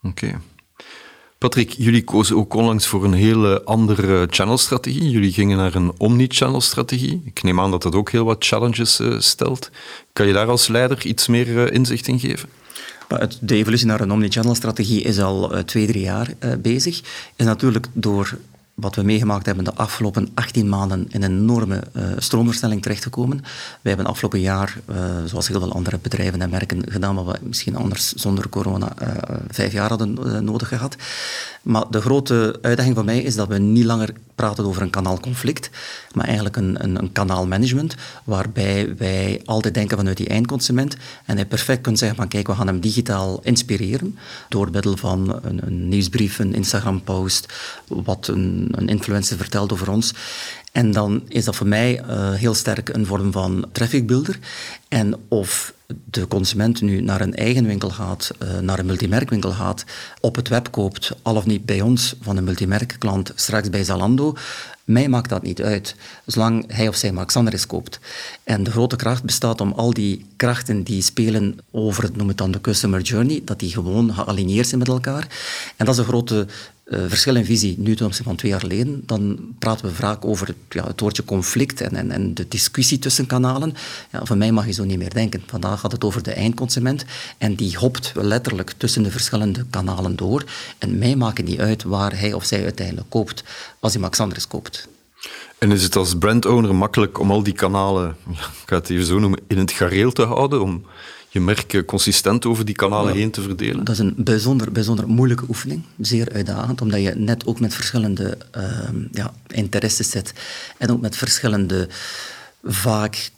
Oké. 0.02 0.40
Patrick, 1.38 1.70
jullie 1.70 2.04
kozen 2.04 2.36
ook 2.36 2.54
onlangs 2.54 2.86
voor 2.86 3.04
een 3.04 3.12
hele 3.12 3.62
andere 3.64 4.26
channelstrategie. 4.30 5.10
Jullie 5.10 5.32
gingen 5.32 5.56
naar 5.56 5.74
een 5.74 5.92
omni-channel-strategie. 5.96 7.22
Ik 7.24 7.42
neem 7.42 7.60
aan 7.60 7.70
dat 7.70 7.82
dat 7.82 7.94
ook 7.94 8.10
heel 8.10 8.24
wat 8.24 8.44
challenges 8.44 9.00
uh, 9.00 9.20
stelt. 9.20 9.70
Kan 10.12 10.26
je 10.26 10.32
daar 10.32 10.48
als 10.48 10.68
leider 10.68 11.06
iets 11.06 11.26
meer 11.26 11.48
uh, 11.48 11.70
inzicht 11.70 12.08
in 12.08 12.20
geven? 12.20 12.48
De 13.40 13.54
evolutie 13.54 13.86
naar 13.86 14.00
een 14.00 14.12
omni-channel-strategie 14.12 15.02
is 15.02 15.18
al 15.20 15.54
uh, 15.54 15.60
twee, 15.60 15.86
drie 15.86 16.02
jaar 16.02 16.34
bezig. 16.58 17.00
Is 17.36 17.44
natuurlijk 17.44 17.86
door 17.92 18.38
wat 18.80 18.94
we 18.94 19.02
meegemaakt 19.02 19.46
hebben 19.46 19.64
de 19.64 19.74
afgelopen 19.74 20.28
18 20.34 20.68
maanden 20.68 21.06
in 21.08 21.22
een 21.22 21.38
enorme 21.38 21.82
uh, 21.92 22.02
stroomverstelling 22.18 22.82
terechtgekomen. 22.82 23.40
Wij 23.80 23.92
hebben 23.92 24.06
afgelopen 24.06 24.40
jaar, 24.40 24.78
uh, 24.90 24.96
zoals 25.24 25.48
heel 25.48 25.60
veel 25.60 25.72
andere 25.72 25.98
bedrijven 26.02 26.40
en 26.42 26.50
merken, 26.50 26.82
gedaan 26.90 27.14
wat 27.14 27.24
we 27.24 27.38
misschien 27.42 27.76
anders 27.76 28.12
zonder 28.12 28.48
corona 28.48 28.92
uh, 29.02 29.08
vijf 29.48 29.72
jaar 29.72 29.88
hadden 29.88 30.44
nodig 30.44 30.68
gehad. 30.68 30.96
Maar 31.62 31.84
de 31.90 32.00
grote 32.00 32.58
uitdaging 32.62 32.94
voor 32.94 33.04
mij 33.04 33.22
is 33.22 33.34
dat 33.34 33.48
we 33.48 33.58
niet 33.58 33.84
langer 33.84 34.12
praten 34.34 34.64
over 34.64 34.82
een 34.82 34.90
kanaalconflict, 34.90 35.70
maar 36.14 36.24
eigenlijk 36.24 36.56
een, 36.56 36.84
een, 36.84 36.98
een 36.98 37.12
kanaalmanagement, 37.12 37.94
waarbij 38.24 38.94
wij 38.96 39.42
altijd 39.44 39.74
denken 39.74 39.96
vanuit 39.96 40.16
die 40.16 40.28
eindconsument 40.28 40.96
en 41.24 41.36
hij 41.36 41.46
perfect 41.46 41.80
kunt 41.80 41.98
zeggen 41.98 42.16
van 42.16 42.28
kijk, 42.28 42.46
we 42.46 42.54
gaan 42.54 42.66
hem 42.66 42.80
digitaal 42.80 43.40
inspireren 43.42 44.18
door 44.48 44.70
middel 44.70 44.96
van 44.96 45.40
een, 45.42 45.66
een 45.66 45.88
nieuwsbrief, 45.88 46.38
een 46.38 46.54
Instagram-post, 46.54 47.52
wat 47.86 48.28
een, 48.28 48.67
een 48.70 48.88
influencer 48.88 49.36
vertelt 49.36 49.72
over 49.72 49.90
ons. 49.90 50.12
En 50.72 50.90
dan 50.90 51.22
is 51.28 51.44
dat 51.44 51.56
voor 51.56 51.66
mij 51.66 52.02
uh, 52.02 52.32
heel 52.32 52.54
sterk 52.54 52.88
een 52.88 53.06
vorm 53.06 53.32
van 53.32 53.66
traffic 53.72 54.06
builder. 54.06 54.38
En 54.88 55.14
of 55.28 55.74
de 56.04 56.28
consument 56.28 56.80
nu 56.80 57.00
naar 57.00 57.20
een 57.20 57.34
eigen 57.34 57.66
winkel 57.66 57.90
gaat, 57.90 58.30
uh, 58.42 58.58
naar 58.58 58.78
een 58.78 58.86
multimerkwinkel 58.86 59.50
gaat, 59.50 59.84
op 60.20 60.36
het 60.36 60.48
web 60.48 60.70
koopt, 60.70 61.12
al 61.22 61.36
of 61.36 61.46
niet 61.46 61.64
bij 61.64 61.80
ons 61.80 62.14
van 62.20 62.36
een 62.36 62.44
multimerkklant, 62.44 63.32
straks 63.34 63.70
bij 63.70 63.84
Zalando, 63.84 64.36
mij 64.84 65.08
maakt 65.08 65.28
dat 65.28 65.42
niet 65.42 65.62
uit, 65.62 65.94
zolang 66.26 66.64
hij 66.72 66.88
of 66.88 66.96
zij 66.96 67.12
Maxandris 67.12 67.66
koopt. 67.66 68.00
En 68.44 68.62
de 68.62 68.70
grote 68.70 68.96
kracht 68.96 69.22
bestaat 69.22 69.60
om 69.60 69.72
al 69.72 69.92
die 69.92 70.26
krachten 70.36 70.82
die 70.82 71.02
spelen 71.02 71.58
over, 71.70 72.10
noem 72.14 72.28
het 72.28 72.36
dan 72.38 72.50
de 72.50 72.60
customer 72.60 73.00
journey, 73.00 73.42
dat 73.44 73.58
die 73.58 73.72
gewoon 73.72 74.14
gealigneerd 74.14 74.66
zijn 74.66 74.78
met 74.78 74.88
elkaar. 74.88 75.26
En 75.76 75.84
dat 75.84 75.94
is 75.94 76.00
een 76.00 76.06
grote 76.06 76.46
uh, 76.84 77.00
verschil 77.08 77.36
in 77.36 77.44
visie 77.44 77.74
nu 77.78 77.96
ten 77.96 78.06
opzichte 78.06 78.28
van 78.28 78.36
twee 78.36 78.50
jaar 78.50 78.60
geleden, 78.60 79.02
dan 79.06 79.38
praten 79.58 79.86
we 79.86 79.94
vaak 79.94 80.24
over 80.24 80.54
ja, 80.68 80.86
het 80.86 81.00
woordje 81.00 81.24
conflict 81.24 81.80
en, 81.80 81.96
en, 81.96 82.10
en, 82.10 82.34
de 82.34 82.48
discussie 82.48 82.98
tussen 82.98 83.26
kanalen. 83.26 83.74
Ja, 84.12 84.24
van 84.24 84.38
mij 84.38 84.52
mag 84.52 84.66
je 84.66 84.72
zo 84.72 84.84
niet 84.84 84.98
meer 84.98 85.14
denken. 85.14 85.42
Vandaag 85.46 85.80
gaat 85.80 85.92
het 85.92 86.04
over 86.04 86.22
de 86.22 86.32
eindconsument 86.32 87.04
en 87.38 87.54
die 87.54 87.76
hopt 87.76 88.12
letterlijk 88.14 88.74
tussen 88.76 89.02
de 89.02 89.10
verschillende 89.10 89.64
kanalen 89.70 90.16
door. 90.16 90.44
En 90.78 90.98
mij 90.98 91.16
maakt 91.16 91.36
het 91.36 91.46
niet 91.46 91.60
uit 91.60 91.82
waar 91.82 92.18
hij 92.18 92.32
of 92.32 92.44
zij 92.44 92.62
uiteindelijk 92.62 93.10
koopt, 93.10 93.44
als 93.80 93.92
hij 93.92 94.00
Max 94.00 94.20
Andres 94.20 94.46
koopt. 94.46 94.88
En 95.58 95.72
is 95.72 95.82
het 95.82 95.96
als 95.96 96.14
brandowner 96.14 96.74
makkelijk 96.74 97.18
om 97.18 97.30
al 97.30 97.42
die 97.42 97.52
kanalen, 97.52 98.16
ik 98.30 98.38
ga 98.66 98.76
het 98.76 98.90
even 98.90 99.06
zo 99.06 99.18
noemen, 99.18 99.40
in 99.46 99.58
het 99.58 99.70
gareel 99.70 100.12
te 100.12 100.22
houden? 100.24 100.62
Om 100.62 100.84
je 101.28 101.40
merk 101.40 101.82
consistent 101.86 102.46
over 102.46 102.64
die 102.64 102.74
kanalen 102.74 103.14
heen 103.14 103.30
te 103.30 103.42
verdelen? 103.42 103.84
Dat 103.84 103.94
is 103.94 104.00
een 104.00 104.14
bijzonder, 104.16 104.72
bijzonder 104.72 105.08
moeilijke 105.08 105.44
oefening. 105.48 105.82
Zeer 106.00 106.32
uitdagend, 106.32 106.80
omdat 106.80 107.02
je 107.02 107.14
net 107.14 107.46
ook 107.46 107.60
met 107.60 107.74
verschillende 107.74 108.38
uh, 108.56 108.62
ja, 109.12 109.32
interesses 109.46 110.10
zit. 110.10 110.32
En 110.78 110.90
ook 110.90 111.00
met 111.00 111.16
verschillende, 111.16 111.88
vaak 112.62 113.30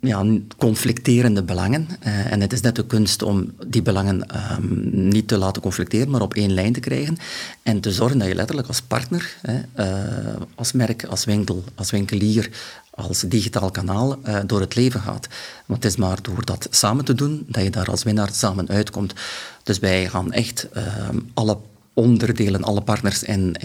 ja, 0.00 0.24
conflicterende 0.56 1.42
belangen. 1.42 1.88
Uh, 2.06 2.32
en 2.32 2.40
het 2.40 2.52
is 2.52 2.60
net 2.60 2.76
de 2.76 2.86
kunst 2.86 3.22
om 3.22 3.52
die 3.66 3.82
belangen 3.82 4.26
um, 4.56 5.08
niet 5.08 5.28
te 5.28 5.38
laten 5.38 5.62
conflicteren, 5.62 6.10
maar 6.10 6.20
op 6.20 6.34
één 6.34 6.52
lijn 6.52 6.72
te 6.72 6.80
krijgen. 6.80 7.16
En 7.62 7.80
te 7.80 7.92
zorgen 7.92 8.18
dat 8.18 8.28
je 8.28 8.34
letterlijk 8.34 8.68
als 8.68 8.82
partner, 8.82 9.36
uh, 9.76 9.86
als 10.54 10.72
merk, 10.72 11.04
als 11.04 11.24
winkel, 11.24 11.64
als 11.74 11.90
winkelier, 11.90 12.50
als 12.90 13.20
digitaal 13.20 13.70
kanaal 13.70 14.18
uh, 14.26 14.38
door 14.46 14.60
het 14.60 14.74
leven 14.74 15.00
gaat. 15.00 15.28
Want 15.66 15.82
het 15.82 15.92
is 15.92 15.98
maar 15.98 16.22
door 16.22 16.44
dat 16.44 16.66
samen 16.70 17.04
te 17.04 17.14
doen 17.14 17.44
dat 17.48 17.62
je 17.62 17.70
daar 17.70 17.90
als 17.90 18.02
winnaar 18.02 18.30
samen 18.32 18.68
uitkomt. 18.68 19.14
Dus 19.62 19.78
wij 19.78 20.08
gaan 20.08 20.32
echt 20.32 20.68
uh, 20.76 20.82
alle 21.34 21.58
onderdelen, 22.00 22.62
alle 22.62 22.80
partners 22.80 23.22
in 23.22 23.56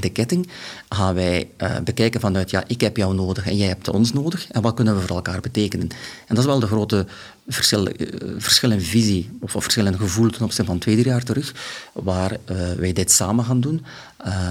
de 0.00 0.10
ketting, 0.12 0.48
gaan 0.88 1.14
wij 1.14 1.48
uh, 1.58 1.78
bekijken 1.84 2.20
vanuit, 2.20 2.50
ja, 2.50 2.64
ik 2.66 2.80
heb 2.80 2.96
jou 2.96 3.14
nodig 3.14 3.46
en 3.46 3.56
jij 3.56 3.68
hebt 3.68 3.88
ons 3.88 4.12
nodig, 4.12 4.50
en 4.50 4.62
wat 4.62 4.74
kunnen 4.74 4.94
we 4.94 5.00
voor 5.00 5.16
elkaar 5.16 5.40
betekenen? 5.40 5.88
En 6.26 6.34
dat 6.34 6.38
is 6.38 6.44
wel 6.44 6.60
de 6.60 6.66
grote 6.66 7.06
verschil, 7.48 7.88
uh, 7.88 7.94
verschil 8.38 8.70
in 8.70 8.80
visie, 8.80 9.30
of, 9.40 9.56
of 9.56 9.62
verschil 9.62 9.86
in 9.86 9.98
gevoel 9.98 10.30
ten 10.30 10.42
opzichte 10.42 10.70
van 10.70 10.78
twee, 10.78 10.94
drie 10.94 11.08
jaar 11.08 11.22
terug, 11.22 11.54
waar 11.92 12.32
uh, 12.32 12.72
wij 12.72 12.92
dit 12.92 13.10
samen 13.10 13.44
gaan 13.44 13.60
doen, 13.60 13.84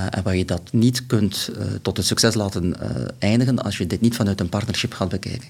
en 0.10 0.23
waar 0.23 0.36
je 0.36 0.45
dat 0.45 0.62
niet 0.71 1.05
kunt 1.05 1.49
tot 1.81 1.97
een 1.97 2.03
succes 2.03 2.34
laten 2.34 2.75
eindigen 3.19 3.63
als 3.63 3.77
je 3.77 3.88
dit 3.88 4.01
niet 4.01 4.15
vanuit 4.15 4.39
een 4.39 4.49
partnership 4.49 4.93
gaat 4.93 5.10
bekijken. 5.10 5.47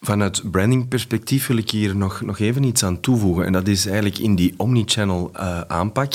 Vanuit 0.00 0.50
brandingperspectief 0.50 1.46
wil 1.46 1.56
ik 1.56 1.70
hier 1.70 1.96
nog, 1.96 2.20
nog 2.20 2.38
even 2.38 2.62
iets 2.62 2.84
aan 2.84 3.00
toevoegen. 3.00 3.44
En 3.44 3.52
dat 3.52 3.68
is 3.68 3.86
eigenlijk 3.86 4.18
in 4.18 4.34
die 4.34 4.54
omnichannel 4.56 5.30
uh, 5.34 5.60
aanpak 5.60 6.12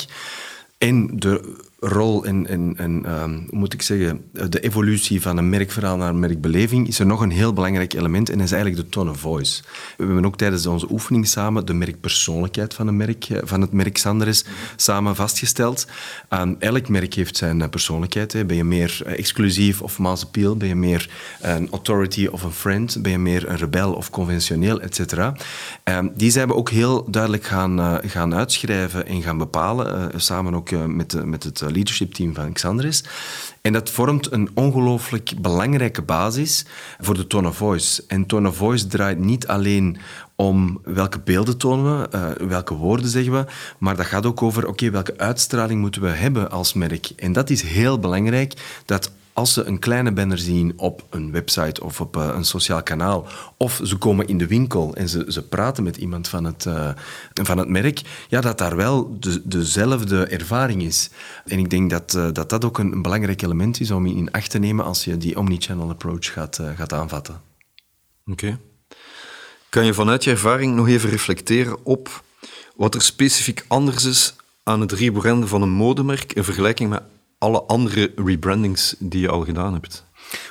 en 0.78 1.18
de 1.18 1.64
rol 1.78 2.24
en, 2.24 2.46
en 2.76 3.02
ehm, 3.04 3.30
hoe 3.30 3.58
moet 3.58 3.72
ik 3.72 3.82
zeggen, 3.82 4.24
de 4.32 4.60
evolutie 4.60 5.22
van 5.22 5.36
een 5.36 5.48
merkverhaal 5.48 5.96
naar 5.96 6.08
een 6.08 6.18
merkbeleving, 6.18 6.88
is 6.88 6.98
er 6.98 7.06
nog 7.06 7.20
een 7.20 7.30
heel 7.30 7.52
belangrijk 7.52 7.92
element 7.92 8.30
en 8.30 8.36
dat 8.36 8.46
is 8.46 8.52
eigenlijk 8.52 8.82
de 8.82 8.88
tone 8.88 9.10
of 9.10 9.18
voice. 9.18 9.62
We 9.96 10.04
hebben 10.04 10.26
ook 10.26 10.36
tijdens 10.36 10.66
onze 10.66 10.86
oefening 10.90 11.26
samen 11.28 11.66
de 11.66 11.72
merkpersoonlijkheid 11.72 12.74
van, 12.74 12.86
een 12.86 12.96
merk, 12.96 13.24
eh, 13.24 13.38
van 13.44 13.60
het 13.60 13.72
merk 13.72 13.98
Sandres 13.98 14.44
samen 14.76 15.16
vastgesteld. 15.16 15.86
Um, 16.30 16.56
elk 16.58 16.88
merk 16.88 17.14
heeft 17.14 17.36
zijn 17.36 17.62
eh, 17.62 17.68
persoonlijkheid. 17.68 18.32
Hè. 18.32 18.44
Ben 18.44 18.56
je 18.56 18.64
meer 18.64 19.02
eh, 19.04 19.18
exclusief 19.18 19.82
of 19.82 19.98
mass 19.98 20.24
appeal? 20.24 20.56
Ben 20.56 20.68
je 20.68 20.74
meer 20.74 21.10
een 21.40 21.68
authority 21.70 22.26
of 22.26 22.42
een 22.42 22.52
friend? 22.52 23.02
Ben 23.02 23.12
je 23.12 23.18
meer 23.18 23.48
een 23.48 23.56
rebel 23.56 23.92
of 23.92 24.10
conventioneel, 24.10 24.80
et 24.80 24.94
cetera? 24.94 25.34
Um, 25.84 26.12
die 26.14 26.30
zijn 26.30 26.48
we 26.48 26.54
ook 26.54 26.70
heel 26.70 27.10
duidelijk 27.10 27.44
gaan, 27.44 28.00
gaan 28.06 28.34
uitschrijven 28.34 29.06
en 29.06 29.22
gaan 29.22 29.38
bepalen, 29.38 30.20
samen 30.20 30.54
ook 30.54 30.70
uh, 30.70 30.84
met, 30.84 31.24
met 31.24 31.42
het 31.42 31.62
leadership 31.70 32.12
team 32.12 32.34
van 32.34 32.52
Xandris. 32.52 33.04
En 33.60 33.72
dat 33.72 33.90
vormt 33.90 34.32
een 34.32 34.50
ongelooflijk 34.54 35.32
belangrijke 35.40 36.02
basis 36.02 36.64
voor 37.00 37.14
de 37.14 37.26
tone 37.26 37.48
of 37.48 37.56
voice. 37.56 38.04
En 38.08 38.26
tone 38.26 38.48
of 38.48 38.56
voice 38.56 38.86
draait 38.86 39.18
niet 39.18 39.46
alleen 39.46 39.98
om 40.34 40.80
welke 40.84 41.20
beelden 41.20 41.56
tonen 41.56 42.00
we, 42.00 42.16
uh, 42.16 42.48
welke 42.48 42.74
woorden 42.74 43.08
zeggen 43.08 43.32
we, 43.32 43.44
maar 43.78 43.96
dat 43.96 44.06
gaat 44.06 44.26
ook 44.26 44.42
over 44.42 44.66
oké, 44.66 44.90
welke 44.90 45.18
uitstraling 45.18 45.80
moeten 45.80 46.02
we 46.02 46.08
hebben 46.08 46.50
als 46.50 46.72
merk. 46.72 47.10
En 47.16 47.32
dat 47.32 47.50
is 47.50 47.62
heel 47.62 47.98
belangrijk, 47.98 48.82
dat 48.84 49.10
als 49.36 49.52
ze 49.52 49.64
een 49.64 49.78
kleine 49.78 50.12
banner 50.12 50.38
zien 50.38 50.72
op 50.76 51.06
een 51.10 51.32
website 51.32 51.84
of 51.84 52.00
op 52.00 52.16
uh, 52.16 52.30
een 52.34 52.44
sociaal 52.44 52.82
kanaal, 52.82 53.26
of 53.56 53.80
ze 53.82 53.96
komen 53.96 54.26
in 54.26 54.38
de 54.38 54.46
winkel 54.46 54.94
en 54.94 55.08
ze, 55.08 55.24
ze 55.28 55.42
praten 55.42 55.84
met 55.84 55.96
iemand 55.96 56.28
van 56.28 56.44
het, 56.44 56.64
uh, 56.64 56.90
van 57.32 57.58
het 57.58 57.68
merk, 57.68 58.02
ja, 58.28 58.40
dat 58.40 58.58
daar 58.58 58.76
wel 58.76 59.16
de, 59.20 59.42
dezelfde 59.44 60.26
ervaring 60.26 60.82
is. 60.82 61.10
En 61.46 61.58
ik 61.58 61.70
denk 61.70 61.90
dat 61.90 62.14
uh, 62.14 62.28
dat, 62.32 62.50
dat 62.50 62.64
ook 62.64 62.78
een, 62.78 63.02
belangrijk 63.02 63.42
element 63.42 63.80
is 63.80 63.90
om 63.90 64.06
in 64.06 64.30
acht 64.30 64.50
te 64.50 64.58
nemen 64.58 64.84
als 64.84 65.04
je 65.04 65.16
die 65.16 65.38
omnichannel 65.38 65.90
approach 65.90 66.32
gaat, 66.32 66.60
gaat 66.76 66.92
aanvatten. 66.92 67.40
Oké. 68.26 68.58
Kan 69.68 69.84
je 69.84 69.94
vanuit 69.94 70.24
je 70.24 70.30
ervaring 70.30 70.74
nog 70.74 70.88
even 70.88 71.10
reflecteren 71.10 71.84
op 71.84 72.24
wat 72.76 72.94
er 72.94 73.02
specifiek 73.02 73.64
anders 73.68 74.04
is 74.04 74.34
aan 74.62 74.80
het 74.80 74.92
rebranden 74.92 75.48
van 75.48 75.62
een 75.62 75.70
modemerk 75.70 76.32
in 76.32 76.44
vergelijking 76.44 76.90
met 76.90 77.02
alle 77.38 77.62
andere 77.62 78.12
rebrandings 78.16 78.94
die 78.98 79.20
je 79.20 79.28
al 79.28 79.44
gedaan 79.44 79.72
hebt? 79.72 80.04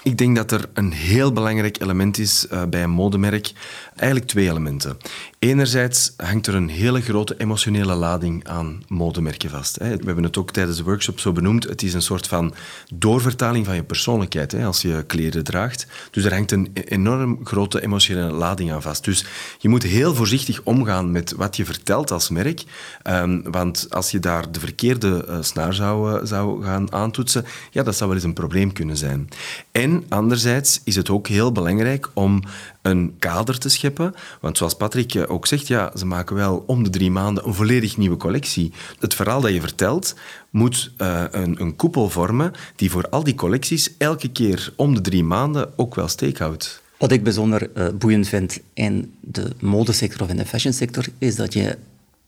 Ik 0.04 0.18
denk 0.18 0.36
dat 0.36 0.52
er 0.52 0.70
een 0.74 0.92
heel 0.92 1.32
belangrijk 1.32 1.82
element 1.82 2.18
is 2.18 2.48
uh, 2.52 2.64
bij 2.64 2.84
een 2.84 2.90
modemerk. 2.90 3.52
Eigenlijk 3.96 4.30
twee 4.30 4.50
elementen. 4.50 4.98
Enerzijds 5.40 6.14
hangt 6.18 6.48
er 6.48 6.56
een 6.56 6.70
hele 6.70 7.02
grote 7.02 7.36
emotionele 7.38 7.96
lading 7.96 8.48
aan 8.48 8.84
modemerken 8.88 9.50
vast. 9.50 9.78
We 9.78 9.86
hebben 9.86 10.24
het 10.24 10.38
ook 10.38 10.52
tijdens 10.52 10.78
de 10.78 10.84
workshop 10.84 11.20
zo 11.20 11.32
benoemd. 11.32 11.64
Het 11.64 11.84
is 11.84 11.94
een 11.94 12.02
soort 12.02 12.28
van 12.28 12.54
doorvertaling 12.94 13.66
van 13.66 13.76
je 13.76 13.84
persoonlijkheid 13.84 14.54
als 14.54 14.82
je 14.82 15.04
kleren 15.08 15.44
draagt. 15.44 15.88
Dus 16.12 16.24
er 16.24 16.34
hangt 16.34 16.52
een 16.52 16.72
enorm 16.74 17.40
grote 17.44 17.84
emotionele 17.84 18.32
lading 18.32 18.72
aan 18.72 18.82
vast. 18.82 19.04
Dus 19.04 19.26
je 19.60 19.70
moet 19.70 19.84
heel 19.84 20.16
voorzichtig 20.16 20.62
omgaan 20.64 21.12
met 21.12 21.32
wat 21.32 21.56
je 21.56 21.66
vertelt 21.66 22.12
als 22.12 22.30
merk. 22.30 22.64
Ehm, 23.02 23.42
want 23.44 23.88
als 23.90 24.12
je 24.12 24.20
daar 24.20 24.52
de 24.52 24.60
verkeerde 24.60 25.26
uh, 25.30 25.38
snaar 25.42 25.74
zou, 25.74 26.14
uh, 26.14 26.20
zou 26.24 26.64
gaan 26.64 26.92
aantoetsen, 26.92 27.46
ja, 27.72 27.84
dat 27.84 27.96
zou 27.96 28.10
wel 28.10 28.18
eens 28.18 28.28
een 28.28 28.34
probleem 28.34 28.74
kunnen 28.74 28.98
zijn. 28.98 29.30
En 29.72 30.04
anderzijds 30.10 30.82
is 30.84 30.96
het 30.96 31.10
ook 31.10 31.28
heel 31.28 31.52
belangrijk 31.52 32.10
om 32.14 32.44
een 32.86 33.16
kader 33.20 33.58
te 33.58 33.70
scheppen. 33.70 34.14
Want 34.42 34.58
zoals 34.58 34.76
Patrick 34.76 35.14
eh, 35.14 35.24
ook 35.28 35.48
zegt, 35.48 35.68
ja, 35.68 35.92
ze 35.96 36.06
maken 36.06 36.36
wel 36.36 36.64
om 36.68 36.84
de 36.84 36.90
drie 36.90 37.12
maanden 37.12 37.48
een 37.48 37.54
volledig 37.54 37.98
nieuwe 37.98 38.18
collectie. 38.18 38.72
Het 39.00 39.14
verhaal 39.14 39.42
dat 39.42 39.54
je 39.54 39.60
vertelt 39.60 40.16
moet 40.50 40.92
uh, 40.98 41.24
een, 41.32 41.62
een, 41.62 41.76
koepel 41.76 42.10
vormen 42.10 42.52
die 42.76 42.92
voor 42.92 43.10
al 43.10 43.24
die 43.24 43.36
collecties 43.36 43.98
elke 43.98 44.32
keer 44.32 44.74
om 44.76 44.94
de 44.94 45.02
drie 45.02 45.24
maanden 45.24 45.74
ook 45.76 45.96
wel 45.96 46.08
steek 46.08 46.38
houdt. 46.38 46.82
Wat 46.98 47.12
ik 47.12 47.24
bijzonder 47.24 47.70
uh, 47.78 47.88
boeiend 47.90 48.28
vind 48.28 48.60
in 48.74 49.14
de 49.22 49.52
modesector 49.60 50.22
of 50.22 50.30
in 50.30 50.38
de 50.38 50.46
fashionsector, 50.46 51.06
is 51.18 51.36
dat 51.36 51.54
je 51.54 51.78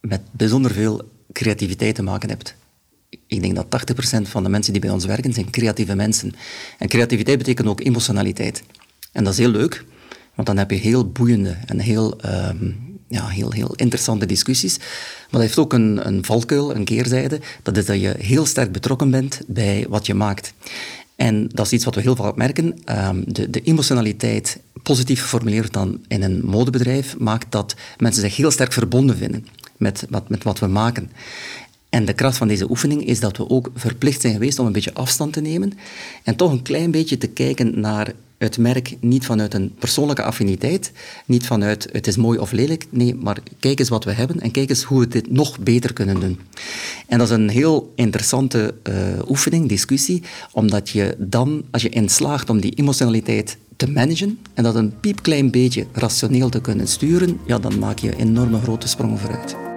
met 0.00 0.20
bijzonder 0.30 0.70
veel 0.70 1.08
creativiteit 1.32 1.94
te 1.94 2.02
maken 2.02 2.28
hebt. 2.28 2.54
Ik 3.26 3.42
denk 3.42 3.54
dat 3.54 3.96
80% 4.18 4.22
van 4.22 4.42
de 4.42 4.48
mensen 4.48 4.72
die 4.72 4.82
bij 4.82 4.90
ons 4.90 5.04
werken, 5.04 5.32
zijn 5.32 5.50
creatieve 5.50 5.94
mensen. 5.94 6.34
En 6.78 6.88
creativiteit 6.88 7.38
betekent 7.38 7.68
ook 7.68 7.80
emotionaliteit. 7.80 8.62
En 9.12 9.24
dat 9.24 9.32
is 9.32 9.38
heel 9.38 9.50
leuk, 9.50 9.84
want 10.38 10.50
dan 10.50 10.58
heb 10.58 10.70
je 10.70 10.76
heel 10.76 11.08
boeiende 11.08 11.56
en 11.66 11.78
heel, 11.78 12.16
um, 12.24 12.76
ja, 13.08 13.26
heel, 13.26 13.50
heel 13.50 13.72
interessante 13.74 14.26
discussies. 14.26 14.78
Maar 14.78 15.26
dat 15.30 15.40
heeft 15.40 15.58
ook 15.58 15.72
een, 15.72 16.06
een 16.06 16.24
valkuil, 16.24 16.74
een 16.74 16.84
keerzijde. 16.84 17.40
Dat 17.62 17.76
is 17.76 17.86
dat 17.86 18.00
je 18.00 18.14
heel 18.18 18.46
sterk 18.46 18.72
betrokken 18.72 19.10
bent 19.10 19.40
bij 19.46 19.86
wat 19.88 20.06
je 20.06 20.14
maakt. 20.14 20.52
En 21.16 21.48
dat 21.48 21.66
is 21.66 21.72
iets 21.72 21.84
wat 21.84 21.94
we 21.94 22.00
heel 22.00 22.16
vaak 22.16 22.36
merken. 22.36 22.78
Um, 22.86 23.24
de, 23.26 23.50
de, 23.50 23.60
emotionaliteit, 23.60 24.60
positief 24.82 25.20
geformuleerd 25.20 25.72
dan 25.72 26.00
in 26.08 26.22
een 26.22 26.40
modebedrijf, 26.44 27.18
maakt 27.18 27.52
dat 27.52 27.74
mensen 27.96 28.22
zich 28.22 28.36
heel 28.36 28.50
sterk 28.50 28.72
verbonden 28.72 29.16
vinden 29.16 29.46
met 29.76 30.06
wat, 30.10 30.28
met 30.28 30.42
wat 30.42 30.58
we 30.58 30.66
maken. 30.66 31.10
En 31.88 32.04
de 32.04 32.12
kracht 32.12 32.36
van 32.36 32.48
deze 32.48 32.70
oefening 32.70 33.06
is 33.06 33.20
dat 33.20 33.36
we 33.36 33.48
ook 33.48 33.70
verplicht 33.74 34.20
zijn 34.20 34.32
geweest 34.32 34.58
om 34.58 34.66
een 34.66 34.72
beetje 34.72 34.94
afstand 34.94 35.32
te 35.32 35.40
nemen 35.40 35.72
en 36.24 36.36
toch 36.36 36.52
een 36.52 36.62
klein 36.62 36.90
beetje 36.90 37.18
te 37.18 37.28
kijken 37.28 37.80
naar 37.80 38.12
het 38.38 38.58
merk 38.58 38.96
niet 39.00 39.26
vanuit 39.26 39.54
een 39.54 39.74
persoonlijke 39.78 40.22
affiniteit, 40.22 40.92
niet 41.26 41.46
vanuit 41.46 41.88
het 41.92 42.06
is 42.06 42.16
mooi 42.16 42.38
of 42.38 42.52
lelijk, 42.52 42.86
nee, 42.90 43.14
maar 43.14 43.38
kijk 43.60 43.78
eens 43.78 43.88
wat 43.88 44.04
we 44.04 44.12
hebben 44.12 44.40
en 44.40 44.50
kijk 44.50 44.68
eens 44.68 44.82
hoe 44.82 45.00
we 45.00 45.08
dit 45.08 45.30
nog 45.30 45.58
beter 45.58 45.92
kunnen 45.92 46.20
doen. 46.20 46.40
En 47.06 47.18
dat 47.18 47.28
is 47.28 47.34
een 47.34 47.48
heel 47.48 47.92
interessante 47.94 48.74
uh, 48.88 48.94
oefening, 49.28 49.68
discussie, 49.68 50.22
omdat 50.52 50.88
je 50.88 51.14
dan, 51.18 51.64
als 51.70 51.82
je 51.82 51.88
inslaagt 51.88 52.50
om 52.50 52.60
die 52.60 52.74
emotionaliteit 52.74 53.56
te 53.76 53.90
managen 53.90 54.38
en 54.54 54.62
dat 54.62 54.74
een 54.74 55.00
piepklein 55.00 55.50
beetje 55.50 55.86
rationeel 55.92 56.48
te 56.48 56.60
kunnen 56.60 56.88
sturen, 56.88 57.40
ja, 57.46 57.58
dan 57.58 57.78
maak 57.78 57.98
je 57.98 58.16
enorme 58.16 58.60
grote 58.60 58.88
sprongen 58.88 59.18
vooruit. 59.18 59.67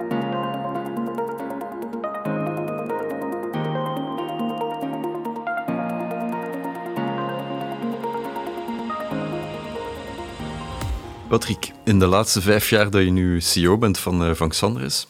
Patrick, 11.32 11.72
in 11.84 11.98
de 11.98 12.06
laatste 12.06 12.40
vijf 12.40 12.70
jaar 12.70 12.90
dat 12.90 13.02
je 13.02 13.10
nu 13.10 13.40
CEO 13.40 13.78
bent 13.78 13.98
van, 13.98 14.28
uh, 14.28 14.34
van 14.34 14.48
Xandris, 14.48 15.06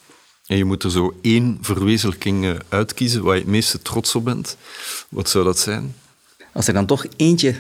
en 0.47 0.57
je 0.57 0.65
moet 0.65 0.83
er 0.83 0.91
zo 0.91 1.19
één 1.23 1.59
verwezenlijking 1.61 2.45
uh, 2.45 2.55
uitkiezen 2.69 3.23
waar 3.23 3.35
je 3.35 3.41
het 3.41 3.51
meeste 3.51 3.83
trots 3.83 4.15
op 4.15 4.25
bent, 4.25 4.57
wat 5.09 5.29
zou 5.29 5.45
dat 5.45 5.59
zijn? 5.59 5.95
Als 6.53 6.69
ik 6.69 6.75
dan 6.75 6.87
toch 6.87 7.07
eentje 7.17 7.55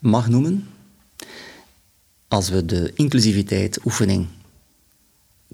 mag 0.00 0.28
noemen, 0.28 0.68
als 2.28 2.48
we 2.48 2.64
de 2.64 2.92
inclusiviteit 2.94 3.78
oefening 3.84 4.26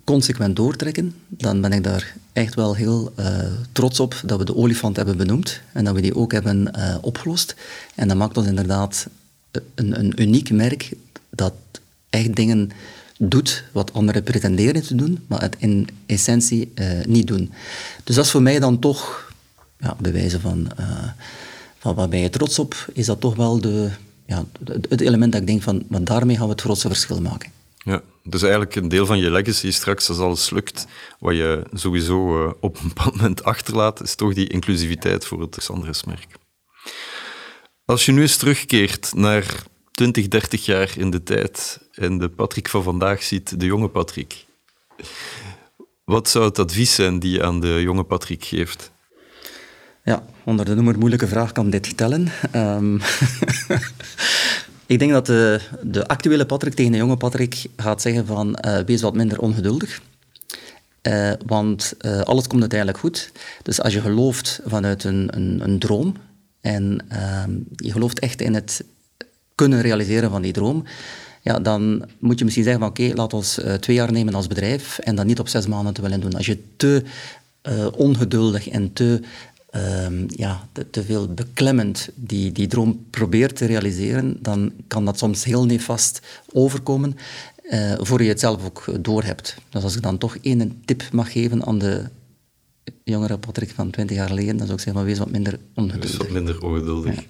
consequent 0.05 0.57
doortrekken, 0.57 1.15
dan 1.29 1.61
ben 1.61 1.73
ik 1.73 1.85
daar 1.85 2.17
echt 2.33 2.55
wel 2.55 2.75
heel 2.75 3.13
uh, 3.19 3.39
trots 3.73 4.01
op 4.01 4.21
dat 4.25 4.39
we 4.39 4.45
de 4.45 4.57
olifant 4.57 4.97
hebben 4.97 5.17
benoemd 5.17 5.61
en 5.73 5.85
dat 5.85 5.95
we 5.95 6.01
die 6.01 6.17
ook 6.17 6.33
hebben 6.33 6.75
opgelost. 7.03 7.55
En 7.95 8.09
dat 8.09 8.17
maakt 8.17 8.37
ons 8.37 8.47
inderdaad 8.47 9.07
een, 9.75 9.99
een 9.99 10.23
uniek 10.23 10.51
merk 10.51 10.93
dat 11.31 11.53
echt 12.15 12.35
dingen 12.35 12.71
doet 13.19 13.65
wat 13.73 13.93
anderen 13.93 14.23
pretenderen 14.23 14.83
te 14.83 14.95
doen, 14.95 15.25
maar 15.27 15.41
het 15.41 15.57
in 15.59 15.89
essentie 16.07 16.73
uh, 16.75 17.05
niet 17.05 17.27
doen. 17.27 17.53
Dus 18.05 18.17
dat 18.17 18.25
is 18.25 18.31
voor 18.31 18.43
mij 18.43 18.59
dan 18.59 18.79
toch, 18.79 19.33
ja, 19.79 19.97
bewijzen 20.01 20.41
van, 20.41 20.71
uh, 20.81 21.05
van 21.79 21.95
waar 21.95 22.09
ben 22.09 22.21
je 22.21 22.31
trots 22.31 22.59
op, 22.59 22.87
is 22.93 23.07
dat 23.07 23.21
toch 23.21 23.37
wel 23.37 23.61
de, 23.61 23.91
ja, 24.27 24.45
het 24.89 25.01
element 25.01 25.33
dat 25.33 25.41
ik 25.41 25.47
denk 25.47 25.63
van, 25.63 25.85
maar 25.89 26.05
daarmee 26.05 26.37
gaan 26.37 26.45
we 26.45 26.53
het 26.53 26.61
grootste 26.61 26.89
verschil 26.89 27.21
maken. 27.21 27.51
Ja, 27.77 28.03
dus 28.23 28.43
eigenlijk 28.43 28.75
een 28.75 28.89
deel 28.89 29.07
van 29.07 29.19
je 29.19 29.31
legacy 29.31 29.71
straks, 29.71 30.09
als 30.09 30.19
alles 30.19 30.51
lukt, 30.51 30.87
wat 31.19 31.35
je 31.35 31.63
sowieso 31.73 32.45
uh, 32.45 32.53
op 32.61 32.77
een 32.77 32.89
bepaald 32.89 33.17
moment 33.17 33.45
achterlaat, 33.45 34.03
is 34.03 34.15
toch 34.15 34.35
die 34.35 34.49
inclusiviteit 34.49 35.25
voor 35.25 35.41
het 35.41 35.57
Xandres-merk. 35.57 36.27
Als 37.85 38.07
je 38.07 38.13
nu 38.13 38.21
eens 38.21 38.37
terugkeert 38.37 39.15
naar 39.15 39.63
20, 39.93 40.29
30 40.29 40.65
jaar 40.65 40.99
in 40.99 41.11
de 41.11 41.23
tijd 41.23 41.79
en 41.95 42.19
de 42.19 42.29
Patrick 42.29 42.69
van 42.69 42.83
vandaag 42.83 43.23
ziet 43.23 43.61
de 43.61 43.67
jonge 43.67 43.89
Patrick. 43.89 44.45
Wat 46.05 46.29
zou 46.29 46.45
het 46.45 46.59
advies 46.59 46.95
zijn 46.95 47.19
die 47.19 47.33
je 47.33 47.43
aan 47.43 47.61
de 47.61 47.81
jonge 47.83 48.05
Patrick 48.05 48.45
geeft? 48.45 48.91
Ja, 50.05 50.27
onder 50.45 50.65
de 50.65 50.75
noemer 50.75 50.99
moeilijke 50.99 51.27
vraag 51.27 51.53
kan 51.53 51.71
dit 51.71 51.97
tellen. 51.97 52.29
Um, 52.55 53.01
ik 54.87 54.99
denk 54.99 55.11
dat 55.11 55.27
de, 55.27 55.61
de, 55.83 56.09
actuele 56.09 56.47
Patrick 56.47 56.75
tegen 56.75 56.93
de 56.93 56.99
jonge 56.99 57.17
Patrick 57.17 57.67
gaat 57.77 58.03
zeggen 58.03 58.27
van 58.27 58.59
uh, 58.67 58.79
wees 58.79 59.03
wat 59.03 59.15
minder 59.15 59.39
ongeduldig. 59.41 60.01
Uh, 61.03 61.33
want 61.47 61.95
uh, 62.01 62.21
alles 62.21 62.47
komt 62.47 62.61
uiteindelijk 62.61 62.99
goed. 62.99 63.33
Dus 63.63 63.81
als 63.81 63.93
je 63.93 64.01
gelooft 64.01 64.61
vanuit 64.67 65.05
een, 65.05 65.37
een, 65.37 65.61
een 65.65 65.79
droom 65.79 66.17
en 66.61 67.05
ehm, 67.09 67.51
je 67.77 67.93
gelooft 67.93 68.19
echt 68.19 68.41
in 68.41 68.55
het 68.55 68.85
kunnen 69.55 69.81
realiseren 69.81 70.31
van 70.31 70.43
die 70.43 70.53
droom, 70.53 70.85
ja, 71.45 71.59
dan 71.59 72.05
moet 72.19 72.39
je 72.39 72.45
misschien 72.45 72.65
zeggen 72.65 72.83
van 72.83 72.91
oké, 72.91 73.15
laat 73.15 73.33
ons 73.33 73.59
uh, 73.59 73.73
twee 73.75 73.97
jaar 73.97 74.13
nemen 74.13 74.35
als 74.35 74.47
bedrijf 74.47 74.99
en 74.99 75.17
dat 75.17 75.27
niet 75.27 75.39
op 75.39 75.49
zes 75.49 75.67
maanden 75.67 75.95
te 75.95 76.03
willen 76.03 76.21
doen. 76.21 76.35
Als 76.35 76.47
je 76.47 76.59
te 76.77 77.03
uh, 77.69 77.87
ongeduldig 77.97 78.69
en 78.69 78.93
te, 78.93 79.21
uh, 79.75 80.29
ja, 80.29 80.69
te, 80.73 80.91
te, 80.91 81.05
veel 81.05 81.29
beklemmend 81.29 82.09
die, 82.15 82.53
die 82.53 82.67
droom 82.67 83.05
probeert 83.11 83.57
te 83.57 83.65
realiseren, 83.65 84.39
dan 84.41 84.73
kan 84.87 85.05
dat 85.05 85.19
soms 85.19 85.45
heel 85.45 85.65
nefast 85.65 86.21
overkomen 86.53 87.17
uh, 87.71 87.93
voor 87.99 88.23
je 88.23 88.29
het 88.29 88.41
zelf 88.41 88.65
ook 88.65 88.85
doorhebt. 89.01 89.57
Dus 89.71 89.83
als 89.83 89.97
ik 89.97 90.03
dan 90.03 90.19
toch 90.19 90.37
één 90.37 90.83
tip 90.85 91.03
mag 91.13 91.33
geven 91.33 91.67
aan 91.67 91.79
de 91.79 92.05
jongere 93.03 93.39
Patrick 93.39 93.71
van 93.71 93.91
20 93.91 94.17
jaar 94.17 94.29
geleden, 94.29 94.57
dan 94.57 94.67
zou 94.67 94.79
ik 94.79 94.85
zeggen, 94.85 94.95
maar 94.95 95.05
wees 95.05 95.19
wat 95.19 95.31
minder 95.31 95.59
ongeduldig. 95.75 96.11
Wees 96.11 96.19
wat 96.19 96.31
minder 96.31 96.63
ongeduldig. 96.63 97.15
Ja. 97.15 97.23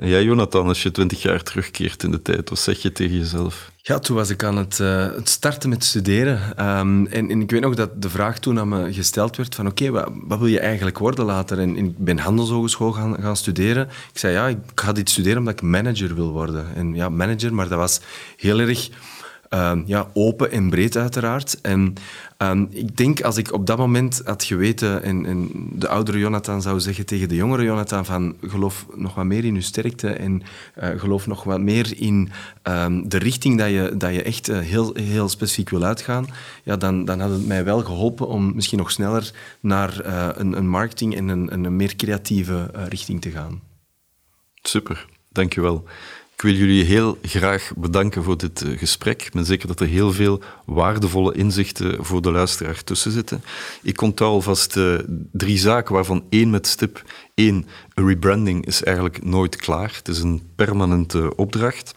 En 0.00 0.08
jij, 0.08 0.24
Jonathan, 0.24 0.66
als 0.66 0.82
je 0.82 0.90
twintig 0.90 1.22
jaar 1.22 1.42
terugkeert 1.42 2.02
in 2.02 2.10
de 2.10 2.22
tijd, 2.22 2.48
wat 2.48 2.58
zeg 2.58 2.82
je 2.82 2.92
tegen 2.92 3.18
jezelf? 3.18 3.70
Ja, 3.76 3.98
toen 3.98 4.16
was 4.16 4.30
ik 4.30 4.44
aan 4.44 4.56
het, 4.56 4.78
uh, 4.78 5.14
het 5.14 5.28
starten 5.28 5.68
met 5.68 5.84
studeren. 5.84 6.56
Ehm, 6.56 7.06
en, 7.06 7.40
ik 7.40 7.50
weet 7.50 7.60
nog 7.60 7.74
dat 7.74 8.02
de 8.02 8.10
vraag 8.10 8.38
toen 8.38 8.58
aan 8.58 8.68
me 8.68 8.92
gesteld 8.92 9.36
werd 9.36 9.54
van 9.54 9.66
oké, 9.66 9.90
wat, 9.90 10.10
wat, 10.14 10.38
wil 10.38 10.48
je 10.48 10.60
eigenlijk 10.60 10.98
worden 10.98 11.24
later? 11.24 11.58
En, 11.58 11.76
en 11.76 11.84
ik 11.84 11.98
ben 11.98 12.18
handelshogeschool 12.18 12.92
gaan, 12.92 13.16
gaan 13.20 13.36
studeren. 13.36 13.88
Ik 14.12 14.18
zei 14.18 14.32
ja, 14.32 14.48
ik 14.48 14.58
ga 14.74 14.92
dit 14.92 15.10
studeren 15.10 15.38
omdat 15.38 15.54
ik 15.54 15.62
manager 15.62 16.14
wil 16.14 16.30
worden. 16.30 16.74
En 16.74 16.94
ja, 16.94 17.08
manager, 17.08 17.54
maar 17.54 17.68
dat 17.68 17.78
was 17.78 18.00
heel 18.36 18.60
erg 18.60 18.90
Ehm, 19.50 19.82
ja, 19.86 20.06
open 20.12 20.50
en 20.50 20.70
breed 20.70 20.96
uiteraard. 20.96 21.60
En 21.60 21.94
ehm, 22.48 22.66
ik 22.70 22.96
denk 22.96 23.20
als 23.22 23.36
ik 23.36 23.52
op 23.52 23.66
dat 23.66 23.78
moment 23.78 24.22
had 24.24 24.44
geweten 24.44 25.02
en, 25.02 25.26
en, 25.26 25.50
de 25.72 25.88
oudere 25.88 26.18
Jonathan 26.18 26.62
zou 26.62 26.80
zeggen 26.80 27.06
tegen 27.06 27.28
de 27.28 27.34
jongere 27.34 27.62
Jonathan 27.62 28.04
van 28.04 28.34
geloof 28.40 28.86
nog 28.94 29.14
wat 29.14 29.24
meer 29.24 29.44
in 29.44 29.54
je 29.54 29.60
sterkte 29.60 30.08
en 30.08 30.42
uh, 30.78 30.88
geloof 30.96 31.26
nog 31.26 31.44
wat 31.44 31.60
meer 31.60 32.00
in 32.00 32.30
ehm, 32.62 33.08
de 33.08 33.18
richting 33.18 33.58
dat 33.58 33.68
je, 33.68 33.94
dat 33.96 34.14
je 34.14 34.22
echt 34.22 34.48
eh, 34.48 34.58
heel, 34.58 34.94
heel 34.94 35.28
specifiek 35.28 35.70
wil 35.70 35.84
uitgaan, 35.84 36.26
ja, 36.64 36.76
dan, 36.76 37.04
dan 37.04 37.20
had 37.20 37.30
het 37.30 37.46
mij 37.46 37.64
wel 37.64 37.80
geholpen 37.80 38.28
om 38.28 38.54
misschien 38.54 38.78
nog 38.78 38.90
sneller 38.90 39.32
naar 39.60 40.06
uh, 40.06 40.28
een, 40.34 40.56
een, 40.56 40.68
marketing 40.68 41.16
en 41.16 41.28
een, 41.28 41.52
een 41.52 41.76
meer 41.76 41.96
creatieve 41.96 42.70
richting 42.88 43.20
te 43.20 43.30
gaan. 43.30 43.60
Super, 44.62 45.06
dankjewel. 45.28 45.84
Ik 46.40 46.46
wil 46.46 46.54
jullie 46.54 46.84
heel 46.84 47.18
graag 47.22 47.72
bedanken 47.76 48.22
voor 48.22 48.38
dit 48.38 48.62
eh, 48.62 48.78
gesprek. 48.78 49.22
Ik 49.22 49.32
ben 49.32 49.44
zeker 49.44 49.66
dat 49.66 49.80
er 49.80 49.86
heel 49.86 50.12
veel 50.12 50.40
waardevolle 50.66 51.34
inzichten 51.34 52.04
voor 52.04 52.22
de 52.22 52.30
luisteraar 52.30 52.84
tussen 52.84 53.12
zitten. 53.12 53.42
Ik 53.82 54.00
onthoud 54.00 54.32
alvast 54.32 54.76
uh, 54.76 54.98
drie 55.32 55.58
zaken, 55.58 55.94
waarvan 55.94 56.24
één 56.28 56.50
met 56.50 56.66
stip. 56.66 57.02
Eén, 57.34 57.66
rebranding 57.94 58.66
is 58.66 58.82
eigenlijk 58.82 59.24
nooit 59.24 59.56
klaar. 59.56 59.94
Het 59.96 60.08
is 60.08 60.18
een 60.18 60.42
permanente 60.54 61.36
opdracht. 61.36 61.94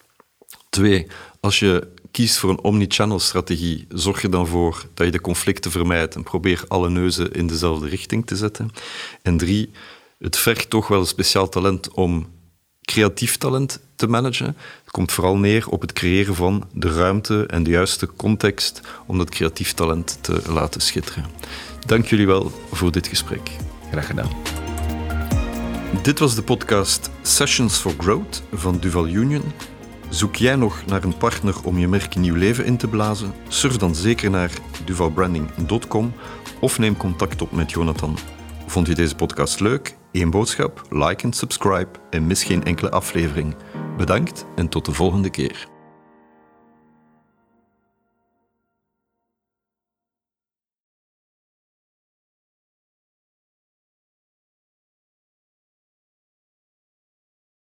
Twee, 0.70 1.08
als 1.40 1.60
je 1.60 1.88
kiest 2.12 2.38
voor 2.38 2.50
een 2.50 2.64
omnichannel 2.64 3.20
strategie, 3.20 3.86
zorg 3.90 4.22
je 4.22 4.30
dan 4.30 4.48
voor 4.48 4.86
dat 4.94 5.06
je 5.06 5.12
de 5.12 5.22
conflicten 5.22 5.72
vermijdt 5.72 6.16
en 6.16 6.24
probeer 6.24 6.64
alle 6.68 6.90
neuzen 6.90 7.32
in 7.32 7.48
dezelfde 7.48 7.88
richting 7.88 8.26
te 8.26 8.36
zetten. 8.36 8.70
En 9.22 9.38
drie, 9.38 9.72
het 10.20 10.38
vergt 10.38 10.70
toch 10.70 10.88
wel 10.88 11.00
een 11.00 11.08
speciaal 11.08 11.50
talent 11.50 11.92
om 11.92 12.28
creatief 12.86 13.38
talent 13.38 13.80
te 13.96 14.08
managen. 14.08 14.56
Het 14.84 14.92
komt 14.92 15.12
vooral 15.12 15.38
neer 15.38 15.70
op 15.70 15.82
het 15.82 15.94
creëren 15.94 16.36
van 16.36 16.64
de 16.74 16.94
ruimte 16.94 17.46
en 17.46 17.64
de 17.64 17.70
juiste 17.70 18.10
context 18.16 18.82
om 19.06 19.18
dat 19.18 19.30
creatief 19.30 19.74
talent 19.74 20.18
te 20.22 20.42
laten 20.48 20.82
schitteren. 20.82 21.26
Dank 21.86 22.06
jullie 22.06 22.28
wel 22.28 22.52
voor 22.72 22.92
dit 22.92 23.08
gesprek. 23.08 23.52
Graag 23.92 24.06
gedaan. 24.06 24.30
Dit 26.02 26.20
was 26.20 26.36
de 26.36 26.44
podcast 26.44 27.10
Sessions 27.22 27.78
for 27.78 27.94
Growth 27.98 28.44
van 28.54 28.80
Duval 28.80 29.08
Union. 29.08 29.44
Zoek 30.10 30.36
jij 30.36 30.56
nog 30.56 30.86
naar 30.86 31.04
een 31.04 31.18
partner 31.18 31.56
om 31.64 31.78
je 31.78 31.88
merk 31.88 32.16
nieuw 32.16 32.36
leven 32.36 32.66
in 32.66 32.78
te 32.78 32.88
blazen? 32.88 33.34
Surf 33.48 33.78
dan 33.78 33.96
zeker 33.96 34.30
naar 34.30 34.52
duvalbranding.com 34.86 36.14
of 36.60 36.80
neem 36.80 36.98
contact 36.98 37.42
op 37.42 37.52
met 37.52 37.72
Jonathan. 37.72 38.18
Vond 38.74 38.88
je 38.88 38.96
deze 38.96 39.16
podcast 39.16 39.60
leuk? 39.60 39.98
Eén 40.12 40.30
boodschap, 40.30 40.82
like 40.90 41.24
en 41.24 41.34
subscribe 41.34 41.90
en 42.10 42.28
mis 42.28 42.44
geen 42.44 42.64
enkele 42.64 42.90
aflevering. 42.90 43.56
Bedankt 43.98 44.46
en 44.56 44.70
tot 44.70 44.86
de 44.86 44.92
volgende 44.92 45.30
keer. 45.30 45.73